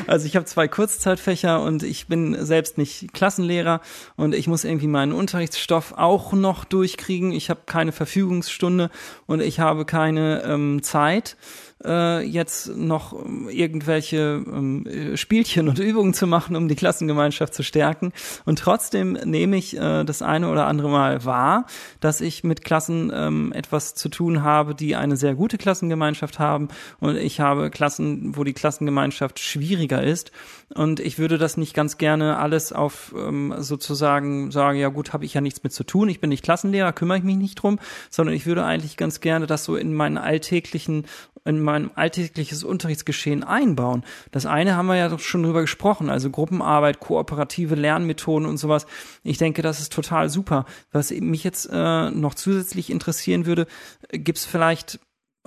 [0.07, 3.81] also ich habe zwei Kurzzeitfächer und ich bin selbst nicht Klassenlehrer
[4.17, 7.33] und ich muss irgendwie meinen Unterrichtsstoff auch noch durchkriegen.
[7.33, 8.91] Ich habe keine Verfügungsstunde
[9.27, 11.37] und ich habe keine ähm, Zeit
[11.85, 13.15] äh, jetzt noch
[13.51, 18.13] irgendwelche ähm, Spielchen und Übungen zu machen, um die Klassengemeinschaft zu stärken.
[18.45, 21.67] Und trotzdem nehme ich äh, das eine oder andere Mal wahr,
[22.01, 26.69] dass ich mit Klassen ähm, etwas zu tun habe, die eine sehr gute Klassengemeinschaft haben.
[27.01, 30.33] Und ich habe Klassen, wo die Klassengemeinschaft schwieriger ist.
[30.75, 35.25] Und ich würde das nicht ganz gerne alles auf ähm, sozusagen sagen, ja gut, habe
[35.25, 37.79] ich ja nichts mit zu tun, ich bin nicht Klassenlehrer, kümmere ich mich nicht drum,
[38.11, 41.07] sondern ich würde eigentlich ganz gerne das so in meinen alltäglichen
[41.47, 44.05] in mein alltägliches Unterrichtsgeschehen einbauen.
[44.33, 48.87] Das eine haben wir ja schon drüber gesprochen, also Gruppenarbeit, kooperative Lernmethoden und sowas.
[49.23, 50.67] Ich denke, das ist total super.
[50.91, 53.67] Was mich jetzt äh, noch zusätzlich interessieren würde,
[54.11, 54.99] gibt es vielleicht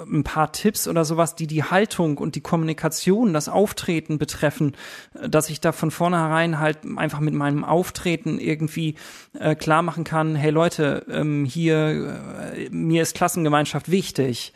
[0.04, 4.76] ein paar Tipps oder sowas, die die Haltung und die Kommunikation, das Auftreten betreffen,
[5.14, 8.96] dass ich da von vornherein halt einfach mit meinem Auftreten irgendwie
[9.40, 14.54] äh, klar machen kann, hey Leute, ähm, hier, äh, mir ist Klassengemeinschaft wichtig.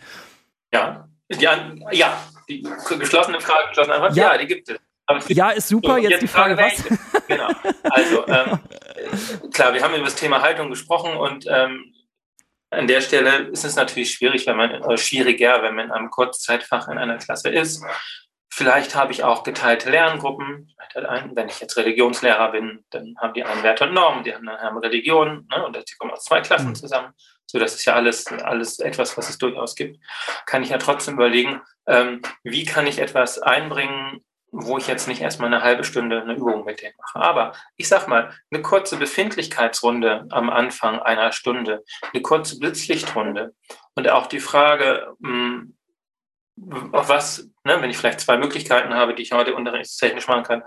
[0.72, 1.44] Ja, die,
[1.92, 2.18] ja,
[2.50, 2.64] die
[3.00, 4.80] geschlossene Frage, geschlossene Antwort, ja, ja die gibt es.
[5.30, 5.96] ja, ist super.
[5.96, 7.28] So, jetzt, jetzt, die Frage, Frage was?
[7.28, 7.50] genau.
[7.84, 8.60] Also, ähm,
[9.54, 11.94] klar, wir haben über das Thema Haltung gesprochen und ähm,
[12.74, 16.10] an der Stelle ist es natürlich schwierig, wenn man, äh, schwieriger, wenn man in einem
[16.10, 17.84] Kurzzeitfach in einer Klasse ist.
[18.50, 20.72] Vielleicht habe ich auch geteilte Lerngruppen.
[21.34, 24.78] Wenn ich jetzt Religionslehrer bin, dann haben die einen Wert und Normen, die anderen haben
[24.78, 25.66] Religion, ne?
[25.66, 26.76] und die kommen aus zwei Klassen mhm.
[26.76, 27.14] zusammen.
[27.48, 30.00] So, das ist ja alles, alles etwas, was es durchaus gibt.
[30.46, 34.24] Kann ich ja trotzdem überlegen, ähm, wie kann ich etwas einbringen,
[34.56, 37.20] wo ich jetzt nicht erstmal eine halbe Stunde eine Übung mit denen mache.
[37.20, 41.84] Aber ich sag mal, eine kurze Befindlichkeitsrunde am Anfang einer Stunde,
[42.14, 43.56] eine kurze Blitzlichtrunde
[43.96, 45.64] und auch die Frage, mh,
[46.60, 50.44] hm, auf was, ne, wenn ich vielleicht zwei Möglichkeiten habe, die ich heute unterrichtstechnisch machen
[50.44, 50.64] kann,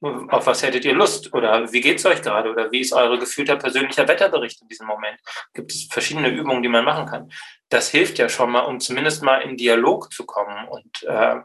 [0.00, 1.32] auf was hättet ihr Lust?
[1.34, 2.50] Oder wie geht's euch gerade?
[2.50, 5.18] Oder wie ist eure gefühlter persönlicher Wetterbericht in diesem Moment?
[5.54, 7.32] Gibt es verschiedene Übungen, die man machen kann?
[7.68, 11.36] Das hilft ja schon mal, um zumindest mal in Dialog zu kommen und äh,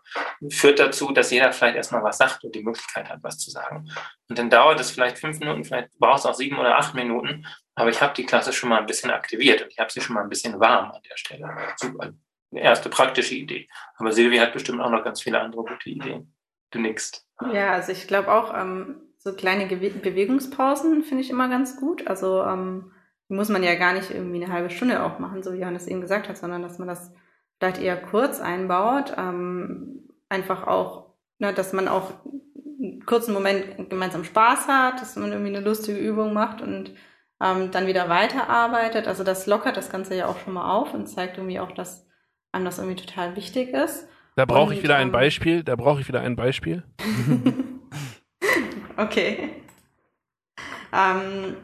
[0.49, 3.89] führt dazu, dass jeder vielleicht erstmal was sagt und die Möglichkeit hat, was zu sagen.
[4.29, 7.45] Und dann dauert es vielleicht fünf Minuten, vielleicht braucht es auch sieben oder acht Minuten,
[7.75, 10.15] aber ich habe die Klasse schon mal ein bisschen aktiviert und ich habe sie schon
[10.15, 11.49] mal ein bisschen warm an der Stelle.
[11.75, 12.13] Super
[12.55, 13.67] erste praktische Idee.
[13.97, 16.32] Aber Silvi hat bestimmt auch noch ganz viele andere gute Ideen.
[16.73, 17.25] Du nickst.
[17.53, 22.07] Ja, also ich glaube auch, ähm, so kleine Ge Bewegungspausen finde ich immer ganz gut.
[22.07, 22.91] Also ähm,
[23.27, 26.01] muss man ja gar nicht irgendwie eine halbe Stunde auch machen, so wie Johannes eben
[26.01, 27.11] gesagt hat, sondern dass man das
[27.57, 29.13] vielleicht eher kurz einbaut.
[29.17, 32.11] Ähm, einfach auch, ne, dass man auch
[32.81, 36.93] einen kurzen Moment gemeinsam Spaß hat, dass man irgendwie eine lustige Übung macht und
[37.39, 39.07] ähm, dann wieder weiterarbeitet.
[39.07, 42.07] Also das lockert das Ganze ja auch schon mal auf und zeigt irgendwie auch, dass
[42.51, 44.07] einem das irgendwie total wichtig ist.
[44.35, 45.63] Da brauche ich wieder ein ähm, Beispiel.
[45.63, 46.83] Da brauche ich wieder ein Beispiel.
[48.97, 49.49] okay.
[50.91, 51.55] Ähm,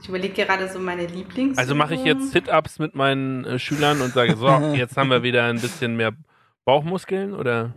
[0.00, 1.58] ich überlege gerade so meine Lieblings.
[1.58, 5.22] Also mache ich jetzt Sit-ups mit meinen äh, Schülern und sage so, jetzt haben wir
[5.22, 6.12] wieder ein bisschen mehr
[6.64, 7.74] Bauchmuskeln oder?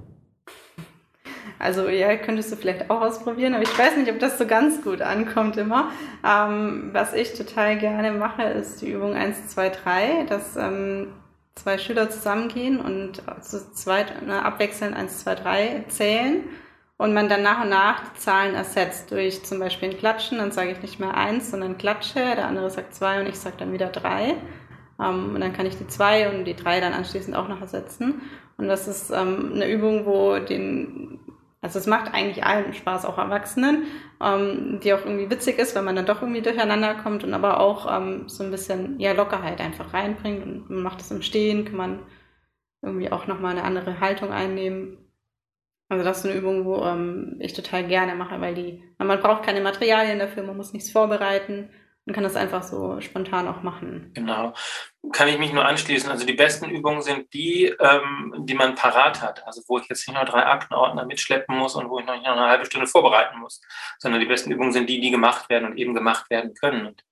[1.60, 4.82] Also ja, könntest du vielleicht auch ausprobieren, aber ich weiß nicht, ob das so ganz
[4.82, 5.92] gut ankommt immer.
[6.24, 10.26] Ähm, was ich total gerne mache, ist die Übung 1, 2, 3.
[10.28, 11.08] Das ähm,
[11.56, 16.44] zwei Schüler zusammengehen und zu zweit ne, abwechselnd 1, 2, 3 zählen
[16.98, 20.52] und man dann nach und nach die Zahlen ersetzt durch zum Beispiel ein Klatschen, dann
[20.52, 23.74] sage ich nicht mehr eins, sondern klatsche, der andere sagt zwei und ich sage dann
[23.74, 24.36] wieder drei.
[24.98, 28.22] Um, und dann kann ich die zwei und die drei dann anschließend auch noch ersetzen.
[28.58, 31.20] Und das ist um, eine Übung, wo den
[31.66, 33.86] also es macht eigentlich allen Spaß, auch Erwachsenen,
[34.24, 37.60] ähm, die auch irgendwie witzig ist, wenn man dann doch irgendwie durcheinander kommt und aber
[37.60, 40.44] auch ähm, so ein bisschen ja, Lockerheit einfach reinbringt.
[40.44, 42.00] Und man macht es im Stehen, kann man
[42.82, 44.98] irgendwie auch nochmal eine andere Haltung einnehmen.
[45.90, 49.44] Also das ist eine Übung, wo ähm, ich total gerne mache, weil die, man braucht
[49.44, 51.70] keine Materialien dafür, man muss nichts vorbereiten
[52.06, 54.12] und kann das einfach so spontan auch machen.
[54.14, 54.54] Genau.
[55.12, 56.10] Kann ich mich nur anschließen.
[56.10, 59.46] Also die besten Übungen sind die, ähm, die man parat hat.
[59.48, 62.26] Also wo ich jetzt nicht noch drei Aktenordner mitschleppen muss und wo ich noch nicht
[62.26, 63.60] noch eine halbe Stunde vorbereiten muss.
[63.98, 66.86] Sondern die besten Übungen sind die, die gemacht werden und eben gemacht werden können.
[66.86, 67.04] Und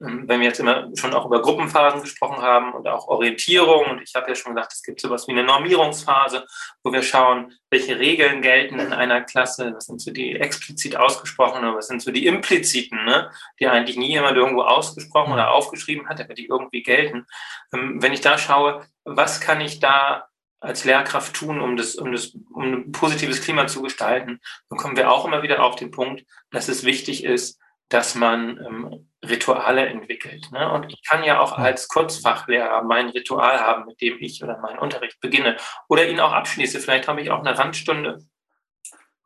[0.00, 4.14] wenn wir jetzt immer schon auch über Gruppenphasen gesprochen haben und auch Orientierung, und ich
[4.14, 6.46] habe ja schon gesagt, es gibt sowas wie eine Normierungsphase,
[6.84, 11.74] wo wir schauen, welche Regeln gelten in einer Klasse, was sind so die explizit ausgesprochenen,
[11.74, 16.20] was sind so die impliziten, ne, die eigentlich nie jemand irgendwo ausgesprochen oder aufgeschrieben hat,
[16.20, 17.26] aber die irgendwie gelten.
[17.72, 20.28] Ähm, wenn ich da schaue, was kann ich da
[20.60, 24.96] als Lehrkraft tun, um das, um das, um ein positives Klima zu gestalten, dann kommen
[24.96, 29.86] wir auch immer wieder auf den Punkt, dass es wichtig ist, dass man ähm, Rituale
[29.86, 30.50] entwickelt.
[30.52, 30.70] Ne?
[30.70, 34.78] Und ich kann ja auch als Kurzfachlehrer mein Ritual haben, mit dem ich oder meinen
[34.78, 35.56] Unterricht beginne
[35.88, 36.78] oder ihn auch abschließe.
[36.80, 38.18] Vielleicht habe ich auch eine Randstunde,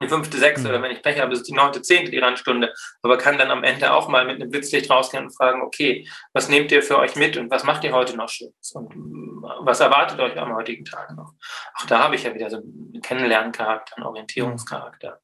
[0.00, 0.74] eine fünfte, sechste mhm.
[0.74, 2.72] oder wenn ich Pech habe, ist die neunte, zehnte die Randstunde,
[3.02, 6.48] aber kann dann am Ende auch mal mit einem Blitzlicht rausgehen und fragen, okay, was
[6.48, 9.80] nehmt ihr für euch mit und was macht ihr heute noch Schönes und mm, was
[9.80, 11.34] erwartet euch am heutigen Tag noch?
[11.74, 15.20] Auch da habe ich ja wieder so einen Kennenlerncharakter, einen Orientierungscharakter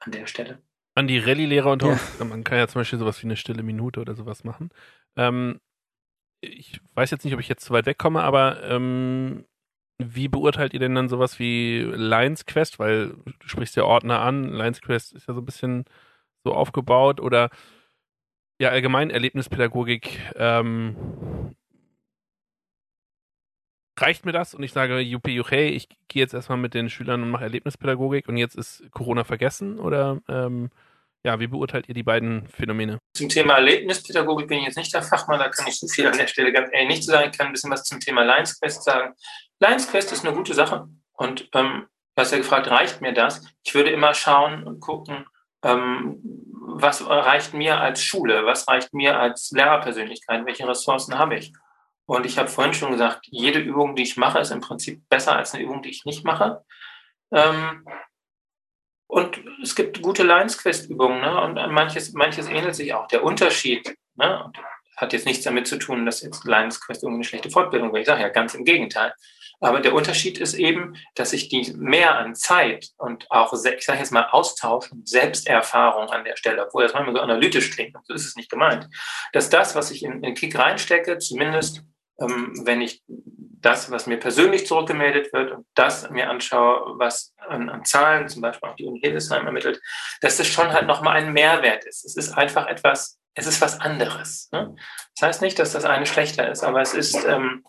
[0.00, 0.62] an der Stelle
[1.00, 2.18] an die Rallye-Lehrer unter uns.
[2.18, 2.24] Ja.
[2.24, 4.70] Man kann ja zum Beispiel sowas wie eine stille Minute oder sowas machen.
[5.16, 5.60] Ähm,
[6.40, 9.44] ich weiß jetzt nicht, ob ich jetzt zu weit wegkomme, aber ähm,
[9.98, 12.78] wie beurteilt ihr denn dann sowas wie Lions Quest?
[12.78, 14.44] Weil du sprichst ja Ordner an.
[14.44, 15.84] Lions Quest ist ja so ein bisschen
[16.44, 17.50] so aufgebaut oder
[18.60, 20.20] ja, allgemein Erlebnispädagogik.
[20.36, 21.54] Ähm,
[23.98, 27.22] reicht mir das und ich sage, juppie, juchey, ich gehe jetzt erstmal mit den Schülern
[27.22, 29.78] und mache Erlebnispädagogik und jetzt ist Corona vergessen?
[29.78, 30.70] Oder ähm,
[31.24, 32.98] ja, wie beurteilt ihr die beiden Phänomene?
[33.14, 36.16] Zum Thema Erlebnispädagogik bin ich jetzt nicht der Fachmann, da kann ich so viel an
[36.16, 37.30] der Stelle ganz ehrlich nicht sagen.
[37.30, 39.14] Ich kann ein bisschen was zum Thema Lions Quest sagen.
[39.60, 43.46] Lions Quest ist eine gute Sache und ähm, du hast ja gefragt, reicht mir das?
[43.62, 45.26] Ich würde immer schauen und gucken,
[45.62, 46.20] ähm,
[46.80, 51.52] was reicht mir als Schule, was reicht mir als Lehrerpersönlichkeit, welche Ressourcen habe ich?
[52.06, 55.36] Und ich habe vorhin schon gesagt, jede Übung, die ich mache, ist im Prinzip besser
[55.36, 56.64] als eine Übung, die ich nicht mache.
[57.32, 57.84] Ähm,
[59.10, 61.40] und es gibt gute Lines-Quest-Übungen, ne?
[61.42, 63.08] Und manches, manches ähnelt sich auch.
[63.08, 64.52] Der Unterschied, ne?
[64.96, 68.02] Hat jetzt nichts damit zu tun, dass jetzt Lions Quest irgendwie eine schlechte Fortbildung wäre.
[68.02, 69.12] Ich sage ja ganz im Gegenteil.
[69.60, 73.98] Aber der Unterschied ist eben, dass ich die mehr an Zeit und auch, ich sage
[73.98, 78.14] jetzt mal, Austausch und Selbsterfahrung an der Stelle, obwohl das manchmal so analytisch klingt, so
[78.14, 78.88] ist es nicht gemeint,
[79.32, 81.82] dass das, was ich in, in Kick reinstecke, zumindest
[82.20, 83.02] ähm, wenn ich
[83.60, 88.42] das, was mir persönlich zurückgemeldet wird und das mir anschaue, was an, an Zahlen, zum
[88.42, 89.80] Beispiel auch die Uni Hildesheim ermittelt,
[90.20, 92.04] dass das schon halt nochmal ein Mehrwert ist.
[92.04, 94.48] Es ist einfach etwas, es ist was anderes.
[94.52, 94.74] Ne?
[95.16, 97.64] Das heißt nicht, dass das eine schlechter ist, aber es ist ähm,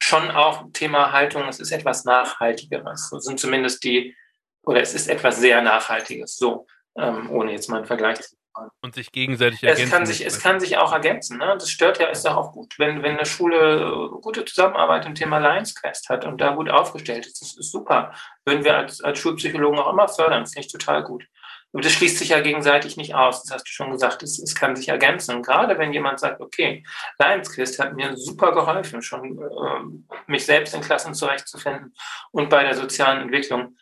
[0.00, 3.10] schon auch Thema Haltung, es ist etwas Nachhaltigeres.
[3.10, 4.16] Das sind zumindest die,
[4.64, 6.66] oder es ist etwas sehr Nachhaltiges, so,
[6.96, 8.36] ähm, ohne jetzt mal einen Vergleich zu
[8.80, 9.84] und sich gegenseitig ergänzen.
[9.84, 11.38] Es kann sich, es kann sich auch ergänzen.
[11.38, 11.56] Ne?
[11.58, 15.38] Das stört ja, ist doch auch gut, wenn, wenn eine Schule gute Zusammenarbeit im Thema
[15.38, 17.40] Lions Quest hat und da gut aufgestellt ist.
[17.40, 18.12] Das ist super.
[18.44, 20.42] Würden wir als, als Schulpsychologen auch immer fördern.
[20.42, 21.26] Das finde ich total gut.
[21.72, 23.42] Aber das schließt sich ja gegenseitig nicht aus.
[23.42, 24.22] Das hast du schon gesagt.
[24.22, 25.34] Es, es kann sich ergänzen.
[25.34, 26.84] Und gerade wenn jemand sagt, okay,
[27.18, 31.92] Lions Quest hat mir super geholfen, schon äh, mich selbst in Klassen zurechtzufinden
[32.30, 33.76] und bei der sozialen Entwicklung.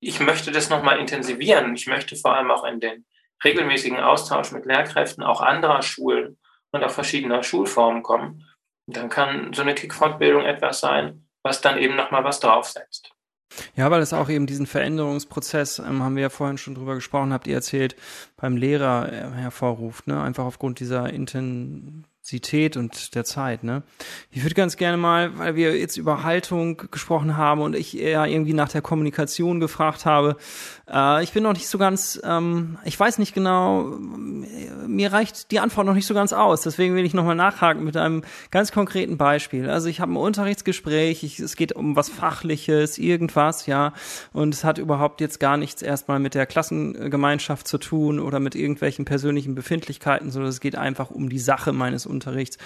[0.00, 1.74] Ich möchte das nochmal intensivieren.
[1.74, 3.06] Ich möchte vor allem auch in den
[3.44, 6.38] regelmäßigen Austausch mit Lehrkräften auch anderer Schulen
[6.72, 8.44] und auch verschiedener Schulformen kommen,
[8.86, 13.12] dann kann so eine Kick-Fortbildung etwas sein, was dann eben nochmal was draufsetzt.
[13.74, 17.32] Ja, weil es auch eben diesen Veränderungsprozess, ähm, haben wir ja vorhin schon drüber gesprochen,
[17.32, 17.96] habt ihr erzählt,
[18.36, 20.22] beim Lehrer äh, hervorruft, ne?
[20.22, 23.82] Einfach aufgrund dieser Inten Intensität und der Zeit, ne?
[24.30, 28.26] Ich würde ganz gerne mal, weil wir jetzt über Haltung gesprochen haben und ich eher
[28.26, 30.36] irgendwie nach der Kommunikation gefragt habe,
[30.92, 33.84] äh, ich bin noch nicht so ganz, ähm, ich weiß nicht genau,
[34.86, 36.62] mir reicht die Antwort noch nicht so ganz aus.
[36.62, 39.68] Deswegen will ich nochmal nachhaken mit einem ganz konkreten Beispiel.
[39.68, 43.92] Also ich habe ein Unterrichtsgespräch, ich, es geht um was Fachliches, irgendwas, ja,
[44.32, 48.54] und es hat überhaupt jetzt gar nichts erstmal mit der Klassengemeinschaft zu tun oder mit
[48.54, 52.58] irgendwelchen persönlichen Befindlichkeiten, sondern es geht einfach um die Sache meines Unterrichts.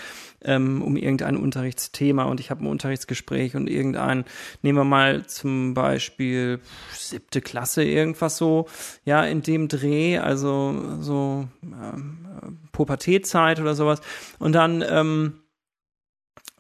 [0.45, 4.25] Ähm, um irgendein Unterrichtsthema und ich habe ein Unterrichtsgespräch und irgendein,
[4.63, 6.59] nehmen wir mal zum Beispiel
[6.93, 8.67] siebte Klasse, irgendwas so,
[9.05, 14.01] ja, in dem Dreh, also so ähm, Pubertätzeit oder sowas.
[14.39, 15.41] Und dann ähm,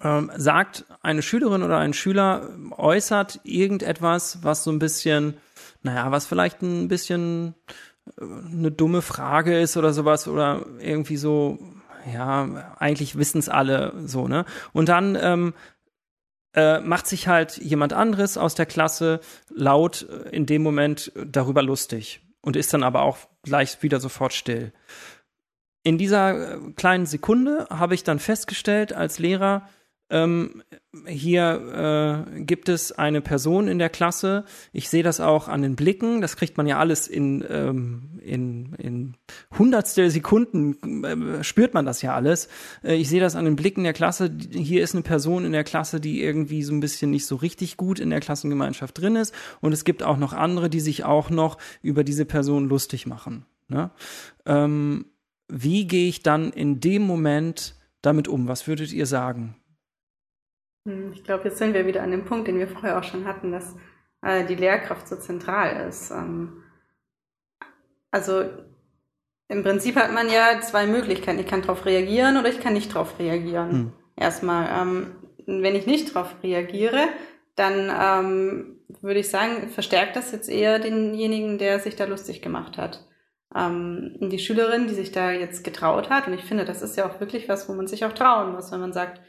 [0.02, 5.34] ähm, sagt eine Schülerin oder ein Schüler, äußert irgendetwas, was so ein bisschen,
[5.82, 7.54] naja, was vielleicht ein bisschen
[8.18, 11.58] äh, eine dumme Frage ist oder sowas oder irgendwie so
[12.12, 14.44] ja, eigentlich wissen es alle so, ne?
[14.72, 15.54] Und dann ähm,
[16.54, 21.62] äh, macht sich halt jemand anderes aus der Klasse laut äh, in dem Moment darüber
[21.62, 24.72] lustig und ist dann aber auch gleich wieder sofort still.
[25.82, 29.68] In dieser äh, kleinen Sekunde habe ich dann festgestellt als Lehrer,
[30.12, 30.62] ähm,
[31.06, 34.44] hier äh, gibt es eine Person in der Klasse.
[34.72, 36.20] Ich sehe das auch an den Blicken.
[36.20, 39.14] Das kriegt man ja alles in, ähm, in, in
[39.58, 42.48] hundertstel Sekunden, äh, spürt man das ja alles.
[42.84, 44.30] Äh, ich sehe das an den Blicken der Klasse.
[44.50, 47.78] Hier ist eine Person in der Klasse, die irgendwie so ein bisschen nicht so richtig
[47.78, 49.34] gut in der Klassengemeinschaft drin ist.
[49.62, 53.46] Und es gibt auch noch andere, die sich auch noch über diese Person lustig machen.
[53.68, 53.90] Ne?
[54.44, 55.06] Ähm,
[55.48, 58.46] wie gehe ich dann in dem Moment damit um?
[58.46, 59.56] Was würdet ihr sagen?
[60.86, 63.26] Hm, ich glaube, jetzt sind wir wieder an dem Punkt, den wir vorher auch schon
[63.26, 63.76] hatten, dass
[64.22, 66.10] äh, die Lehrkraft so zentral ist.
[66.10, 66.62] Ähm,
[68.10, 68.44] also
[69.48, 71.38] im Prinzip hat man ja zwei Möglichkeiten.
[71.38, 73.70] Ich kann darauf reagieren oder ich kann nicht darauf reagieren.
[73.70, 73.92] Hm.
[74.16, 75.16] Erstmal, ähm,
[75.46, 77.08] wenn ich nicht darauf reagiere,
[77.54, 82.78] dann ähm, würde ich sagen, verstärkt das jetzt eher denjenigen, der sich da lustig gemacht
[82.78, 83.06] hat.
[83.54, 87.06] Ähm, die Schülerin, die sich da jetzt getraut hat, und ich finde, das ist ja
[87.06, 89.20] auch wirklich was, wo man sich auch trauen muss, wenn man sagt,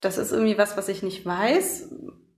[0.00, 1.90] das ist irgendwie was, was ich nicht weiß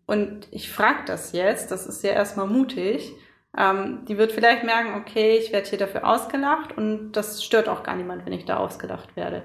[0.07, 3.15] und ich frage das jetzt, das ist ja erstmal mutig.
[3.57, 7.83] Ähm, die wird vielleicht merken, okay, ich werde hier dafür ausgelacht und das stört auch
[7.83, 9.43] gar niemand, wenn ich da ausgelacht werde.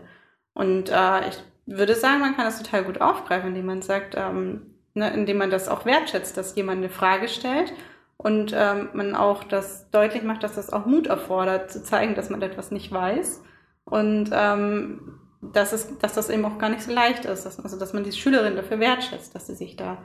[0.53, 4.75] Und äh, ich würde sagen, man kann das total gut aufgreifen, indem man sagt, ähm,
[4.93, 7.73] ne, indem man das auch wertschätzt, dass jemand eine Frage stellt
[8.17, 12.29] und ähm, man auch das deutlich macht, dass das auch Mut erfordert, zu zeigen, dass
[12.29, 13.43] man etwas nicht weiß.
[13.85, 17.45] Und ähm, dass, es, dass das eben auch gar nicht so leicht ist.
[17.45, 20.03] Dass, also, dass man die Schülerin dafür wertschätzt, dass sie sich da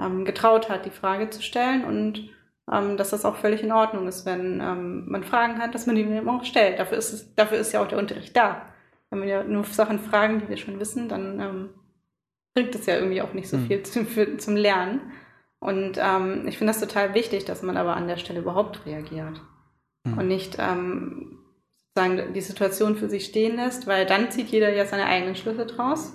[0.00, 2.30] ähm, getraut hat, die Frage zu stellen und
[2.70, 5.96] ähm, dass das auch völlig in Ordnung ist, wenn ähm, man Fragen hat, dass man
[5.96, 6.78] die eben auch stellt.
[6.78, 8.62] Dafür ist, es, dafür ist ja auch der Unterricht da.
[9.10, 11.68] Wenn wir ja nur Sachen fragen, die wir schon wissen, dann ähm,
[12.54, 13.66] bringt es ja irgendwie auch nicht so mhm.
[13.66, 15.00] viel zu, für, zum Lernen.
[15.58, 19.42] Und ähm, ich finde das total wichtig, dass man aber an der Stelle überhaupt reagiert.
[20.04, 20.18] Mhm.
[20.18, 21.39] Und nicht ähm,
[21.94, 25.66] sozusagen die Situation für sich stehen lässt, weil dann zieht jeder ja seine eigenen Schlüsse
[25.66, 26.12] draus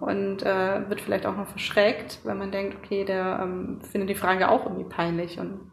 [0.00, 4.14] und äh, wird vielleicht auch noch verschreckt, weil man denkt, okay, der ähm, findet die
[4.14, 5.72] Frage auch irgendwie peinlich und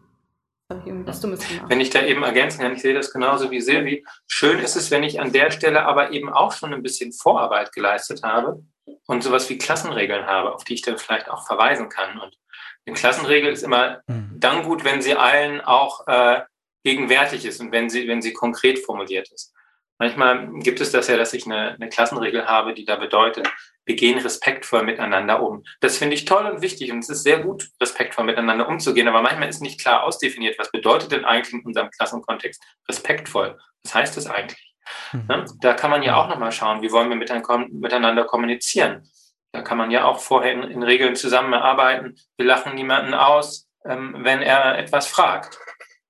[0.70, 1.66] was Dummes gemacht.
[1.68, 4.06] Wenn ich da eben ergänzen kann, ich sehe das genauso wie Silvi.
[4.28, 7.72] Schön ist es, wenn ich an der Stelle aber eben auch schon ein bisschen Vorarbeit
[7.72, 8.62] geleistet habe
[9.08, 12.20] und sowas wie Klassenregeln habe, auf die ich dann vielleicht auch verweisen kann.
[12.20, 12.38] Und
[12.86, 14.36] eine Klassenregel ist immer mhm.
[14.36, 16.42] dann gut, wenn sie allen auch äh,
[16.84, 19.54] gegenwärtig ist und wenn sie, wenn sie konkret formuliert ist.
[19.98, 23.50] Manchmal gibt es das ja, dass ich eine, eine Klassenregel habe, die da bedeutet,
[23.86, 25.64] wir gehen respektvoll miteinander um.
[25.82, 29.08] Das finde ich toll und wichtig und es ist sehr gut, respektvoll miteinander umzugehen.
[29.08, 33.58] Aber manchmal ist nicht klar ausdefiniert, was bedeutet denn eigentlich in unserem Klassenkontext respektvoll?
[33.84, 34.76] Was heißt das eigentlich?
[35.12, 35.46] Mhm.
[35.60, 39.10] Da kann man ja auch nochmal schauen, wie wollen wir miteinander kommunizieren.
[39.52, 42.16] Da kann man ja auch vorher in, in Regeln zusammenarbeiten.
[42.38, 45.58] Wir lachen niemanden aus, ähm, wenn er etwas fragt.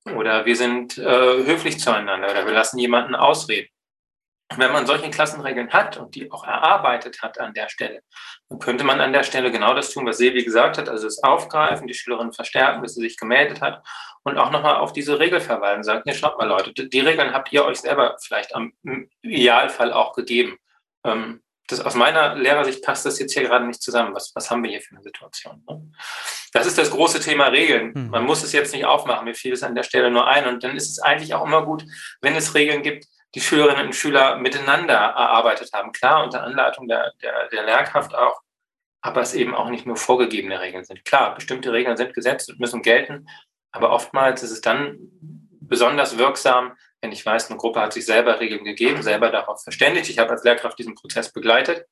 [0.05, 1.03] Oder wir sind äh,
[1.45, 3.69] höflich zueinander oder wir lassen jemanden ausreden
[4.57, 8.01] wenn man solche Klassenregeln hat und die auch erarbeitet hat an der Stelle,
[8.49, 11.21] dann könnte man an der Stelle genau das tun, was Sevi gesagt hat, also das
[11.21, 13.85] Aufgreifen, die Schülerin verstärken, bis sie sich gemeldet hat
[14.23, 17.51] und auch nochmal auf diese Regel verweisen, sagen, ja, schaut mal Leute, die Regeln habt
[17.53, 18.73] ihr euch selber vielleicht am
[19.21, 20.57] Idealfall auch gegeben.
[21.05, 24.13] Ähm, das, aus meiner Lehrersicht passt das jetzt hier gerade nicht zusammen.
[24.15, 25.63] Was, was haben wir hier für eine Situation?
[25.69, 25.91] Ne?
[26.51, 27.93] Das ist das große Thema Regeln.
[27.93, 28.09] Hm.
[28.09, 29.25] Man muss es jetzt nicht aufmachen.
[29.25, 30.47] Mir fiel es an der Stelle nur ein.
[30.47, 31.85] Und dann ist es eigentlich auch immer gut,
[32.21, 33.05] wenn es Regeln gibt,
[33.35, 35.91] die Schülerinnen und Schüler miteinander erarbeitet haben.
[35.91, 38.41] Klar, unter Anleitung der, der, der Lehrkraft auch,
[39.01, 41.05] aber es eben auch nicht nur vorgegebene Regeln sind.
[41.05, 43.27] Klar, bestimmte Regeln sind gesetzt und müssen gelten,
[43.71, 44.97] aber oftmals ist es dann
[45.61, 50.09] besonders wirksam, wenn ich weiß, eine Gruppe hat sich selber Regeln gegeben, selber darauf verständigt,
[50.09, 51.85] ich habe als Lehrkraft diesen Prozess begleitet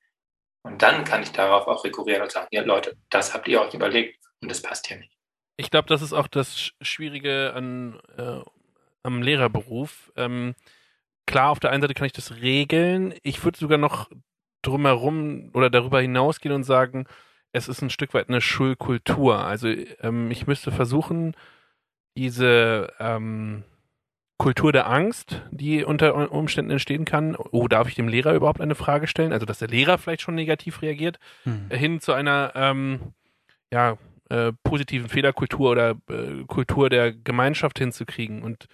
[0.63, 3.73] und dann kann ich darauf auch rekurrieren und sagen, ja Leute, das habt ihr euch
[3.73, 5.17] überlegt und das passt hier nicht.
[5.55, 8.41] Ich glaube, das ist auch das Schwierige an, äh,
[9.03, 10.11] am Lehrerberuf.
[10.15, 10.55] Ähm,
[11.25, 13.15] klar, auf der einen Seite kann ich das regeln.
[13.23, 14.09] Ich würde sogar noch
[14.61, 17.07] drumherum oder darüber hinausgehen und sagen,
[17.53, 19.39] es ist ein Stück weit eine Schulkultur.
[19.39, 19.69] Also
[20.01, 21.35] ähm, ich müsste versuchen,
[22.15, 23.63] diese ähm,
[24.37, 28.75] Kultur der Angst, die unter Umständen entstehen kann, oh, darf ich dem Lehrer überhaupt eine
[28.75, 29.33] Frage stellen?
[29.33, 31.69] Also dass der Lehrer vielleicht schon negativ reagiert, hm.
[31.71, 33.13] hin zu einer ähm,
[33.71, 33.97] ja,
[34.29, 38.43] äh, positiven Fehlerkultur oder äh, Kultur der Gemeinschaft hinzukriegen.
[38.43, 38.67] Und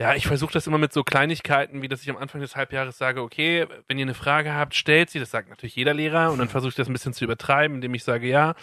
[0.00, 2.98] ja, ich versuche das immer mit so Kleinigkeiten, wie dass ich am Anfang des Halbjahres
[2.98, 5.18] sage, okay, wenn ihr eine Frage habt, stellt sie.
[5.20, 6.32] Das sagt natürlich jeder Lehrer.
[6.32, 8.54] Und dann versuche ich das ein bisschen zu übertreiben, indem ich sage, ja,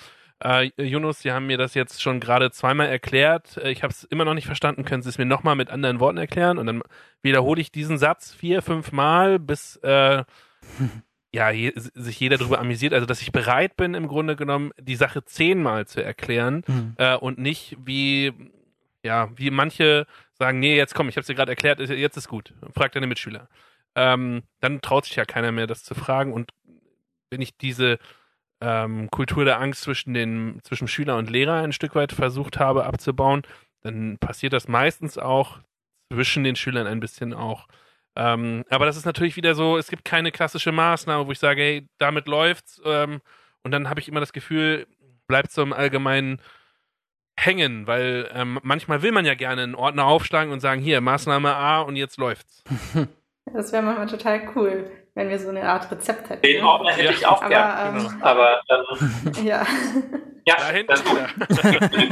[0.43, 3.57] äh, Yunus, Sie haben mir das jetzt schon gerade zweimal erklärt.
[3.57, 4.85] Äh, ich habe es immer noch nicht verstanden.
[4.85, 6.57] Können Sie es mir nochmal mit anderen Worten erklären?
[6.57, 6.83] Und dann
[7.21, 10.23] wiederhole ich diesen Satz vier, fünf Mal, bis äh,
[11.33, 12.93] ja, je, sich jeder darüber amüsiert.
[12.93, 16.93] Also, dass ich bereit bin, im Grunde genommen, die Sache zehnmal zu erklären mhm.
[16.97, 18.33] äh, und nicht wie
[19.05, 22.27] ja, wie manche sagen, nee, jetzt komm, ich habe es dir gerade erklärt, jetzt ist
[22.27, 22.53] gut.
[22.73, 23.47] Frag deine Mitschüler.
[23.93, 26.33] Ähm, dann traut sich ja keiner mehr, das zu fragen.
[26.33, 26.51] Und
[27.29, 27.99] wenn ich diese
[28.61, 32.85] ähm, Kultur der Angst zwischen den zwischen Schüler und Lehrer ein Stück weit versucht habe
[32.85, 33.43] abzubauen,
[33.81, 35.59] dann passiert das meistens auch
[36.11, 37.67] zwischen den Schülern ein bisschen auch.
[38.15, 41.61] Ähm, aber das ist natürlich wieder so, es gibt keine klassische Maßnahme, wo ich sage,
[41.61, 42.81] hey, damit läuft's.
[42.85, 43.21] Ähm,
[43.63, 44.87] und dann habe ich immer das Gefühl,
[45.27, 46.39] bleibt so im Allgemeinen
[47.37, 51.53] hängen, weil ähm, manchmal will man ja gerne einen Ordner aufschlagen und sagen, hier, Maßnahme
[51.53, 52.63] A und jetzt läuft's.
[53.53, 56.41] Das wäre manchmal total cool, wenn wir so eine Art Rezept hätten.
[56.43, 57.11] Den Ordner hätte ja.
[57.11, 57.97] ich auch gerne.
[57.97, 58.25] Ähm, genau.
[58.25, 59.65] Aber ähm, ja.
[60.47, 60.55] Ja,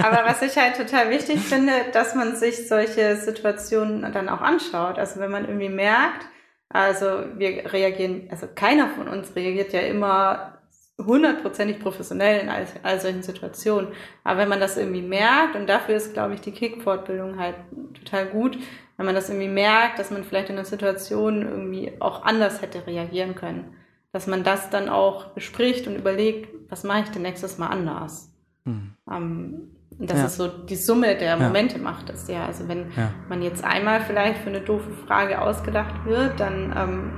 [0.04, 4.98] Aber was ich halt total wichtig finde, dass man sich solche Situationen dann auch anschaut.
[4.98, 6.26] Also wenn man irgendwie merkt,
[6.70, 10.58] also wir reagieren, also keiner von uns reagiert ja immer
[10.98, 13.90] hundertprozentig professionell in all, all solchen Situationen.
[14.24, 17.56] Aber wenn man das irgendwie merkt, und dafür ist, glaube ich, die Kick-Fortbildung halt
[18.00, 18.58] total gut,
[18.98, 22.86] wenn man das irgendwie merkt, dass man vielleicht in einer Situation irgendwie auch anders hätte
[22.86, 23.76] reagieren können.
[24.12, 28.32] Dass man das dann auch bespricht und überlegt, was mache ich denn nächstes Mal anders?
[28.66, 28.94] Hm.
[29.12, 30.26] Ähm, und das ja.
[30.26, 31.84] ist so die Summe der Momente ja.
[31.84, 32.46] macht das ja.
[32.46, 33.12] Also wenn ja.
[33.30, 37.12] man jetzt einmal vielleicht für eine doofe Frage ausgedacht wird, dann, ähm,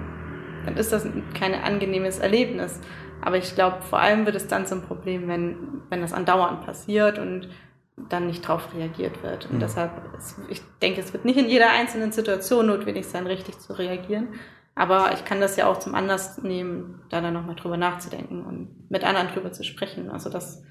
[0.66, 1.08] dann ist das
[1.38, 2.80] kein angenehmes Erlebnis.
[3.22, 7.18] Aber ich glaube, vor allem wird es dann zum Problem, wenn, wenn das andauernd passiert
[7.18, 7.50] und
[7.98, 9.46] dann nicht darauf reagiert wird.
[9.46, 9.60] Und mhm.
[9.60, 13.74] deshalb, ist, ich denke, es wird nicht in jeder einzelnen Situation notwendig sein, richtig zu
[13.74, 14.28] reagieren.
[14.76, 18.92] Aber ich kann das ja auch zum Anlass nehmen, da dann nochmal drüber nachzudenken und
[18.92, 20.10] mit anderen drüber zu sprechen.
[20.10, 20.64] Also das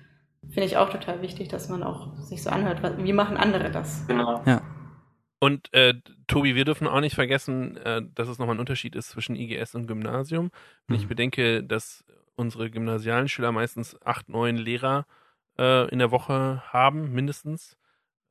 [0.51, 4.07] finde ich auch total wichtig, dass man auch sich so anhört, wie machen andere das?
[4.07, 4.43] Genau.
[4.45, 4.61] Ja.
[5.41, 5.95] Und äh,
[6.27, 9.75] Tobi, wir dürfen auch nicht vergessen, äh, dass es nochmal ein Unterschied ist zwischen IGS
[9.75, 10.51] und Gymnasium.
[10.87, 11.03] Wenn mhm.
[11.03, 12.05] ich bedenke, dass
[12.37, 15.24] unsere gymnasialen Schüler meistens acht, neun Lehrer äh,
[15.57, 17.77] in der Woche haben, mindestens.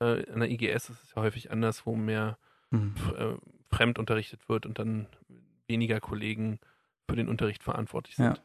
[0.01, 2.37] Äh, in der IGS ist es ja häufig anders, wo mehr
[2.69, 2.95] mhm.
[3.17, 5.07] äh, fremd unterrichtet wird und dann
[5.67, 6.59] weniger Kollegen
[7.09, 8.37] für den Unterricht verantwortlich sind.
[8.37, 8.43] Ja.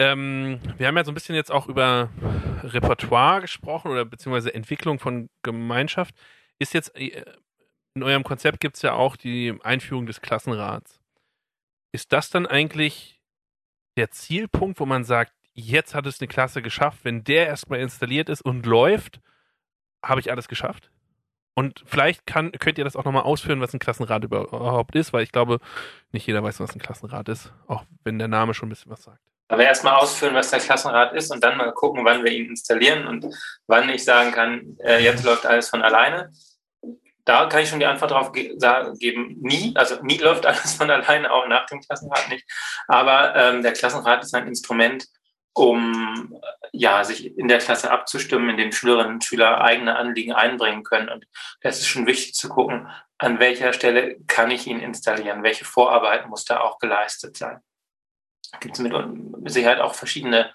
[0.00, 2.10] Ähm, wir haben ja so ein bisschen jetzt auch über
[2.62, 6.14] Repertoire gesprochen oder beziehungsweise Entwicklung von Gemeinschaft.
[6.58, 7.24] Ist jetzt, äh,
[7.94, 11.00] in eurem Konzept gibt es ja auch die Einführung des Klassenrats.
[11.90, 13.20] Ist das dann eigentlich
[13.96, 18.28] der Zielpunkt, wo man sagt, jetzt hat es eine Klasse geschafft, wenn der erstmal installiert
[18.28, 19.20] ist und läuft,
[20.04, 20.90] habe ich alles geschafft?
[21.54, 25.24] Und vielleicht kann, könnt ihr das auch nochmal ausführen, was ein Klassenrat überhaupt ist, weil
[25.24, 25.58] ich glaube,
[26.12, 29.02] nicht jeder weiß, was ein Klassenrat ist, auch wenn der Name schon ein bisschen was
[29.02, 29.18] sagt.
[29.48, 33.08] Aber erstmal ausführen, was der Klassenrat ist und dann mal gucken, wann wir ihn installieren
[33.08, 33.26] und
[33.66, 36.30] wann ich sagen kann, äh, jetzt läuft alles von alleine.
[37.24, 38.56] Da kann ich schon die Antwort drauf ge
[38.98, 39.72] geben, nie.
[39.74, 42.44] Also nie läuft alles von alleine, auch nach dem Klassenrat nicht.
[42.86, 45.08] Aber ähm, der Klassenrat ist ein Instrument,
[45.58, 46.40] um
[46.72, 51.08] ja, sich in der Klasse abzustimmen, in dem Schülerinnen und Schüler eigene Anliegen einbringen können.
[51.08, 51.26] Und
[51.62, 52.88] das ist schon wichtig zu gucken,
[53.18, 57.60] an welcher Stelle kann ich ihn installieren, welche Vorarbeit muss da auch geleistet sein.
[58.60, 58.94] Gibt es mit,
[59.50, 60.52] Sicherheit auch verschiedene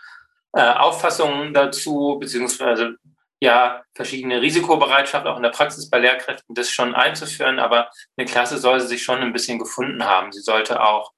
[0.53, 2.95] äh, Auffassungen dazu, beziehungsweise
[3.41, 7.59] ja verschiedene Risikobereitschaft auch in der Praxis bei Lehrkräften, das schon einzuführen.
[7.59, 10.31] Aber eine Klasse sollte sich schon ein bisschen gefunden haben.
[10.31, 11.11] Sie sollte auch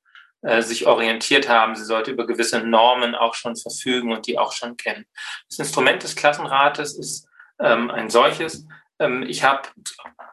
[0.62, 1.76] sich orientiert haben.
[1.76, 5.06] Sie sollte über gewisse Normen auch schon verfügen und die auch schon kennen.
[5.50, 7.28] Das Instrument des Klassenrates ist
[7.60, 8.66] ähm, ein solches.
[9.00, 9.64] Ähm, ich habe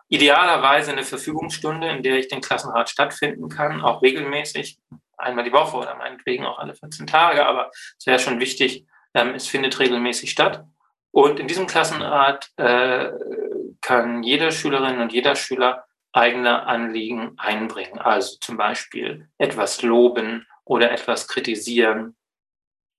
[0.08, 4.78] idealerweise eine Verfügungsstunde, in der ich den Klassenrat stattfinden kann, auch regelmäßig,
[5.16, 7.46] einmal die Woche oder meinetwegen auch alle 14 Tage.
[7.46, 10.64] Aber es wäre schon wichtig, ähm, es findet regelmäßig statt.
[11.10, 13.10] Und in diesem Klassenrat äh,
[13.80, 17.98] kann jede Schülerin und jeder Schüler eigene Anliegen einbringen.
[17.98, 22.16] Also zum Beispiel etwas loben oder etwas kritisieren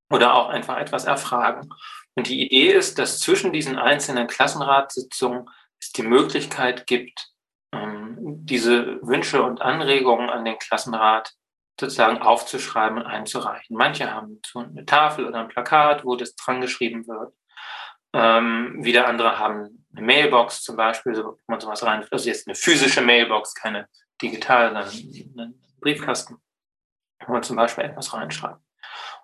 [0.09, 1.69] oder auch einfach etwas erfragen.
[2.15, 5.49] Und die Idee ist, dass zwischen diesen einzelnen Klassenratssitzungen
[5.79, 7.31] es die Möglichkeit gibt,
[7.71, 11.33] ähm, diese Wünsche und Anregungen an den Klassenrat
[11.79, 13.75] sozusagen aufzuschreiben und einzureichen.
[13.75, 17.33] Manche haben so eine Tafel oder ein Plakat, wo das dran geschrieben wird.
[18.13, 22.55] Ähm, wieder andere haben eine Mailbox zum Beispiel, so man sowas rein, also jetzt eine
[22.55, 23.87] physische Mailbox, keine
[24.21, 26.37] digitale, sondern einen Briefkasten,
[27.25, 28.61] wo man zum Beispiel etwas reinschreibt.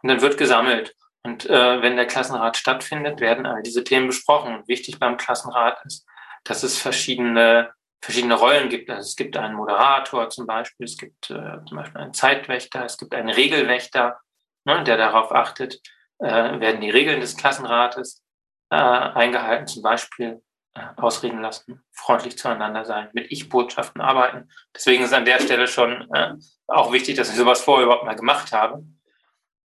[0.01, 0.95] Und dann wird gesammelt.
[1.23, 4.55] Und äh, wenn der Klassenrat stattfindet, werden all diese Themen besprochen.
[4.55, 6.07] Und wichtig beim Klassenrat ist,
[6.43, 8.89] dass es verschiedene verschiedene Rollen gibt.
[8.89, 12.97] Also es gibt einen Moderator zum Beispiel, es gibt äh, zum Beispiel einen Zeitwächter, es
[12.97, 14.19] gibt einen Regelwächter,
[14.65, 15.81] ne, der darauf achtet,
[16.19, 18.23] äh, werden die Regeln des Klassenrates
[18.69, 20.41] äh, eingehalten, zum Beispiel
[20.75, 24.49] äh, ausreden lassen, freundlich zueinander sein, mit Ich-Botschaften arbeiten.
[24.75, 26.33] Deswegen ist an der Stelle schon äh,
[26.67, 28.83] auch wichtig, dass ich sowas vorher überhaupt mal gemacht habe.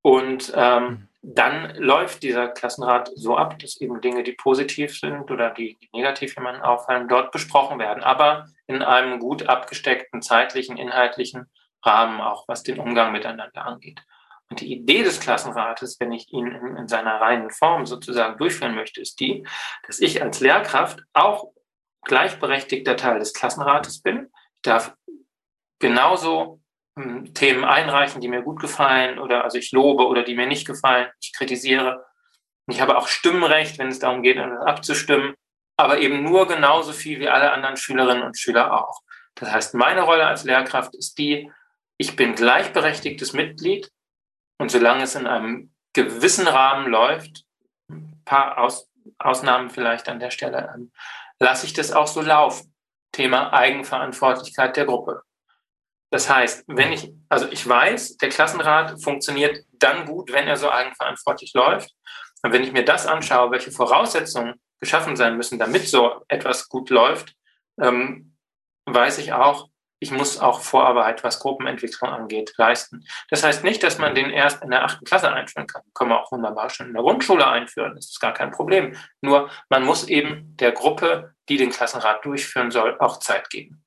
[0.02, 1.08] Und ähm, mhm.
[1.22, 5.88] dann läuft dieser Klassenrat so ab, dass eben Dinge, die positiv sind oder die, die
[5.92, 11.50] negativ jemanden auffallen, dort besprochen werden, aber in einem gut abgesteckten zeitlichen, inhaltlichen
[11.84, 14.02] Rahmen, auch was den Umgang miteinander angeht.
[14.52, 18.74] Und die Idee des Klassenrates, wenn ich ihn in, in seiner reinen Form sozusagen durchführen
[18.74, 19.46] möchte, ist die,
[19.86, 21.54] dass ich als Lehrkraft auch
[22.02, 24.30] gleichberechtigter Teil des Klassenrates bin.
[24.56, 24.94] Ich darf
[25.78, 26.60] genauso
[26.98, 30.66] hm, Themen einreichen, die mir gut gefallen oder also ich lobe oder die mir nicht
[30.66, 32.04] gefallen, ich kritisiere.
[32.68, 35.32] Ich habe auch Stimmrecht, wenn es darum geht, abzustimmen,
[35.78, 39.00] aber eben nur genauso viel wie alle anderen Schülerinnen und Schüler auch.
[39.34, 41.50] Das heißt, meine Rolle als Lehrkraft ist die,
[41.96, 43.90] ich bin gleichberechtigtes Mitglied
[44.58, 47.44] und solange es in einem gewissen Rahmen läuft,
[47.88, 48.88] ein paar Aus,
[49.18, 50.92] Ausnahmen vielleicht an der Stelle, ähm,
[51.38, 52.72] lasse ich das auch so laufen.
[53.12, 55.22] Thema Eigenverantwortlichkeit der Gruppe.
[56.10, 60.70] Das heißt, wenn ich, also ich weiß, der Klassenrat funktioniert dann gut, wenn er so
[60.70, 61.90] eigenverantwortlich läuft.
[62.42, 66.90] Und wenn ich mir das anschaue, welche Voraussetzungen geschaffen sein müssen, damit so etwas gut
[66.90, 67.34] läuft,
[67.80, 68.36] ähm,
[68.86, 69.68] weiß ich auch,
[70.02, 73.04] ich muss auch Vorarbeit, was Gruppenentwicklung angeht, leisten.
[73.30, 75.82] Das heißt nicht, dass man den erst in der achten Klasse einführen kann.
[75.94, 77.94] Können wir auch wunderbar schon in der Grundschule einführen.
[77.94, 78.96] Das ist gar kein Problem.
[79.20, 83.84] Nur man muss eben der Gruppe, die den Klassenrat durchführen soll, auch Zeit geben.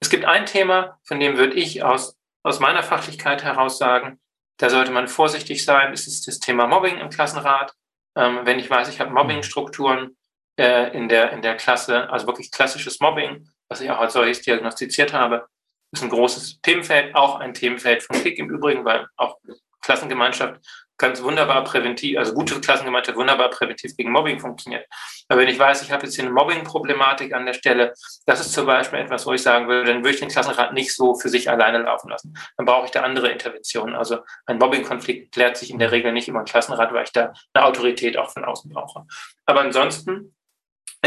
[0.00, 4.18] Es gibt ein Thema, von dem würde ich aus, aus meiner Fachlichkeit heraus sagen,
[4.56, 5.92] da sollte man vorsichtig sein.
[5.92, 7.74] Es ist das Thema Mobbing im Klassenrat.
[8.16, 10.16] Ähm, wenn ich weiß, ich habe Mobbingstrukturen
[10.58, 14.40] äh, in, der, in der Klasse, also wirklich klassisches Mobbing, was ich auch als solches
[14.40, 15.46] diagnostiziert habe,
[15.92, 19.38] ist ein großes Themenfeld, auch ein Themenfeld von KIK im Übrigen, weil auch
[19.82, 20.60] Klassengemeinschaft
[20.98, 24.84] ganz wunderbar präventiv, also gute Klassengemeinschaft wunderbar präventiv gegen Mobbing funktioniert.
[25.28, 27.94] Aber wenn ich weiß, ich habe jetzt hier eine Mobbing-Problematik an der Stelle,
[28.26, 30.94] das ist zum Beispiel etwas, wo ich sagen würde, dann würde ich den Klassenrat nicht
[30.94, 32.36] so für sich alleine laufen lassen.
[32.56, 33.94] Dann brauche ich da andere Interventionen.
[33.94, 37.32] Also ein Mobbing-Konflikt klärt sich in der Regel nicht über einen Klassenrat, weil ich da
[37.52, 39.04] eine Autorität auch von außen brauche.
[39.46, 40.34] Aber ansonsten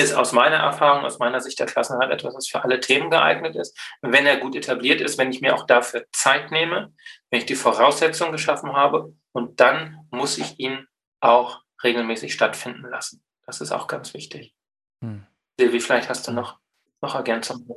[0.02, 3.56] ist aus meiner Erfahrung, aus meiner Sicht der Klassenrat etwas, was für alle Themen geeignet
[3.56, 3.78] ist.
[4.02, 6.94] Wenn er gut etabliert ist, wenn ich mir auch dafür Zeit nehme,
[7.30, 10.88] wenn ich die Voraussetzungen geschaffen habe und dann muss ich ihn
[11.20, 13.24] auch regelmäßig stattfinden lassen.
[13.46, 14.54] Das ist auch ganz wichtig.
[15.02, 15.26] Hm.
[15.60, 16.62] Silvi, vielleicht hast du noch
[17.02, 17.68] noch ergänzen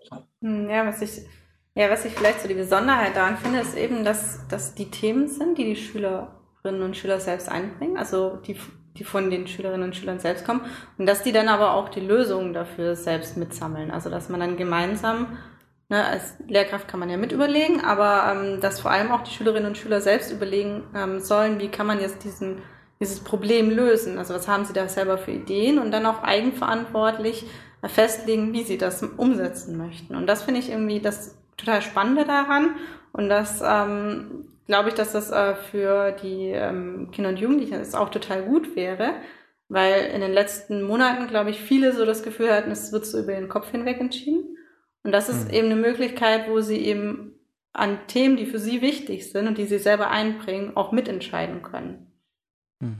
[0.40, 1.26] hm, Ja, was ich,
[1.74, 5.28] ja, was ich vielleicht so die Besonderheit daran finde, ist eben, dass, dass die Themen
[5.28, 8.58] sind, die die Schülerinnen und Schüler selbst einbringen, also die,
[8.96, 10.62] die von den Schülerinnen und Schülern selbst kommen
[10.98, 13.90] und dass die dann aber auch die Lösungen dafür selbst mitsammeln.
[13.90, 15.36] Also dass man dann gemeinsam
[15.90, 19.30] Ne, als Lehrkraft kann man ja mit überlegen, aber ähm, dass vor allem auch die
[19.30, 22.62] Schülerinnen und Schüler selbst überlegen ähm, sollen, wie kann man jetzt diesen,
[23.00, 24.16] dieses Problem lösen?
[24.16, 27.46] Also was haben sie da selber für Ideen und dann auch eigenverantwortlich
[27.86, 30.16] festlegen, wie sie das umsetzen möchten.
[30.16, 32.76] Und das finde ich irgendwie das total Spannende daran.
[33.12, 37.96] Und das ähm, glaube ich, dass das äh, für die ähm, Kinder und Jugendlichen jetzt
[37.96, 39.14] auch total gut wäre,
[39.68, 43.18] weil in den letzten Monaten, glaube ich, viele so das Gefühl hatten, es wird so
[43.18, 44.56] über den Kopf hinweg entschieden.
[45.02, 45.54] Und das ist mhm.
[45.54, 47.34] eben eine Möglichkeit, wo sie eben
[47.72, 52.12] an Themen, die für sie wichtig sind und die sie selber einbringen, auch mitentscheiden können.
[52.80, 52.98] Mhm.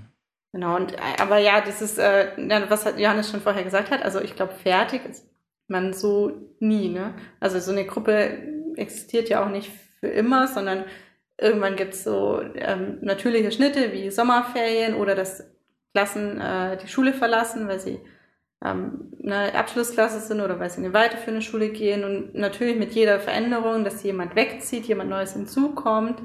[0.53, 2.29] Genau, und aber ja, das ist, äh,
[2.69, 5.29] was Johannes schon vorher gesagt hat, also ich glaube, fertig ist
[5.67, 7.15] man so nie, ne?
[7.41, 8.39] Also so eine Gruppe
[8.77, 10.85] existiert ja auch nicht für immer, sondern
[11.39, 15.45] irgendwann gibt es so ähm, natürliche Schnitte wie Sommerferien oder dass
[15.93, 18.01] Klassen äh, die Schule verlassen, weil sie
[18.65, 22.93] ähm, eine Abschlussklasse sind oder weil sie in eine weiterführende Schule gehen und natürlich mit
[22.93, 26.21] jeder Veränderung, dass jemand wegzieht, jemand Neues hinzukommt,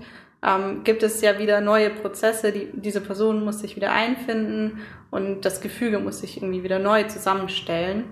[0.46, 4.80] ähm, gibt es ja wieder neue Prozesse, die, diese Person muss sich wieder einfinden
[5.12, 8.06] und das Gefüge muss sich irgendwie wieder neu zusammenstellen.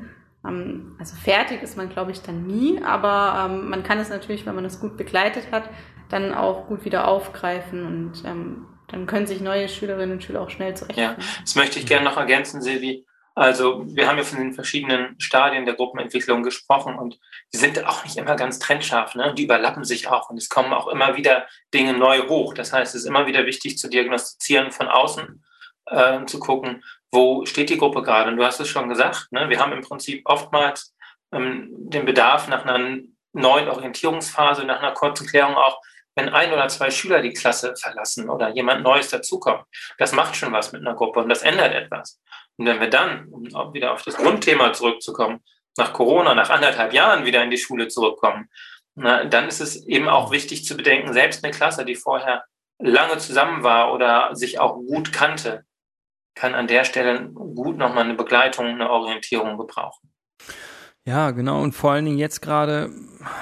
[0.45, 4.45] Ähm, also fertig ist man, glaube ich, dann nie, aber ähm, man kann es natürlich,
[4.45, 5.69] wenn man es gut begleitet hat,
[6.09, 10.49] dann auch gut wieder aufgreifen und ähm, dann können sich neue Schülerinnen und Schüler auch
[10.49, 11.19] schnell zurechtfinden.
[11.19, 13.05] Ja, das möchte ich gerne noch ergänzen, Silvi.
[13.38, 17.19] Also wir haben ja von den verschiedenen Stadien der Gruppenentwicklung gesprochen und
[17.53, 19.35] die sind auch nicht immer ganz trennscharf, ne?
[19.38, 22.55] die überlappen sich auch und es kommen auch immer wieder Dinge neu hoch.
[22.55, 25.43] Das heißt, es ist immer wieder wichtig zu diagnostizieren von außen,
[25.85, 28.30] äh, zu gucken, wo steht die Gruppe gerade.
[28.30, 29.49] Und du hast es schon gesagt, ne?
[29.49, 30.95] wir haben im Prinzip oftmals
[31.32, 32.97] ähm, den Bedarf nach einer
[33.34, 35.80] neuen Orientierungsphase, nach einer kurzen Klärung auch,
[36.16, 39.64] wenn ein oder zwei Schüler die Klasse verlassen oder jemand Neues dazukommt.
[39.99, 42.20] Das macht schon was mit einer Gruppe und das ändert etwas.
[42.58, 45.43] Und wenn wir dann, um wieder auf das Grundthema zurückzukommen,
[45.78, 48.49] nach Corona, nach anderthalb Jahren wieder in die Schule zurückkommen,
[48.95, 52.45] na, dann ist es eben auch wichtig zu bedenken, selbst eine Klasse, die vorher
[52.80, 55.66] lange zusammen war oder sich auch gut kannte,
[56.38, 60.11] kann an der Stelle gut nochmal eine Begleitung, eine Orientierung gebrauchen.
[61.08, 61.62] Ja, genau.
[61.64, 62.89] Und vor allen Dingen jetzt gerade,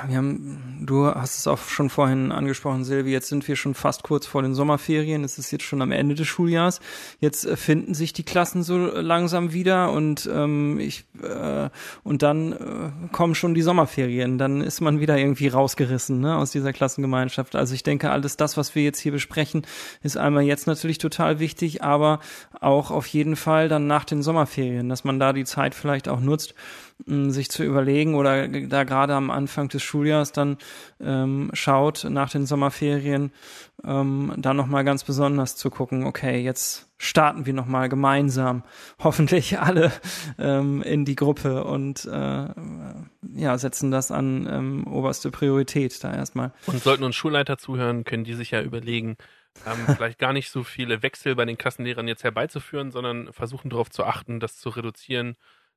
[0.08, 4.04] wir haben, du hast es auch schon vorhin angesprochen, Silvi, jetzt sind wir schon fast
[4.04, 5.24] kurz vor den Sommerferien.
[5.24, 6.80] Es ist jetzt schon am Ende des Schuljahrs.
[7.22, 11.72] Jetzt äh, finden sich die Klassen so langsam wieder und ähm, ich äh,
[12.04, 14.38] und dann äh, kommen schon die Sommerferien.
[14.38, 17.56] Dann ist man wieder irgendwie rausgerissen ne, aus dieser Klassengemeinschaft.
[17.56, 19.66] Also ich denke, alles das, was wir jetzt hier besprechen,
[20.04, 22.20] ist einmal jetzt natürlich total wichtig, aber
[22.62, 26.20] auch auf jeden Fall dann nach den Sommerferien, dass man da die Zeit vielleicht auch
[26.20, 26.54] nutzt
[27.06, 30.58] sich zu überlegen oder da gerade am Anfang des Schuljahres dann
[31.00, 33.32] ähm, schaut nach den Sommerferien,
[33.84, 38.64] ähm, da nochmal ganz besonders zu gucken, okay, jetzt starten wir nochmal gemeinsam,
[39.00, 39.92] hoffentlich alle
[40.40, 42.48] ähm, in die Gruppe und äh,
[43.36, 46.54] ja, setzen das an ähm, oberste Priorität da erstmal.
[46.66, 49.18] Und sollten uns Schulleiter zuhören, können die sich ja überlegen,
[49.68, 53.92] ähm, vielleicht gar nicht so viele Wechsel bei den Klassenlehrern jetzt herbeizuführen, sondern versuchen darauf
[53.92, 55.36] zu achten, das zu reduzieren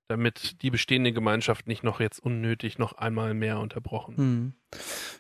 [0.09, 4.17] damit die bestehende Gemeinschaft nicht noch jetzt unnötig noch einmal mehr unterbrochen.
[4.17, 4.53] Hm.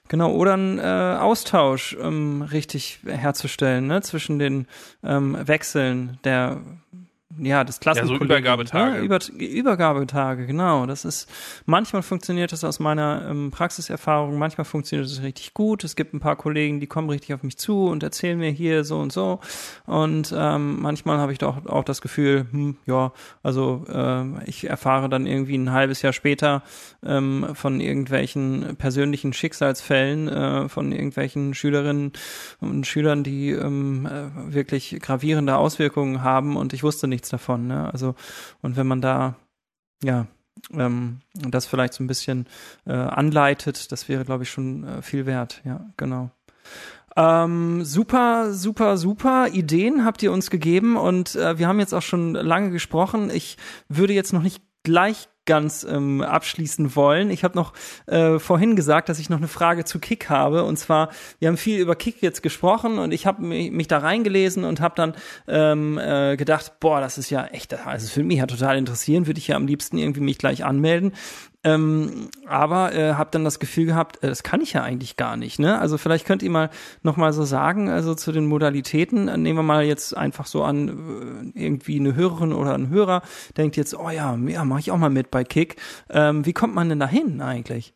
[0.08, 0.82] Genau, oder einen äh,
[1.20, 4.66] Austausch ähm, richtig herzustellen ne, zwischen den
[5.04, 6.62] ähm, Wechseln der
[7.36, 8.22] ja, das Klassenkollegen.
[8.22, 8.92] Ja, so Übergabetage.
[8.92, 9.04] Ne?
[9.04, 10.86] Über, Übergabetage, genau.
[10.86, 11.28] Das ist,
[11.66, 15.84] manchmal funktioniert das aus meiner ähm, Praxiserfahrung, manchmal funktioniert das richtig gut.
[15.84, 18.82] Es gibt ein paar Kollegen, die kommen richtig auf mich zu und erzählen mir hier
[18.82, 19.40] so und so.
[19.84, 23.12] Und ähm, manchmal habe ich doch auch das Gefühl, hm, ja,
[23.42, 26.62] also äh, ich erfahre dann irgendwie ein halbes Jahr später
[27.04, 32.12] ähm, von irgendwelchen persönlichen Schicksalsfällen, äh, von irgendwelchen Schülerinnen
[32.60, 37.66] und Schülern, die ähm, äh, wirklich gravierende Auswirkungen haben und ich wusste nichts davon.
[37.66, 37.92] Ne?
[37.92, 38.14] Also,
[38.62, 39.34] und wenn man da,
[40.02, 40.26] ja,
[40.72, 42.46] ähm, das vielleicht so ein bisschen
[42.86, 45.60] äh, anleitet, das wäre, glaube ich, schon äh, viel wert.
[45.64, 46.30] Ja, genau.
[47.16, 52.02] Ähm, super, super, super Ideen habt ihr uns gegeben und äh, wir haben jetzt auch
[52.02, 53.30] schon lange gesprochen.
[53.30, 53.56] Ich
[53.88, 57.30] würde jetzt noch nicht gleich ganz ähm, abschließen wollen.
[57.30, 57.72] Ich habe noch
[58.06, 60.62] äh, vorhin gesagt, dass ich noch eine Frage zu Kick habe.
[60.62, 61.08] Und zwar,
[61.40, 64.80] wir haben viel über Kick jetzt gesprochen und ich habe mich, mich, da reingelesen und
[64.80, 65.14] habe dann
[65.48, 69.38] ähm, äh, gedacht, boah, das ist ja echt, also für mich ja total interessieren, würde
[69.38, 71.12] ich ja am liebsten irgendwie mich gleich anmelden.
[71.64, 75.36] Ähm, aber äh, habe dann das Gefühl gehabt, äh, das kann ich ja eigentlich gar
[75.36, 75.58] nicht.
[75.58, 75.78] Ne?
[75.78, 76.70] Also vielleicht könnt ihr mal
[77.02, 81.52] nochmal so sagen, also zu den Modalitäten, äh, nehmen wir mal jetzt einfach so an,
[81.54, 83.22] äh, irgendwie eine Hörerin oder ein Hörer
[83.56, 85.76] denkt jetzt, oh ja, ja mache ich auch mal mit bei Kick.
[86.10, 87.92] Ähm, wie kommt man denn da hin eigentlich?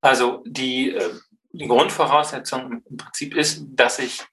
[0.00, 1.10] Also die, äh,
[1.52, 4.24] die Grundvoraussetzung im Prinzip ist, dass ich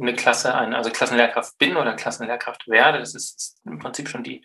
[0.00, 2.98] eine Klasse, also Klassenlehrkraft bin oder Klassenlehrkraft werde.
[2.98, 4.44] Das ist im Prinzip schon die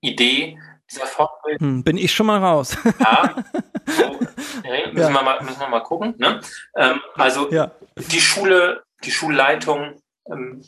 [0.00, 0.58] Idee
[0.90, 1.68] dieser Fortbildung.
[1.68, 2.76] Hm, bin ich schon mal raus.
[2.98, 3.34] ja,
[3.86, 4.94] so, müssen, ja.
[4.94, 6.14] Wir mal, müssen wir mal gucken.
[6.18, 6.40] Ne?
[6.76, 7.70] Ähm, also ja.
[7.96, 10.00] die Schule, die Schulleitung
[10.30, 10.64] ähm,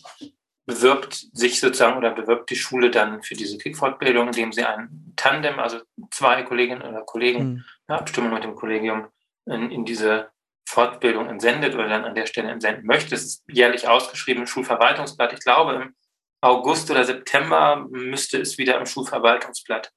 [0.67, 5.59] bewirbt sich sozusagen oder bewirbt die Schule dann für diese Kick-Fortbildung, indem sie ein Tandem,
[5.59, 5.81] also
[6.11, 7.65] zwei Kolleginnen oder Kollegen, hm.
[7.89, 9.09] ja, Abstimmung mit dem Kollegium
[9.47, 10.31] in, in diese
[10.69, 13.15] Fortbildung entsendet oder dann an der Stelle entsenden möchte.
[13.15, 15.33] Es ist jährlich ausgeschrieben im Schulverwaltungsblatt.
[15.33, 15.95] Ich glaube, im
[16.41, 19.93] August oder September müsste es wieder im Schulverwaltungsblatt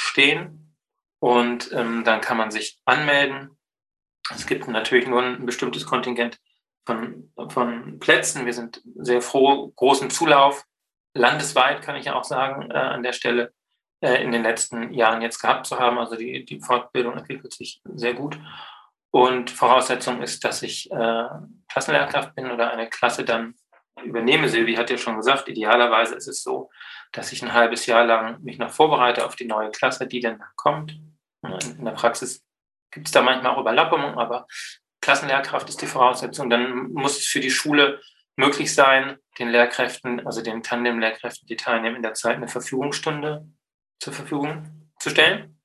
[0.00, 0.74] stehen.
[1.18, 3.50] Und ähm, dann kann man sich anmelden.
[4.30, 6.38] Es gibt natürlich nur ein bestimmtes Kontingent
[6.86, 8.46] von, von Plätzen.
[8.46, 10.64] Wir sind sehr froh, großen Zulauf
[11.12, 13.52] landesweit, kann ich ja auch sagen, äh, an der Stelle
[14.00, 15.98] äh, in den letzten Jahren jetzt gehabt zu haben.
[15.98, 18.38] Also die, die Fortbildung entwickelt sich sehr gut.
[19.10, 21.24] Und Voraussetzung ist, dass ich äh,
[21.68, 23.54] Klassenlehrkraft bin oder eine Klasse dann
[24.04, 24.48] übernehme.
[24.48, 26.70] Silvi hat ja schon gesagt, idealerweise ist es so,
[27.12, 30.42] dass ich ein halbes Jahr lang mich noch vorbereite auf die neue Klasse, die dann
[30.56, 30.98] kommt.
[31.42, 32.44] In der Praxis
[32.90, 34.46] gibt es da manchmal auch Überlappungen, aber
[35.00, 36.50] Klassenlehrkraft ist die Voraussetzung.
[36.50, 38.00] Dann muss es für die Schule
[38.36, 43.46] möglich sein, den Lehrkräften, also den Tandem-Lehrkräften, die teilnehmen, in der Zeit eine Verfügungsstunde
[43.98, 45.58] zur Verfügung zu stellen,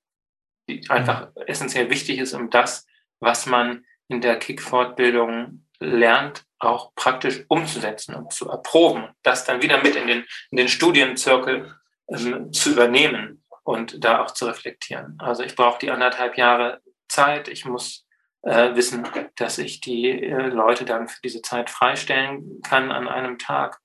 [0.68, 2.88] die einfach essentiell wichtig ist, um das
[3.20, 9.82] was man in der Kick-Fortbildung lernt, auch praktisch umzusetzen und zu erproben, das dann wieder
[9.82, 11.76] mit in den, in den Studienzirkel
[12.10, 15.18] ähm, zu übernehmen und da auch zu reflektieren.
[15.20, 17.48] Also ich brauche die anderthalb Jahre Zeit.
[17.48, 18.06] Ich muss
[18.44, 23.40] äh, wissen, dass ich die äh, Leute dann für diese Zeit freistellen kann an einem
[23.40, 23.80] Tag,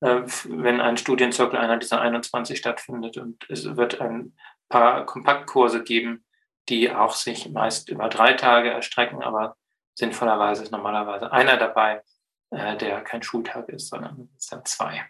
[0.00, 3.18] äh, wenn ein Studienzirkel einer dieser 21 stattfindet.
[3.18, 4.34] Und es wird ein
[4.68, 6.24] paar Kompaktkurse geben,
[6.68, 9.56] die auch sich meist über drei Tage erstrecken, aber
[9.98, 12.02] sinnvollerweise ist normalerweise einer dabei,
[12.50, 15.04] äh, der kein Schultag ist, sondern es sind zwei.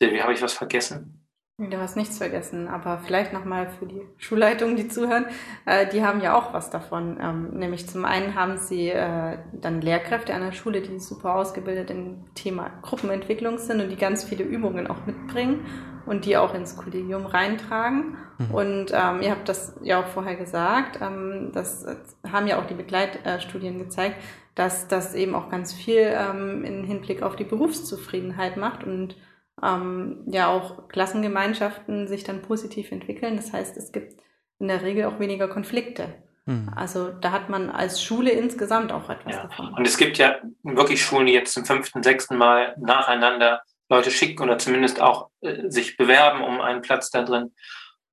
[0.00, 1.24] Silvi, habe ich was vergessen?
[1.60, 5.26] Du hast nichts vergessen, aber vielleicht nochmal für die Schulleitungen, die zuhören,
[5.66, 7.18] äh, die haben ja auch was davon.
[7.20, 11.90] Ähm, nämlich zum einen haben sie äh, dann Lehrkräfte an der Schule, die super ausgebildet
[11.90, 15.66] im Thema Gruppenentwicklung sind und die ganz viele Übungen auch mitbringen
[16.08, 18.16] und die auch ins Kollegium reintragen.
[18.38, 18.54] Mhm.
[18.54, 21.86] Und ähm, ihr habt das ja auch vorher gesagt, ähm, das
[22.30, 24.16] haben ja auch die Begleitstudien gezeigt,
[24.54, 29.16] dass das eben auch ganz viel ähm, im Hinblick auf die Berufszufriedenheit macht und
[29.62, 33.36] ähm, ja auch Klassengemeinschaften sich dann positiv entwickeln.
[33.36, 34.20] Das heißt, es gibt
[34.58, 36.14] in der Regel auch weniger Konflikte.
[36.46, 36.70] Mhm.
[36.74, 39.42] Also da hat man als Schule insgesamt auch etwas ja.
[39.42, 39.74] davon.
[39.74, 44.42] Und es gibt ja wirklich Schulen, die jetzt zum fünften, sechsten Mal nacheinander Leute schicken
[44.42, 47.54] oder zumindest auch äh, sich bewerben um einen Platz da drin.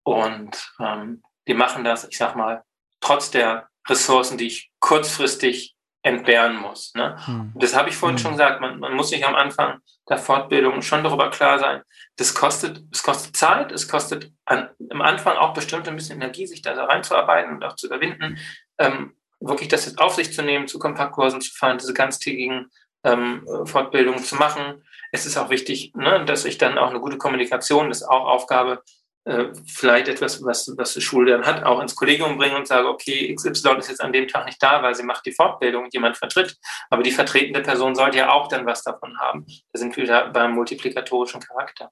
[0.04, 2.64] Und ähm, die machen das, ich sag mal,
[3.02, 6.94] trotz der Ressourcen, die ich kurzfristig entbehren muss.
[6.94, 7.18] Ne?
[7.26, 7.54] Hm.
[7.56, 8.22] Das habe ich vorhin hm.
[8.22, 8.62] schon gesagt.
[8.62, 11.82] Man, man muss sich am Anfang der Fortbildung schon darüber klar sein.
[12.18, 16.46] Das kostet, es kostet Zeit, es kostet an, am Anfang auch bestimmt ein bisschen Energie,
[16.46, 18.38] sich da reinzuarbeiten und auch zu überwinden.
[18.78, 22.70] Ähm, wirklich das jetzt auf sich zu nehmen, zu Kompaktkursen zu fahren, diese ganztägigen
[23.04, 27.18] ähm, Fortbildungen zu machen es ist auch wichtig, ne, dass ich dann auch eine gute
[27.18, 28.84] Kommunikation, das ist auch Aufgabe,
[29.26, 32.88] äh, vielleicht etwas, was, was die Schule dann hat, auch ins Kollegium bringen und sage,
[32.88, 35.94] okay, XY ist jetzt an dem Tag nicht da, weil sie macht die Fortbildung und
[35.96, 36.56] jemand vertritt.
[36.92, 39.48] Aber die vertretende Person sollte ja auch dann was davon haben.
[39.74, 41.90] Da sind wir wieder beim multiplikatorischen Charakter.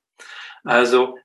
[0.63, 1.17] Also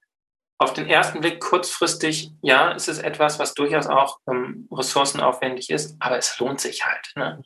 [0.56, 5.96] auf den ersten Blick kurzfristig, ja, ist es etwas, was durchaus auch ähm, ressourcenaufwendig ist,
[6.00, 7.12] aber es lohnt sich halt.
[7.16, 7.42] Ne?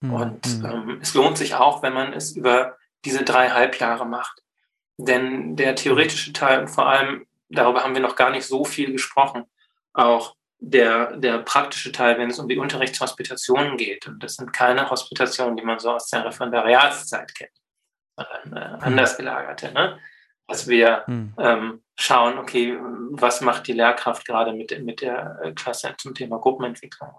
[0.00, 0.12] Mhm.
[0.12, 0.64] Und hm.
[0.64, 4.42] ähm, es lohnt sich auch, wenn man es über diese drei Halbjahre macht.
[4.96, 8.92] Denn der theoretische Teil und vor allem, darüber haben wir noch gar nicht so viel
[8.92, 9.44] gesprochen,
[9.92, 14.06] auch der, der praktische Teil, wenn es um die Unterrichtshospitationen geht.
[14.06, 17.50] Und das sind keine Hospitationen, die man so aus der Referendariatszeit kennt,
[18.16, 18.82] sondern äh, hm.
[18.82, 19.72] anders gelagerte.
[19.72, 19.98] Ne?
[20.46, 21.34] Dass wir hm.
[21.38, 22.78] ähm, schauen, okay,
[23.12, 27.14] was macht die Lehrkraft gerade mit, mit der äh, Klasse zum Thema Gruppenentwicklung?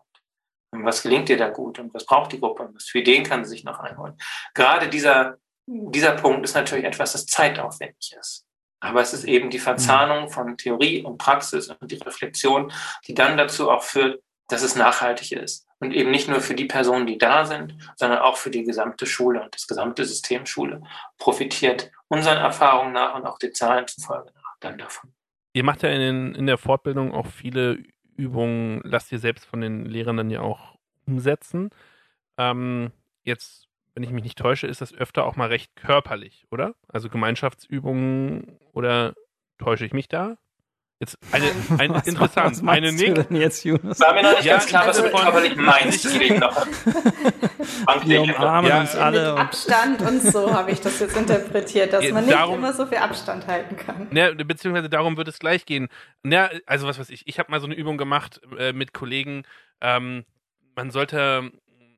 [0.73, 3.23] Und was gelingt ihr da gut und was braucht die Gruppe und was für Ideen
[3.23, 4.17] kann sie sich noch einholen?
[4.53, 5.37] Gerade dieser
[5.71, 8.45] dieser Punkt ist natürlich etwas, das zeitaufwendig ist.
[8.79, 12.71] Aber es ist eben die Verzahnung von Theorie und Praxis und die Reflexion,
[13.07, 15.67] die dann dazu auch führt, dass es nachhaltig ist.
[15.79, 19.05] Und eben nicht nur für die Personen, die da sind, sondern auch für die gesamte
[19.05, 20.81] Schule und das gesamte System Schule
[21.17, 25.11] profitiert unseren Erfahrungen nach und auch den Zahlen zufolge nach dann davon.
[25.53, 27.83] Ihr macht ja in, den, in der Fortbildung auch viele
[28.15, 30.77] Übungen lasst ihr selbst von den Lehrern dann ja auch
[31.07, 31.71] umsetzen.
[32.37, 32.91] Ähm,
[33.23, 36.75] jetzt, wenn ich mich nicht täusche, ist das öfter auch mal recht körperlich, oder?
[36.87, 39.13] Also Gemeinschaftsübungen oder
[39.57, 40.37] täusche ich mich da?
[40.99, 41.47] Jetzt eine,
[41.79, 43.15] eine Was- interessant, was eine du Nick.
[43.27, 43.99] denn jetzt, Jonas?
[43.99, 46.05] War mir noch nicht Ja, ganz klar, was also du körperlich meinst.
[46.05, 46.67] Deswegen noch.
[48.05, 49.33] Wir umarmen Ja, uns Mit alle.
[49.33, 52.73] Und Abstand und so habe ich das jetzt interpretiert, dass Ja, man nicht darum- immer
[52.73, 54.07] so viel Abstand halten kann.
[54.11, 55.89] Ne, beziehungsweise darum wird es gleich gehen.
[56.23, 59.43] Ne, also was weiß ich, ich habe mal so eine Übung gemacht äh, mit Kollegen.
[59.81, 60.23] Ähm,
[60.75, 61.51] man sollte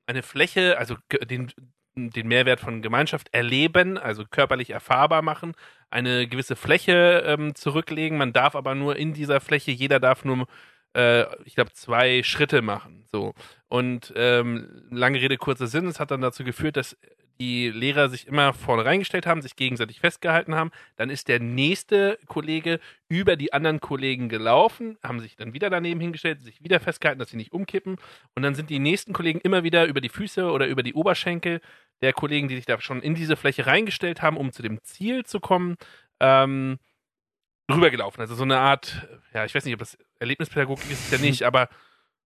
[0.07, 0.95] eine Fläche, also
[1.29, 1.51] den,
[1.95, 5.53] den Mehrwert von Gemeinschaft erleben, also körperlich erfahrbar machen,
[5.89, 8.17] eine gewisse Fläche ähm, zurücklegen.
[8.17, 10.47] Man darf aber nur in dieser Fläche, jeder darf nur,
[10.95, 13.05] äh, ich glaube, zwei Schritte machen.
[13.11, 13.33] So.
[13.67, 16.97] Und ähm, lange Rede, kurzer Sinn, es hat dann dazu geführt, dass
[17.39, 20.71] die Lehrer sich immer vorne reingestellt haben, sich gegenseitig festgehalten haben.
[20.95, 22.79] Dann ist der nächste Kollege
[23.09, 27.29] über die anderen Kollegen gelaufen, haben sich dann wieder daneben hingestellt, sich wieder festgehalten, dass
[27.29, 27.97] sie nicht umkippen.
[28.35, 31.61] Und dann sind die nächsten Kollegen immer wieder über die Füße oder über die Oberschenkel
[32.01, 35.25] der Kollegen, die sich da schon in diese Fläche reingestellt haben, um zu dem Ziel
[35.25, 35.75] zu kommen,
[36.19, 36.79] ähm,
[37.71, 38.19] rübergelaufen.
[38.21, 41.43] Also so eine Art, ja, ich weiß nicht, ob das Erlebnispädagogik ist, ist ja nicht,
[41.43, 41.69] aber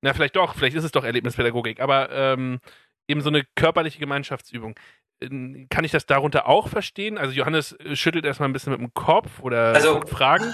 [0.01, 2.59] na, vielleicht doch, vielleicht ist es doch Erlebnispädagogik, aber ähm,
[3.07, 4.79] eben so eine körperliche Gemeinschaftsübung.
[5.21, 7.17] Ähm, Kann ich das darunter auch verstehen?
[7.17, 10.53] Also Johannes äh, schüttelt erstmal ein bisschen mit dem Kopf oder Also- Fragen.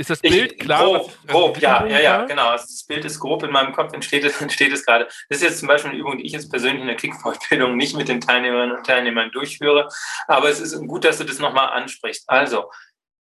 [0.00, 0.82] Ist das Ich- Bild klar?
[0.82, 2.48] Grob, was- also grob ja, ja, ja, genau.
[2.48, 5.04] Also das Bild ist grob in meinem Kopf, entsteht es, entsteht es gerade.
[5.28, 7.94] Das ist jetzt zum Beispiel eine Übung, die ich jetzt persönlich in der Kickfortbildung nicht
[7.96, 9.88] mit den Teilnehmerinnen und Teilnehmern durchführe.
[10.26, 12.24] Aber es ist gut, dass du das nochmal ansprichst.
[12.28, 12.70] Also,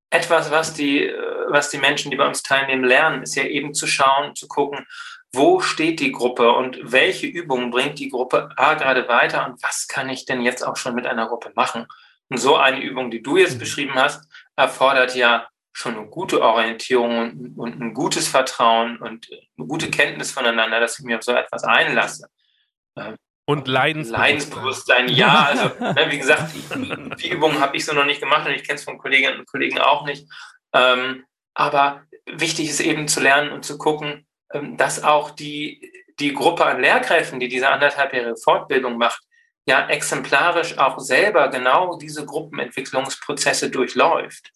[0.09, 1.13] etwas, was die, äh,
[1.49, 4.87] was die Menschen, die bei uns teilnehmen, lernen, ist ja eben zu schauen, zu gucken,
[5.33, 9.87] wo steht die Gruppe und welche Übungen bringt die Gruppe A gerade weiter und was
[9.87, 11.85] kann ich denn jetzt auch schon mit einer Gruppe machen?
[12.29, 13.59] Und so eine Übung, die du jetzt Mhm.
[13.59, 14.23] beschrieben hast,
[14.55, 19.27] erfordert ja schon eine gute Orientierung und, ein gutes Vertrauen und
[19.57, 22.27] eine gute Kenntnis voneinander, dass ich mir auf so etwas einlasse.
[23.45, 24.21] Und Leidensbewusstsein.
[24.21, 25.45] Leidensbewusstsein, ja.
[25.49, 28.63] Also, ne, wie gesagt, die, die Übungen habe ich so noch nicht gemacht und ich
[28.63, 30.27] kenne es von Kolleginnen und Kollegen auch nicht.
[30.73, 36.33] Ähm, aber wichtig ist eben zu lernen und zu gucken, ähm, dass auch die, die
[36.33, 39.21] Gruppe an Lehrkräften, die diese anderthalbjährige Fortbildung macht,
[39.65, 44.51] ja exemplarisch auch selber genau diese Gruppenentwicklungsprozesse durchläuft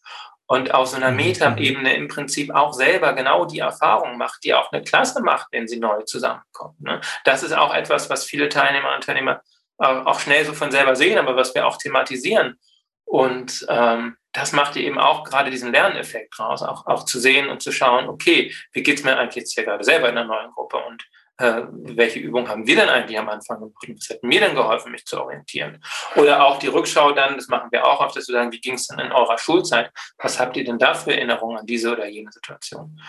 [0.48, 1.18] und auf so einer Mhm.
[1.18, 5.68] Metaebene im Prinzip auch selber genau die Erfahrung macht, die auch eine Klasse macht, wenn
[5.68, 6.80] sie neu zusammenkommt.
[6.82, 7.02] Ne?
[7.24, 9.42] Das ist auch etwas, was viele Teilnehmer und Teilnehmer
[9.78, 12.60] auch schnell so von selber sehen, aber was wir auch thematisieren.
[13.06, 17.62] Und ähm, das macht eben auch gerade diesen Lerneffekt raus, auch, auch zu sehen und
[17.62, 20.78] zu schauen, okay, wie geht's mir eigentlich jetzt hier gerade selber in der neuen Gruppe
[20.78, 21.04] und
[21.38, 24.56] äh, welche Übungen haben wir denn eigentlich am Anfang gemacht und was hat mir denn
[24.56, 25.84] geholfen, mich zu orientieren?
[26.16, 28.76] Oder auch die Rückschau dann, das machen wir auch oft, dass wir sagen, wie ging
[28.76, 29.92] es denn in eurer Schulzeit?
[30.18, 33.00] Was habt ihr denn da für Erinnerungen an diese oder jene Situation?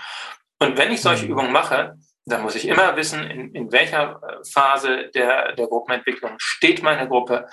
[0.59, 1.33] Und wenn ich solche Mhm.
[1.33, 6.33] Übungen mache, dann muss ich immer wissen, in, in welcher äh, Phase der, der Gruppenentwicklung
[6.39, 7.47] steht meine Gruppe,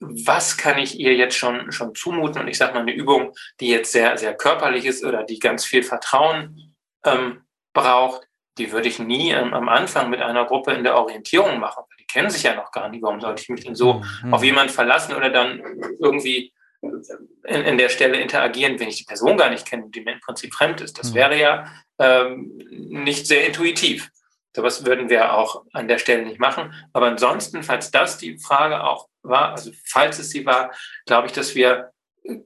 [0.00, 2.42] was kann ich ihr jetzt schon, schon zumuten.
[2.42, 5.64] Und ich sage mal, eine Übung, die jetzt sehr, sehr körperlich ist oder die ganz
[5.64, 7.42] viel Vertrauen ähm,
[7.72, 8.27] braucht,
[8.58, 11.84] die würde ich nie ähm, am Anfang mit einer Gruppe in der Orientierung machen.
[11.98, 13.02] Die kennen sich ja noch gar nicht.
[13.02, 14.34] Warum sollte ich mich denn so Mhm.
[14.34, 15.62] auf jemanden verlassen oder dann
[16.00, 20.12] irgendwie in, in der Stelle interagieren, wenn ich die Person gar nicht kenne, die mir
[20.12, 20.98] im Prinzip fremd ist.
[20.98, 21.14] Das Mhm.
[21.14, 21.66] wäre ja
[21.98, 22.52] ähm,
[22.88, 24.10] nicht sehr intuitiv.
[24.54, 26.72] Sowas würden wir auch an der Stelle nicht machen.
[26.92, 30.70] Aber ansonsten, falls das die Frage auch war, also falls es sie war,
[31.06, 31.90] glaube ich, dass wir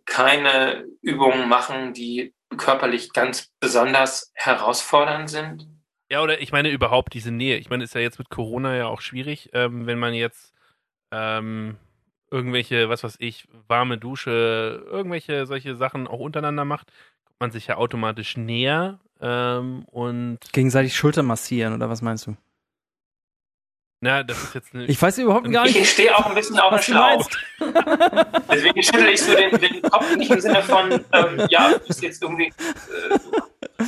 [0.06, 5.66] keine Übungen machen, die körperlich ganz besonders herausfordernd sind.
[6.12, 7.56] Ja, oder ich meine überhaupt diese Nähe.
[7.56, 10.52] Ich meine, ist ja jetzt mit Corona ja auch schwierig, ähm, wenn man jetzt
[11.10, 11.78] ähm,
[12.30, 16.88] irgendwelche, was weiß ich, warme Dusche, irgendwelche solche Sachen auch untereinander macht,
[17.24, 22.36] kommt man sich ja automatisch näher ähm, und Gegenseitig Schulter massieren, oder was meinst du?
[24.02, 24.84] na, das ist jetzt eine.
[24.84, 27.30] Ich weiß überhaupt gar nicht, Ich stehe auch ein bisschen auf dem was du Schlauch.
[27.58, 28.48] meinst.
[28.52, 32.02] Deswegen schüttel ich so den, den Kopf nicht im Sinne von, ähm, ja, du bist
[32.02, 32.48] jetzt irgendwie.
[32.48, 33.84] Äh,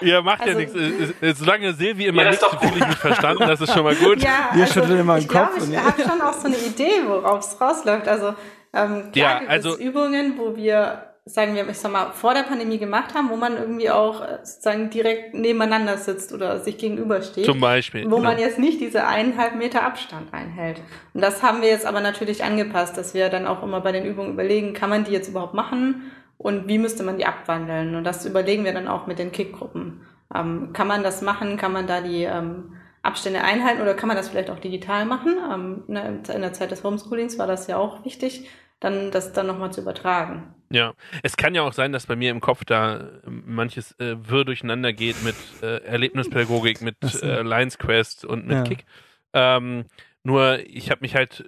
[0.00, 0.74] Ihr macht ja Also- nichts.
[0.74, 3.44] Äh, äh, Solange Silvi immer Ja, das nichts, ist doch fühle ich mich verstanden.
[3.46, 4.20] Das ist schon mal gut.
[4.22, 7.40] Ja, Wir schütteln immer den Kopf und- ich habe schon auch so eine Idee, worauf
[7.40, 8.08] es rausläuft.
[8.08, 8.34] Also
[8.74, 12.34] ähm, klar Ja, gibt also- es Übungen, wo wir, sagen wir, ich sag mal, vor
[12.34, 16.76] der Pandemie gemacht haben, wo man irgendwie auch äh, sozusagen direkt nebeneinander sitzt oder sich
[16.78, 17.44] gegenübersteht.
[17.46, 18.04] Zum Beispiel.
[18.10, 18.46] Wo man genau.
[18.48, 20.80] jetzt nicht diese eineinhalb Meter Abstand einhält.
[21.14, 24.04] Und das haben wir jetzt aber natürlich angepasst, dass wir dann auch immer bei den
[24.04, 27.94] Übungen überlegen, kann man die jetzt überhaupt machen und wie müsste man die abwandeln?
[27.94, 30.02] Und das überlegen wir dann auch mit den Kickgruppen.
[30.34, 31.56] Ähm, kann man das machen?
[31.56, 35.36] Kann man da die ähm, Abstände einhalten oder kann man das vielleicht auch digital machen?
[35.52, 38.48] Ähm, ne, in der Zeit des Homeschoolings war das ja auch wichtig,
[38.80, 40.54] dann das dann nochmal zu übertragen.
[40.70, 44.44] Ja, es kann ja auch sein, dass bei mir im Kopf da manches äh, wirr
[44.44, 48.62] durcheinander geht mit äh, Erlebnispädagogik, mit äh, Lions Quest und mit ja.
[48.64, 48.84] Kick.
[49.32, 49.84] Ähm,
[50.24, 51.44] nur ich habe mich halt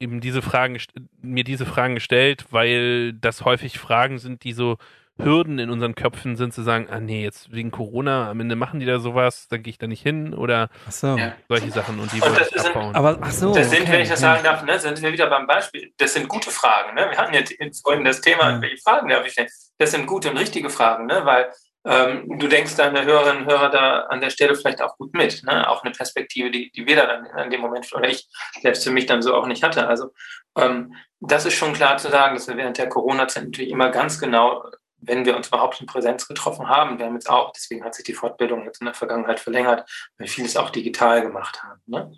[0.00, 0.78] eben diese Fragen
[1.22, 4.76] mir diese Fragen gestellt, weil das häufig Fragen sind, die so
[5.16, 8.80] Hürden in unseren Köpfen sind, zu sagen, ah nee, jetzt wegen Corona, am Ende machen
[8.80, 11.16] die da sowas, dann gehe ich da nicht hin oder so.
[11.48, 12.94] solche Sachen und die wollen das sind, abbauen.
[12.96, 15.30] Aber ach so, das sind, okay, wenn ich das sagen darf, ne, sind wir wieder
[15.30, 15.92] beim Beispiel.
[15.98, 16.96] Das sind gute Fragen.
[16.96, 17.06] Ne?
[17.10, 18.60] Wir hatten jetzt vorhin das Thema, ja.
[18.60, 19.48] welche Fragen darf ich stellen?
[19.78, 21.20] Das sind gute und richtige Fragen, ne?
[21.24, 21.48] weil
[21.84, 25.42] ähm, du denkst deine Hörerinnen und Hörer da an der Stelle vielleicht auch gut mit.
[25.44, 25.68] Ne?
[25.68, 28.28] Auch eine Perspektive, die, die wir da dann an dem Moment oder ich
[28.62, 29.86] selbst für mich dann so auch nicht hatte.
[29.86, 30.10] Also
[30.56, 34.18] ähm, das ist schon klar zu sagen, dass wir während der Corona-Zeit natürlich immer ganz
[34.18, 34.64] genau
[35.06, 36.98] wenn wir uns überhaupt in Präsenz getroffen haben.
[36.98, 40.26] Wir haben jetzt auch, deswegen hat sich die Fortbildung jetzt in der Vergangenheit verlängert, weil
[40.26, 41.80] wir vieles auch digital gemacht haben.
[41.86, 42.12] Ne?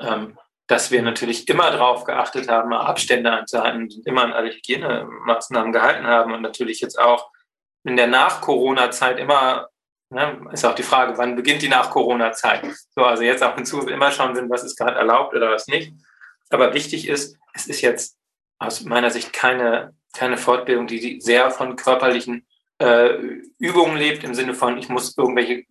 [0.00, 6.06] Ähm, dass wir natürlich immer darauf geachtet haben, Abstände einzuhalten, immer an alle Hygienemaßnahmen gehalten
[6.06, 7.30] haben und natürlich jetzt auch
[7.86, 9.68] in der Nach-Corona-Zeit immer,
[10.10, 12.64] ne, ist auch die Frage, wann beginnt die Nach-Corona-Zeit?
[12.94, 15.92] So, also jetzt auch hinzu immer schauen sind, was ist gerade erlaubt oder was nicht.
[16.50, 18.16] Aber wichtig ist, es ist jetzt
[18.58, 22.46] aus meiner Sicht keine keine Fortbildung, die sehr von körperlichen
[22.78, 23.14] äh,
[23.58, 25.64] Übungen lebt, im Sinne von, ich muss irgendwelche äh,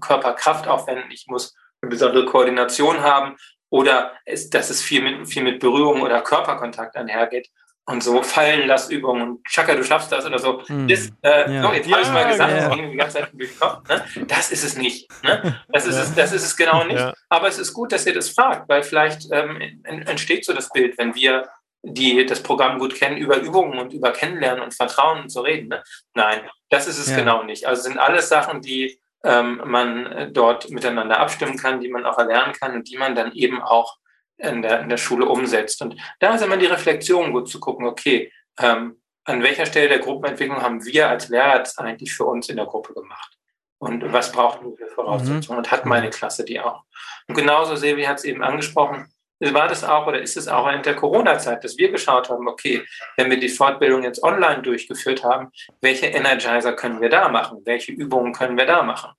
[0.00, 3.36] Körperkraft aufwenden, ich muss eine besondere Koordination haben
[3.70, 7.48] oder ist, dass es viel mit, viel mit Berührung oder Körperkontakt einhergeht.
[7.84, 10.62] Und so Fallenlassübungen und Chaka, du schaffst das oder so.
[10.66, 10.86] Hm.
[10.86, 11.62] Das, äh, ja.
[11.62, 12.68] so, jetzt ja, habe ich mal gesagt, ja.
[12.68, 13.88] das ging die ganze Zeit durch den Kopf.
[13.88, 14.04] Ne?
[14.28, 15.10] Das ist es nicht.
[15.24, 15.60] Ne?
[15.68, 17.04] Das, ist es, das ist es genau nicht.
[17.28, 20.96] Aber es ist gut, dass ihr das fragt, weil vielleicht ähm, entsteht so das Bild,
[20.96, 21.48] wenn wir
[21.82, 25.68] die das Programm gut kennen, über Übungen und über Kennenlernen und Vertrauen zu reden.
[25.68, 25.82] Ne?
[26.14, 27.16] Nein, das ist es ja.
[27.16, 27.66] genau nicht.
[27.66, 32.18] Also sind alles Sachen, die ähm, man äh, dort miteinander abstimmen kann, die man auch
[32.18, 33.96] erlernen kann und die man dann eben auch
[34.36, 35.82] in der, in der Schule umsetzt.
[35.82, 39.98] Und da ist immer die Reflexion gut zu gucken, okay, ähm, an welcher Stelle der
[40.00, 43.38] Gruppenentwicklung haben wir als Lehrer jetzt eigentlich für uns in der Gruppe gemacht?
[43.78, 45.56] Und was brauchen wir für Voraussetzungen?
[45.56, 45.58] Mhm.
[45.58, 46.82] Und hat meine Klasse die auch?
[47.28, 50.86] Und genauso, Sevi hat es eben angesprochen, war das auch oder ist es auch während
[50.86, 52.84] der Corona-Zeit, dass wir geschaut haben, okay,
[53.16, 55.50] wenn wir die Fortbildung jetzt online durchgeführt haben,
[55.80, 57.62] welche Energizer können wir da machen?
[57.64, 59.10] Welche Übungen können wir da machen?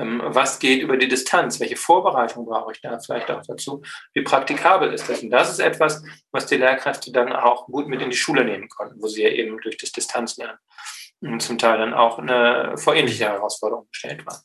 [0.00, 1.60] Ähm, was geht über die Distanz?
[1.60, 3.82] Welche Vorbereitung brauche ich da vielleicht auch dazu?
[4.14, 5.22] Wie praktikabel ist das?
[5.22, 6.02] Und das ist etwas,
[6.32, 9.30] was die Lehrkräfte dann auch gut mit in die Schule nehmen konnten, wo sie ja
[9.30, 10.58] eben durch das Distanzlernen
[11.38, 14.40] zum Teil dann auch eine vor ähnliche Herausforderung gestellt waren.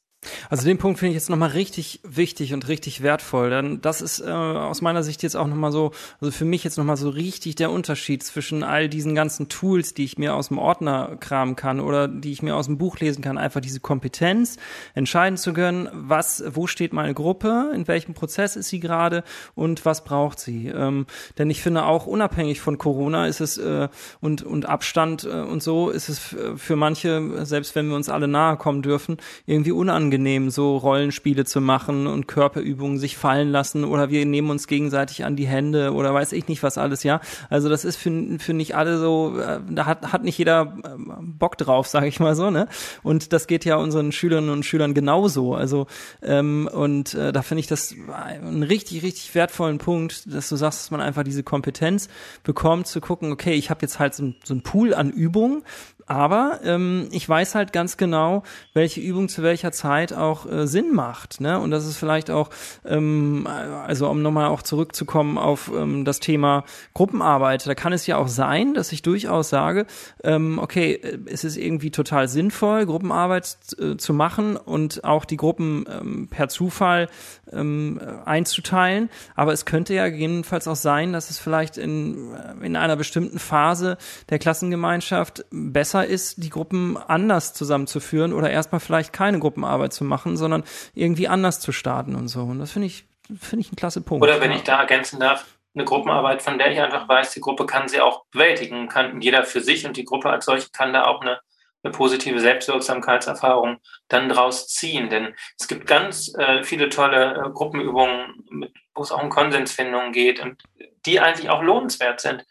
[0.49, 3.49] Also den Punkt finde ich jetzt nochmal richtig wichtig und richtig wertvoll.
[3.49, 6.77] Denn das ist äh, aus meiner Sicht jetzt auch nochmal so, also für mich jetzt
[6.77, 10.57] nochmal so richtig der Unterschied zwischen all diesen ganzen Tools, die ich mir aus dem
[10.57, 13.37] Ordner kramen kann oder die ich mir aus dem Buch lesen kann.
[13.37, 14.57] Einfach diese Kompetenz,
[14.93, 19.23] entscheiden zu können, was, wo steht meine Gruppe, in welchem Prozess ist sie gerade
[19.53, 20.67] und was braucht sie.
[20.67, 21.05] Ähm,
[21.37, 23.87] denn ich finde auch unabhängig von Corona ist es äh,
[24.21, 28.27] und, und Abstand äh, und so ist es für manche, selbst wenn wir uns alle
[28.27, 33.83] nahe kommen dürfen, irgendwie unangenehm unangenehm, so Rollenspiele zu machen und Körperübungen sich fallen lassen
[33.83, 37.21] oder wir nehmen uns gegenseitig an die Hände oder weiß ich nicht was alles, ja.
[37.49, 40.89] Also das ist für, für nicht alle so, äh, da hat, hat nicht jeder äh,
[41.21, 42.67] Bock drauf, sage ich mal so, ne?
[43.03, 45.53] Und das geht ja unseren Schülerinnen und Schülern genauso.
[45.53, 45.87] Also
[46.21, 50.79] ähm, und äh, da finde ich das einen richtig, richtig wertvollen Punkt, dass du sagst,
[50.79, 52.07] dass man einfach diese Kompetenz
[52.43, 55.63] bekommt, zu gucken, okay, ich habe jetzt halt so, so ein Pool an Übungen,
[56.07, 60.93] aber ähm, ich weiß halt ganz genau, welche Übung zu welcher Zeit auch äh, Sinn
[60.93, 61.41] macht.
[61.41, 61.59] Ne?
[61.59, 62.49] Und das ist vielleicht auch,
[62.85, 66.63] ähm, also um nochmal auch zurückzukommen auf ähm, das Thema
[66.93, 69.87] Gruppenarbeit, da kann es ja auch sein, dass ich durchaus sage,
[70.23, 75.37] ähm, okay, äh, es ist irgendwie total sinnvoll, Gruppenarbeit äh, zu machen und auch die
[75.37, 77.09] Gruppen ähm, per Zufall
[77.51, 79.09] ähm, einzuteilen.
[79.35, 83.39] Aber es könnte ja gegebenenfalls auch sein, dass es vielleicht in, äh, in einer bestimmten
[83.39, 83.97] Phase
[84.29, 90.37] der Klassengemeinschaft besser ist, die Gruppen anders zusammenzuführen oder erstmal vielleicht keine Gruppenarbeit zu machen,
[90.37, 90.63] sondern
[90.93, 92.41] irgendwie anders zu starten und so.
[92.41, 93.05] Und das finde ich,
[93.39, 94.23] finde ich ein klasse Punkt.
[94.23, 97.65] Oder wenn ich da ergänzen darf, eine Gruppenarbeit, von der ich einfach weiß, die Gruppe
[97.65, 101.05] kann sie auch bewältigen, kann jeder für sich und die Gruppe als solche kann da
[101.05, 101.39] auch eine
[101.85, 103.77] eine positive Selbstwirksamkeitserfahrung
[104.07, 105.09] dann draus ziehen.
[105.09, 110.39] Denn es gibt ganz äh, viele tolle äh, Gruppenübungen, wo es auch um Konsensfindung geht
[110.39, 110.61] und
[111.05, 112.43] die eigentlich auch lohnenswert sind.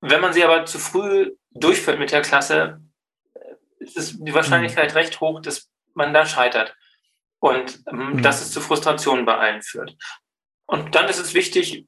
[0.00, 2.80] Wenn man sie aber zu früh durchführt mit der Klasse,
[3.78, 4.96] ist die Wahrscheinlichkeit mhm.
[4.96, 6.74] recht hoch, dass man da scheitert
[7.40, 8.22] und ähm, mhm.
[8.22, 9.96] dass es zu Frustrationen bei allen führt.
[10.66, 11.86] Und dann ist es wichtig,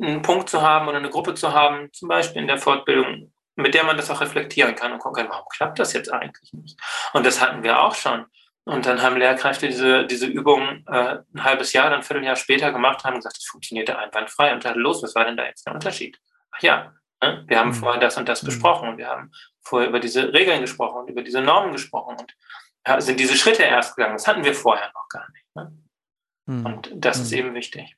[0.00, 3.74] einen Punkt zu haben oder eine Gruppe zu haben, zum Beispiel in der Fortbildung, mit
[3.74, 6.80] der man das auch reflektieren kann und gucken kann, warum klappt das jetzt eigentlich nicht?
[7.12, 8.26] Und das hatten wir auch schon.
[8.64, 12.72] Und dann haben Lehrkräfte diese, diese Übung äh, ein halbes Jahr, dann ein Vierteljahr später
[12.72, 14.52] gemacht, haben gesagt, das funktionierte einwandfrei.
[14.52, 16.20] Und dann los, was war denn da jetzt der Unterschied?
[16.52, 16.94] Ach ja?
[17.20, 17.74] Wir haben mhm.
[17.74, 18.46] vorher das und das mhm.
[18.46, 23.02] besprochen und wir haben vorher über diese Regeln gesprochen und über diese Normen gesprochen und
[23.02, 24.14] sind diese Schritte erst gegangen.
[24.14, 25.44] Das hatten wir vorher noch gar nicht.
[25.54, 25.72] Ne?
[26.46, 26.66] Mhm.
[26.66, 27.38] Und das ist mhm.
[27.38, 27.96] eben wichtig.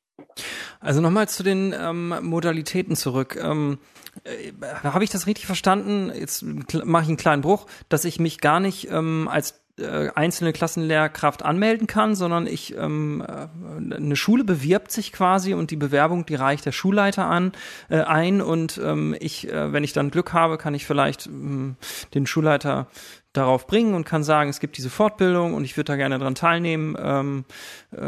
[0.80, 3.36] Also nochmal zu den ähm, Modalitäten zurück.
[3.40, 3.78] Ähm,
[4.24, 6.12] äh, Habe ich das richtig verstanden?
[6.14, 10.52] Jetzt mache ich einen kleinen Bruch, dass ich mich gar nicht ähm, als äh, einzelne
[10.52, 16.26] Klassenlehrkraft anmelden kann, sondern ich ähm, äh, eine Schule bewirbt sich quasi und die Bewerbung,
[16.26, 17.52] die reicht der Schulleiter an
[17.88, 21.76] äh, ein und ähm, ich, äh, wenn ich dann Glück habe, kann ich vielleicht ähm,
[22.12, 22.86] den Schulleiter
[23.32, 26.34] darauf bringen und kann sagen, es gibt diese Fortbildung und ich würde da gerne dran
[26.34, 26.94] teilnehmen.
[27.00, 27.44] Ähm,
[27.92, 27.98] äh,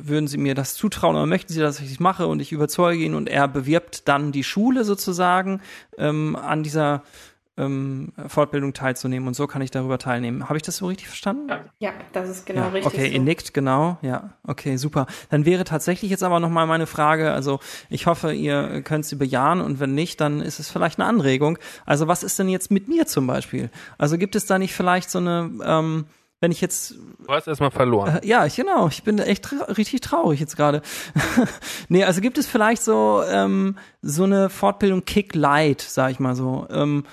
[0.00, 3.02] würden Sie mir das zutrauen oder möchten Sie, dass ich das mache und ich überzeuge
[3.02, 5.60] ihn und er bewirbt dann die Schule sozusagen
[5.98, 7.02] ähm, an dieser
[7.58, 10.48] ähm, Fortbildung teilzunehmen und so kann ich darüber teilnehmen.
[10.48, 11.52] Habe ich das so richtig verstanden?
[11.78, 12.94] Ja, das ist genau ja, richtig.
[12.94, 13.12] Okay, so.
[13.12, 13.98] ihr nickt, genau.
[14.02, 15.06] Ja, okay, super.
[15.30, 17.60] Dann wäre tatsächlich jetzt aber nochmal meine Frage, also
[17.90, 21.58] ich hoffe, ihr könnt sie bejahen und wenn nicht, dann ist es vielleicht eine Anregung.
[21.84, 23.70] Also was ist denn jetzt mit mir zum Beispiel?
[23.98, 26.04] Also gibt es da nicht vielleicht so eine, ähm,
[26.40, 26.94] wenn ich jetzt.
[27.26, 28.18] Du hast erstmal verloren.
[28.22, 28.88] Äh, ja, ich, genau.
[28.88, 30.82] Ich bin echt tra richtig traurig jetzt gerade.
[31.88, 36.36] nee, also gibt es vielleicht so, ähm, so eine Fortbildung Kick Light, sag ich mal
[36.36, 36.66] so.
[36.70, 37.04] Ähm,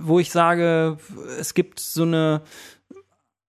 [0.00, 0.98] wo ich sage,
[1.38, 2.42] es gibt so eine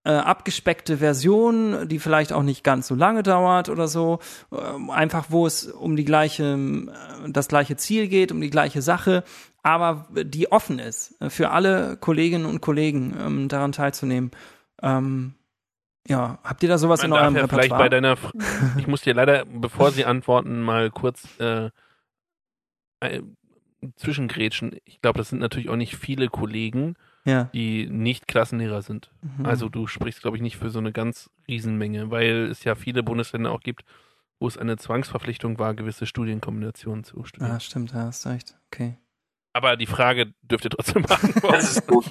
[0.06, 4.20] äh, abgespeckte Version, die vielleicht auch nicht ganz so lange dauert oder so,
[4.52, 8.82] äh, einfach wo es um die gleiche, äh, das gleiche Ziel geht, um die gleiche
[8.82, 9.24] Sache,
[9.64, 14.30] aber die offen ist für alle Kolleginnen und Kollegen ähm, daran teilzunehmen.
[14.84, 15.34] Ähm,
[16.08, 17.64] ja, habt ihr da sowas Man in eurem ja Repertoire?
[17.64, 18.16] Vielleicht bei deiner,
[18.78, 21.72] ich muss dir leider, bevor Sie antworten, mal kurz äh,
[23.96, 24.78] zwischengrätschen.
[24.86, 26.96] Ich glaube, das sind natürlich auch nicht viele Kollegen,
[27.26, 27.50] ja.
[27.54, 29.12] die nicht Klassenlehrer sind.
[29.22, 29.46] Mhm.
[29.46, 33.04] Also du sprichst, glaube ich, nicht für so eine ganz Riesenmenge, weil es ja viele
[33.04, 33.84] Bundesländer auch gibt,
[34.40, 37.52] wo es eine Zwangsverpflichtung war, gewisse Studienkombinationen zu studieren.
[37.52, 38.56] Ah, stimmt, da hast recht.
[38.68, 38.98] Okay.
[39.56, 41.48] Aber die Frage dürft ihr trotzdem beantworten.
[41.56, 42.06] Das ist gut.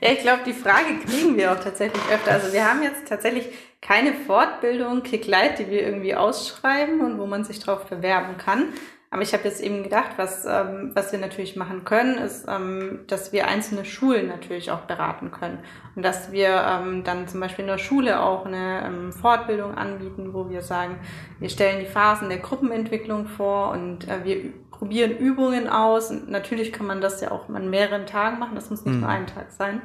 [0.00, 2.32] ja, ich glaube, die Frage kriegen wir auch tatsächlich öfter.
[2.32, 3.46] Also wir haben jetzt tatsächlich
[3.80, 8.72] keine Fortbildung Kick Light, die wir irgendwie ausschreiben und wo man sich drauf bewerben kann.
[9.12, 13.00] Aber ich habe jetzt eben gedacht, was, ähm, was wir natürlich machen können, ist, ähm,
[13.08, 15.58] dass wir einzelne Schulen natürlich auch beraten können.
[15.96, 20.32] Und dass wir ähm, dann zum Beispiel in der Schule auch eine ähm, Fortbildung anbieten,
[20.32, 20.96] wo wir sagen,
[21.40, 26.12] wir stellen die Phasen der Gruppenentwicklung vor und äh, wir probieren Übungen aus.
[26.12, 29.00] Und natürlich kann man das ja auch an mehreren Tagen machen, das muss nicht mhm.
[29.00, 29.82] nur ein Tag sein.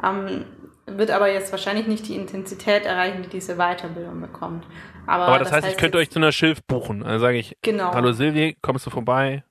[0.00, 0.44] Ähm,
[0.86, 4.64] wird aber jetzt wahrscheinlich nicht die Intensität erreichen, die diese Weiterbildung bekommt.
[5.08, 7.00] Aber, aber das, das, heißt, heißt ich könnte euch zu einer Schilf buchen.
[7.00, 7.92] Dann sage ich, genau.
[7.94, 9.42] hallo Silvi, kommst du vorbei?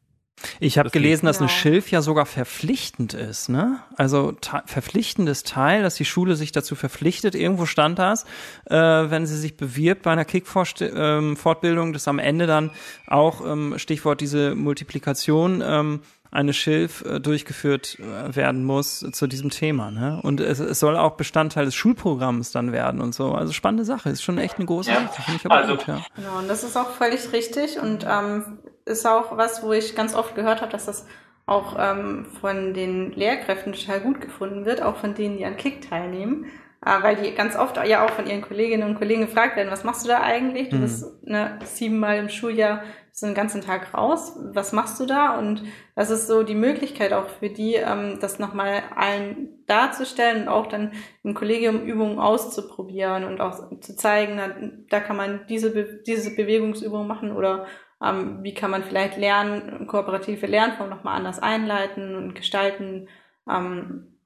[0.59, 1.49] Ich habe gelesen, dass genau.
[1.49, 3.79] eine Schilf ja sogar verpflichtend ist, ne?
[3.95, 4.35] Also
[4.65, 8.23] verpflichtendes Teil, dass die Schule sich dazu verpflichtet, irgendwo stand das,
[8.65, 12.69] äh, wenn sie sich bewirbt bei einer Kick-Fortbildung, ähm, dass am Ende dann
[13.07, 16.01] auch, ähm, Stichwort diese Multiplikation, ähm,
[16.31, 19.91] eine Schilf äh, durchgeführt äh, werden muss zu diesem Thema.
[19.91, 20.19] Ne?
[20.21, 23.33] Und es, es, soll auch Bestandteil des Schulprogramms dann werden und so.
[23.33, 25.01] Also spannende Sache, ist schon echt eine große ja.
[25.01, 25.31] Sache.
[25.35, 26.01] Ich aber also, gut, ja.
[26.15, 30.15] Genau, und das ist auch völlig richtig und ähm, ist auch was, wo ich ganz
[30.15, 31.05] oft gehört habe, dass das
[31.45, 35.89] auch ähm, von den Lehrkräften total gut gefunden wird, auch von denen, die an Kick
[35.89, 36.45] teilnehmen.
[36.85, 39.83] Äh, weil die ganz oft ja auch von ihren Kolleginnen und Kollegen gefragt werden, was
[39.83, 40.69] machst du da eigentlich?
[40.69, 40.81] Du mhm.
[40.81, 44.37] bist ne, siebenmal im Schuljahr so einen ganzen Tag raus.
[44.53, 45.39] Was machst du da?
[45.39, 45.63] Und
[45.95, 50.67] das ist so die Möglichkeit auch für die, ähm, das nochmal allen darzustellen und auch
[50.67, 50.93] dann
[51.23, 54.55] im Kollegium Übungen auszuprobieren und auch zu zeigen, na,
[54.89, 57.65] da kann man diese, Be diese Bewegungsübung machen oder
[58.03, 63.09] ähm, wie kann man vielleicht lernen, kooperative Lernformen nochmal anders einleiten und gestalten.
[63.49, 64.16] Ähm,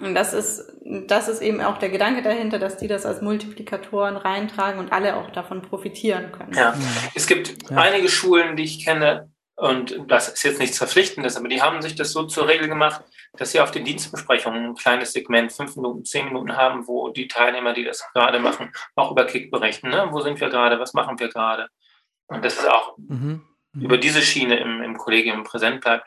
[0.00, 4.16] und das ist, das ist eben auch der Gedanke dahinter, dass die das als Multiplikatoren
[4.16, 6.54] reintragen und alle auch davon profitieren können.
[6.54, 6.74] Ja,
[7.14, 7.76] es gibt ja.
[7.76, 11.94] einige Schulen, die ich kenne, und das ist jetzt nichts Verpflichtendes, aber die haben sich
[11.94, 13.02] das so zur Regel gemacht,
[13.34, 17.28] dass sie auf den Dienstbesprechungen ein kleines Segment, fünf Minuten, zehn Minuten haben, wo die
[17.28, 19.90] Teilnehmer, die das gerade machen, auch über Kick berichten.
[19.90, 20.08] Ne?
[20.10, 20.80] Wo sind wir gerade?
[20.80, 21.68] Was machen wir gerade?
[22.26, 23.42] Und das ist auch mhm.
[23.72, 23.82] Mhm.
[23.82, 26.06] über diese Schiene im, im Kollegium präsent bleibt.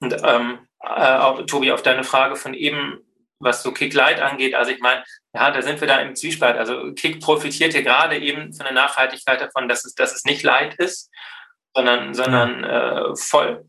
[0.00, 3.00] Und ähm, äh, auch, Tobi, auf deine Frage von eben,
[3.44, 4.54] was so Kick Light angeht.
[4.54, 5.04] Also ich meine,
[5.34, 6.56] ja, da sind wir da im Zwiespalt.
[6.56, 10.42] Also Kick profitiert hier gerade eben von der Nachhaltigkeit davon, dass es, dass es nicht
[10.42, 11.10] Light ist,
[11.74, 13.64] sondern, sondern äh, voll.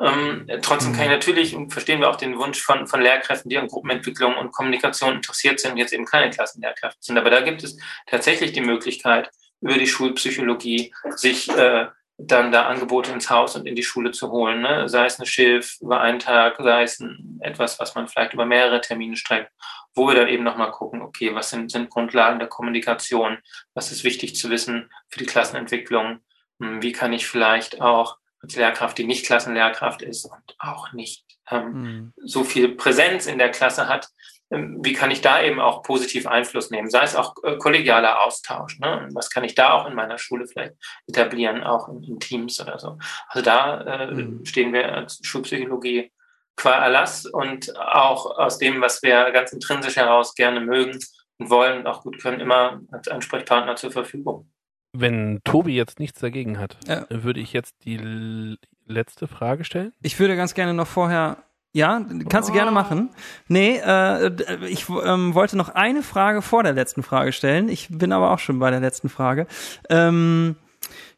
[0.00, 1.14] Ähm, trotzdem kann ich mhm.
[1.14, 5.14] natürlich, und verstehen wir auch den Wunsch von, von Lehrkräften, die an Gruppenentwicklung und Kommunikation
[5.14, 7.18] interessiert sind, jetzt eben keine Klassenlehrkräfte sind.
[7.18, 9.30] Aber da gibt es tatsächlich die Möglichkeit,
[9.60, 14.30] über die Schulpsychologie sich äh, dann da Angebote ins Haus und in die Schule zu
[14.30, 14.62] holen.
[14.62, 14.88] Ne?
[14.88, 18.46] Sei es eine Schilf über einen Tag, sei es ein, etwas, was man vielleicht über
[18.46, 19.50] mehrere Termine streckt,
[19.94, 23.38] wo wir dann eben nochmal gucken, okay, was sind, sind Grundlagen der Kommunikation,
[23.74, 26.20] was ist wichtig zu wissen für die Klassenentwicklung,
[26.60, 31.24] hm, wie kann ich vielleicht auch als Lehrkraft, die nicht Klassenlehrkraft ist und auch nicht
[31.50, 32.12] ähm, mhm.
[32.24, 34.08] so viel Präsenz in der Klasse hat,
[34.50, 36.90] wie kann ich da eben auch positiv Einfluss nehmen?
[36.90, 38.78] Sei es auch äh, kollegialer Austausch.
[38.78, 39.08] Ne?
[39.12, 40.74] Was kann ich da auch in meiner Schule vielleicht
[41.06, 42.98] etablieren, auch in, in Teams oder so?
[43.28, 44.44] Also da äh, mhm.
[44.44, 46.12] stehen wir als Schulpsychologie
[46.56, 50.98] qua Erlass und auch aus dem, was wir ganz intrinsisch heraus gerne mögen
[51.38, 54.50] und wollen und auch gut können, immer als Ansprechpartner zur Verfügung.
[54.92, 57.06] Wenn Tobi jetzt nichts dagegen hat, ja.
[57.10, 58.56] würde ich jetzt die
[58.86, 59.92] letzte Frage stellen.
[60.02, 61.43] Ich würde ganz gerne noch vorher
[61.74, 62.74] ja, kannst du gerne oh.
[62.74, 63.10] machen.
[63.48, 64.30] Nee, äh,
[64.68, 67.68] ich ähm, wollte noch eine Frage vor der letzten Frage stellen.
[67.68, 69.48] Ich bin aber auch schon bei der letzten Frage.
[69.90, 70.54] Ähm,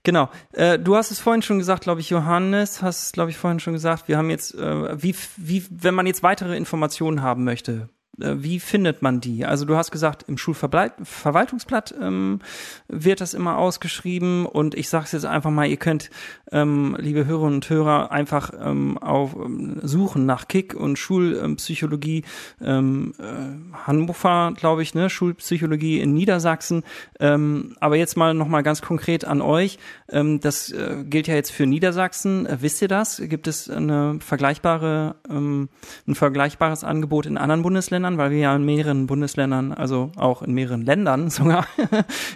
[0.02, 0.30] genau.
[0.52, 3.60] Äh, du hast es vorhin schon gesagt, glaube ich, Johannes, hast es, glaube ich, vorhin
[3.60, 4.08] schon gesagt.
[4.08, 9.02] Wir haben jetzt, äh, wie, wie, wenn man jetzt weitere Informationen haben möchte, wie findet
[9.02, 9.44] man die?
[9.44, 12.40] Also du hast gesagt, im Schulverwaltungsblatt ähm,
[12.88, 16.10] wird das immer ausgeschrieben und ich sage es jetzt einfach mal, ihr könnt,
[16.50, 22.24] ähm, liebe Hörerinnen und Hörer, einfach ähm, auf ähm, suchen nach Kick und Schulpsychologie
[22.62, 26.84] ähm, äh, Hannover, glaube ich, ne, Schulpsychologie in Niedersachsen.
[27.20, 29.78] Ähm, aber jetzt mal nochmal ganz konkret an euch.
[30.08, 32.46] Ähm, das äh, gilt ja jetzt für Niedersachsen.
[32.46, 33.20] Äh, wisst ihr das?
[33.24, 35.68] Gibt es eine vergleichbare, ähm,
[36.06, 38.05] ein vergleichbares Angebot in anderen Bundesländern?
[38.06, 41.66] Bundesländern, weil wir ja in mehreren Bundesländern, also auch in mehreren Ländern sogar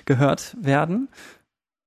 [0.05, 1.09] gehört werden.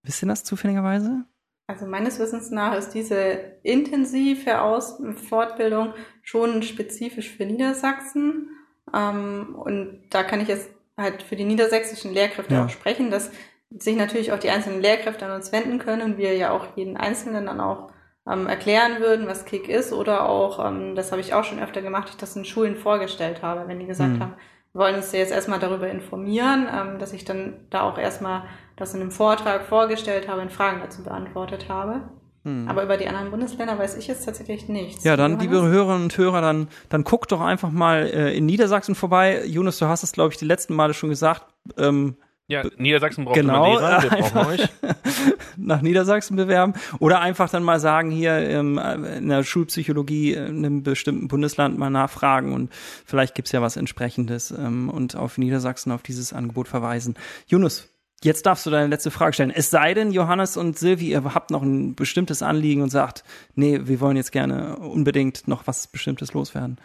[0.04, 1.26] Wisst ihr das zufälligerweise?
[1.68, 8.50] Also meines Wissens nach ist diese intensive Aus Fortbildung schon spezifisch für Niedersachsen.
[8.94, 12.66] Ähm, und da kann ich jetzt halt für die niedersächsischen Lehrkräfte ja.
[12.66, 13.32] auch sprechen, dass
[13.70, 16.98] sich natürlich auch die einzelnen Lehrkräfte an uns wenden können und wir ja auch jeden
[16.98, 17.92] Einzelnen dann auch
[18.30, 21.82] ähm, erklären würden, was Kick ist oder auch, ähm, das habe ich auch schon öfter
[21.82, 24.20] gemacht, ich das in Schulen vorgestellt habe, wenn die gesagt mhm.
[24.20, 24.34] haben,
[24.74, 28.44] wir wollen uns jetzt erstmal darüber informieren, ähm, dass ich dann da auch erstmal
[28.76, 32.02] das in einem Vortrag vorgestellt habe und Fragen dazu beantwortet habe.
[32.44, 32.68] Mhm.
[32.68, 35.04] Aber über die anderen Bundesländer weiß ich jetzt tatsächlich nichts.
[35.04, 38.96] Ja, dann, liebe Hörerinnen und Hörer, dann, dann guckt doch einfach mal äh, in Niedersachsen
[38.96, 39.46] vorbei.
[39.46, 41.46] Jonas, du hast es, glaube ich, die letzten Male schon gesagt.
[41.78, 42.18] Ähm,
[42.48, 44.70] ja, Niedersachsen braucht genau, immer Lehrer, wir brauchen euch.
[45.58, 50.84] nach Niedersachsen bewerben oder einfach dann mal sagen, hier ähm, in der Schulpsychologie in einem
[50.84, 52.72] bestimmten Bundesland mal nachfragen und
[53.06, 57.16] vielleicht gibt's ja was entsprechendes ähm, und auf Niedersachsen auf dieses Angebot verweisen.
[57.48, 57.90] Yunus,
[58.24, 59.52] jetzt darfst du deine letzte Frage stellen.
[59.52, 63.24] Es sei denn, Johannes und Silvi, ihr habt noch ein bestimmtes Anliegen und sagt,
[63.56, 66.78] nee, wir wollen jetzt gerne unbedingt noch was Bestimmtes loswerden.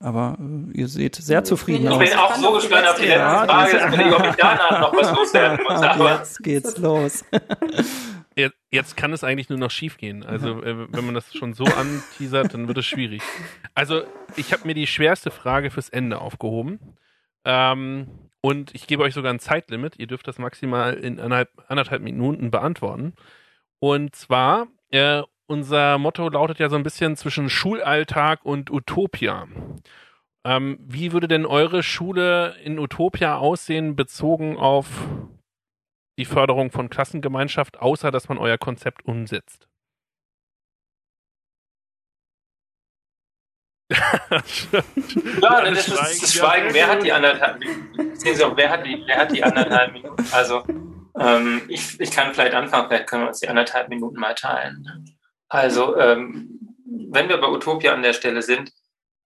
[0.00, 2.02] Aber äh, ihr seht sehr zufrieden aus.
[2.02, 4.80] Ich bin auch so gespannt auf die letzte ja, Frage, dass ich, ob ich danach
[4.80, 5.82] noch was loswerden muss.
[5.82, 7.24] Aber jetzt geht's los.
[8.34, 10.24] Jetzt, jetzt kann es eigentlich nur noch schief gehen.
[10.24, 13.22] Also äh, wenn man das schon so anteasert, dann wird es schwierig.
[13.74, 14.02] Also
[14.36, 16.80] ich habe mir die schwerste Frage fürs Ende aufgehoben.
[17.44, 18.08] Ähm,
[18.40, 19.98] und ich gebe euch sogar ein Zeitlimit.
[19.98, 23.12] Ihr dürft das maximal in anderthalb, anderthalb Minuten beantworten.
[23.80, 29.48] Und zwar, äh, unser Motto lautet ja so ein bisschen zwischen Schulalltag und Utopia.
[30.44, 34.86] Ähm, wie würde denn eure Schule in Utopia aussehen, bezogen auf
[36.18, 39.66] die Förderung von Klassengemeinschaft, außer dass man euer Konzept umsetzt?
[43.90, 44.00] ja,
[44.30, 46.72] das ist das Schweigen.
[46.72, 48.14] Wer hat die anderthalb Minuten?
[48.14, 50.24] Sie auch, wer hat die, wer hat die anderthalb Minuten?
[50.30, 50.62] Also,
[51.18, 55.16] ähm, ich, ich kann vielleicht anfangen, vielleicht können wir uns die anderthalb Minuten mal teilen.
[55.50, 58.72] Also, ähm, wenn wir bei Utopia an der Stelle sind,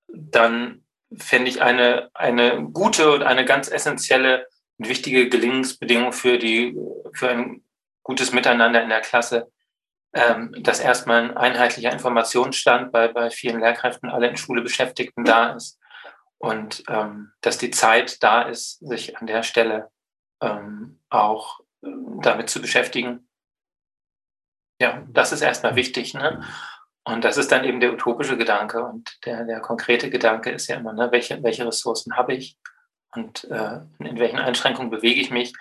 [0.08, 0.84] dann
[1.16, 4.46] fände ich eine, eine gute und eine ganz essentielle
[4.78, 6.76] und wichtige Gelingensbedingung für, die,
[7.12, 7.62] für ein
[8.02, 9.52] gutes Miteinander in der Klasse,
[10.14, 15.52] ähm, dass erstmal ein einheitlicher Informationsstand bei, bei vielen Lehrkräften, alle in Schule Beschäftigten da
[15.52, 15.78] ist
[16.38, 19.90] und ähm, dass die Zeit da ist, sich an der Stelle
[20.40, 21.88] ähm, auch äh,
[22.22, 23.23] damit zu beschäftigen,
[24.84, 26.14] ja, das ist erstmal wichtig.
[26.14, 26.44] Ne?
[27.04, 28.84] Und das ist dann eben der utopische Gedanke.
[28.84, 32.58] Und der, der konkrete Gedanke ist ja immer, ne, welche, welche Ressourcen habe ich
[33.14, 35.54] und äh, in welchen Einschränkungen bewege ich mich.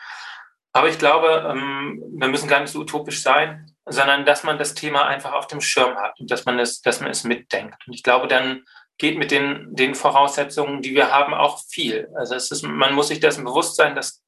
[0.73, 4.73] Aber ich glaube, ähm, wir müssen gar nicht so utopisch sein, sondern dass man das
[4.73, 7.77] Thema einfach auf dem Schirm hat und dass man es, dass man es mitdenkt.
[7.85, 8.65] Und ich glaube, dann
[8.97, 12.09] geht mit den, den Voraussetzungen, die wir haben, auch viel.
[12.15, 14.23] Also es ist, man muss sich dessen bewusst sein, dass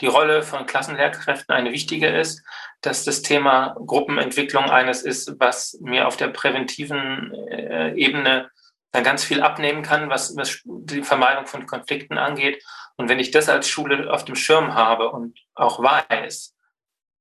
[0.00, 2.42] die Rolle von Klassenlehrkräften eine wichtige ist,
[2.80, 8.50] dass das Thema Gruppenentwicklung eines ist, was mir auf der präventiven äh, Ebene
[8.92, 12.62] dann ganz viel abnehmen kann, was, was die Vermeidung von Konflikten angeht.
[12.96, 16.54] Und wenn ich das als Schule auf dem Schirm habe und auch weiß,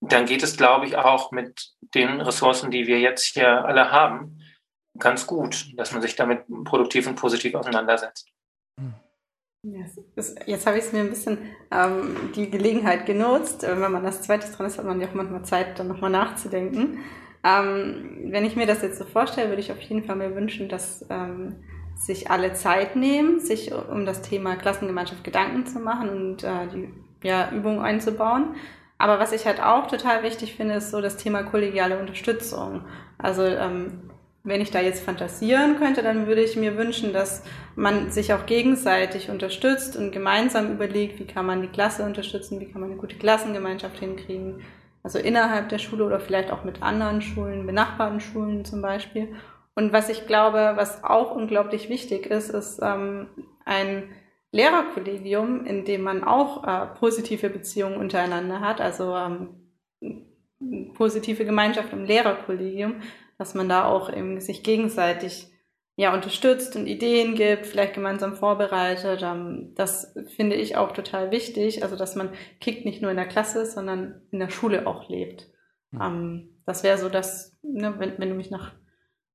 [0.01, 4.36] dann geht es, glaube ich, auch mit den Ressourcen, die wir jetzt hier alle haben,
[4.99, 8.31] ganz gut, dass man sich damit produktiv und positiv auseinandersetzt.
[9.63, 9.99] Yes.
[10.45, 11.39] Jetzt habe ich mir ein bisschen
[11.71, 13.63] ähm, die Gelegenheit genutzt.
[13.63, 16.99] Wenn man das zweite dran ist, hat man ja auch manchmal Zeit, dann nochmal nachzudenken.
[17.43, 20.69] Ähm, wenn ich mir das jetzt so vorstelle, würde ich auf jeden Fall mir wünschen,
[20.69, 21.55] dass ähm,
[21.95, 26.89] sich alle Zeit nehmen, sich um das Thema Klassengemeinschaft Gedanken zu machen und äh, die
[27.23, 28.55] ja, Übungen einzubauen.
[28.99, 32.85] Aber was ich halt auch total wichtig finde, ist so das Thema kollegiale Unterstützung.
[33.17, 34.09] Also ähm,
[34.47, 37.43] wenn ich da jetzt fantasieren könnte, dann würde ich mir wünschen, dass
[37.75, 42.71] man sich auch gegenseitig unterstützt und gemeinsam überlegt, wie kann man die Klasse unterstützen, wie
[42.71, 44.61] kann man eine gute Klassengemeinschaft hinkriegen.
[45.03, 49.35] Also innerhalb der Schule oder vielleicht auch mit anderen Schulen, benachbarten Schulen zum Beispiel.
[49.75, 53.27] Und was ich glaube, was auch unglaublich wichtig ist, ist ähm,
[53.65, 54.03] ein
[54.53, 62.05] Lehrerkollegium, in dem man auch äh, positive Beziehungen untereinander hat, also ähm, positive Gemeinschaft im
[62.05, 63.01] Lehrerkollegium,
[63.37, 65.51] dass man da auch eben sich gegenseitig
[65.95, 69.21] ja unterstützt und Ideen gibt, vielleicht gemeinsam vorbereitet.
[69.23, 73.27] Ähm, das finde ich auch total wichtig, also dass man Kick nicht nur in der
[73.27, 75.47] Klasse, sondern in der Schule auch lebt.
[75.91, 76.01] Mhm.
[76.01, 78.73] Ähm, das wäre so das, ne, wenn, wenn du mich nach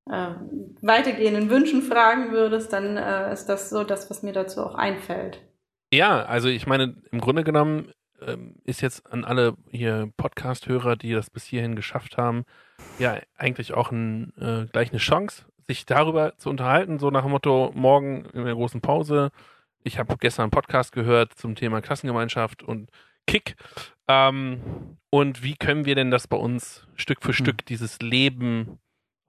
[0.09, 0.35] äh,
[0.81, 5.41] weitergehenden Wünschen fragen würdest, dann äh, ist das so das, was mir dazu auch einfällt.
[5.93, 7.91] Ja, also ich meine, im Grunde genommen
[8.27, 12.45] ähm, ist jetzt an alle hier Podcast-Hörer, die das bis hierhin geschafft haben,
[12.99, 17.31] ja eigentlich auch ein, äh, gleich eine Chance, sich darüber zu unterhalten, so nach dem
[17.31, 19.31] Motto, morgen in der großen Pause.
[19.83, 22.89] Ich habe gestern einen Podcast gehört zum Thema Klassengemeinschaft und
[23.27, 23.55] Kick.
[24.07, 27.33] Ähm, und wie können wir denn das bei uns Stück für hm.
[27.35, 28.79] Stück, dieses Leben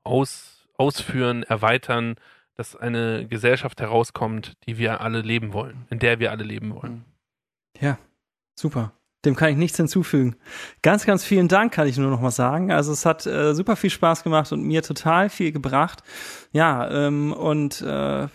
[0.03, 2.17] aus ausführen, erweitern,
[2.57, 7.05] dass eine Gesellschaft herauskommt, die wir alle leben wollen, in der wir alle leben wollen.
[7.81, 7.99] Ja,
[8.55, 8.93] super.
[9.25, 10.37] Dem kann ich nichts hinzufügen.
[10.83, 12.71] Ganz, ganz vielen Dank, kann ich nur noch mal sagen.
[12.71, 16.03] Also es hat äh, super viel Spaß gemacht und mir total viel gebracht.
[16.53, 18.29] Ja, ähm, und äh,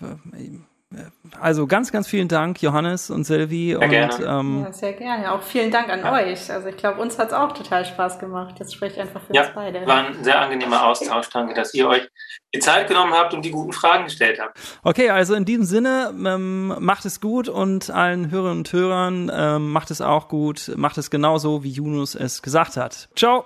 [1.40, 3.70] also ganz, ganz vielen Dank, Johannes und Silvi.
[3.70, 4.26] Sehr und, gerne.
[4.26, 5.32] Ähm, ja, sehr gerne.
[5.32, 6.14] Auch vielen Dank an ja.
[6.14, 6.52] euch.
[6.52, 8.56] Also ich glaube, uns hat es auch total Spaß gemacht.
[8.58, 9.86] Das spricht einfach für ja, uns beide.
[9.86, 11.30] War ein sehr angenehmer Austausch.
[11.30, 12.10] Danke, dass ihr euch
[12.56, 14.58] die Zeit genommen habt und die guten Fragen gestellt habt.
[14.82, 19.72] Okay, also in diesem Sinne, ähm, macht es gut und allen Hörerinnen und Hörern ähm,
[19.72, 20.72] macht es auch gut.
[20.76, 23.10] Macht es genauso, wie Yunus es gesagt hat.
[23.16, 23.46] Ciao.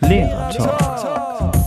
[0.00, 1.61] Lehrer Talk.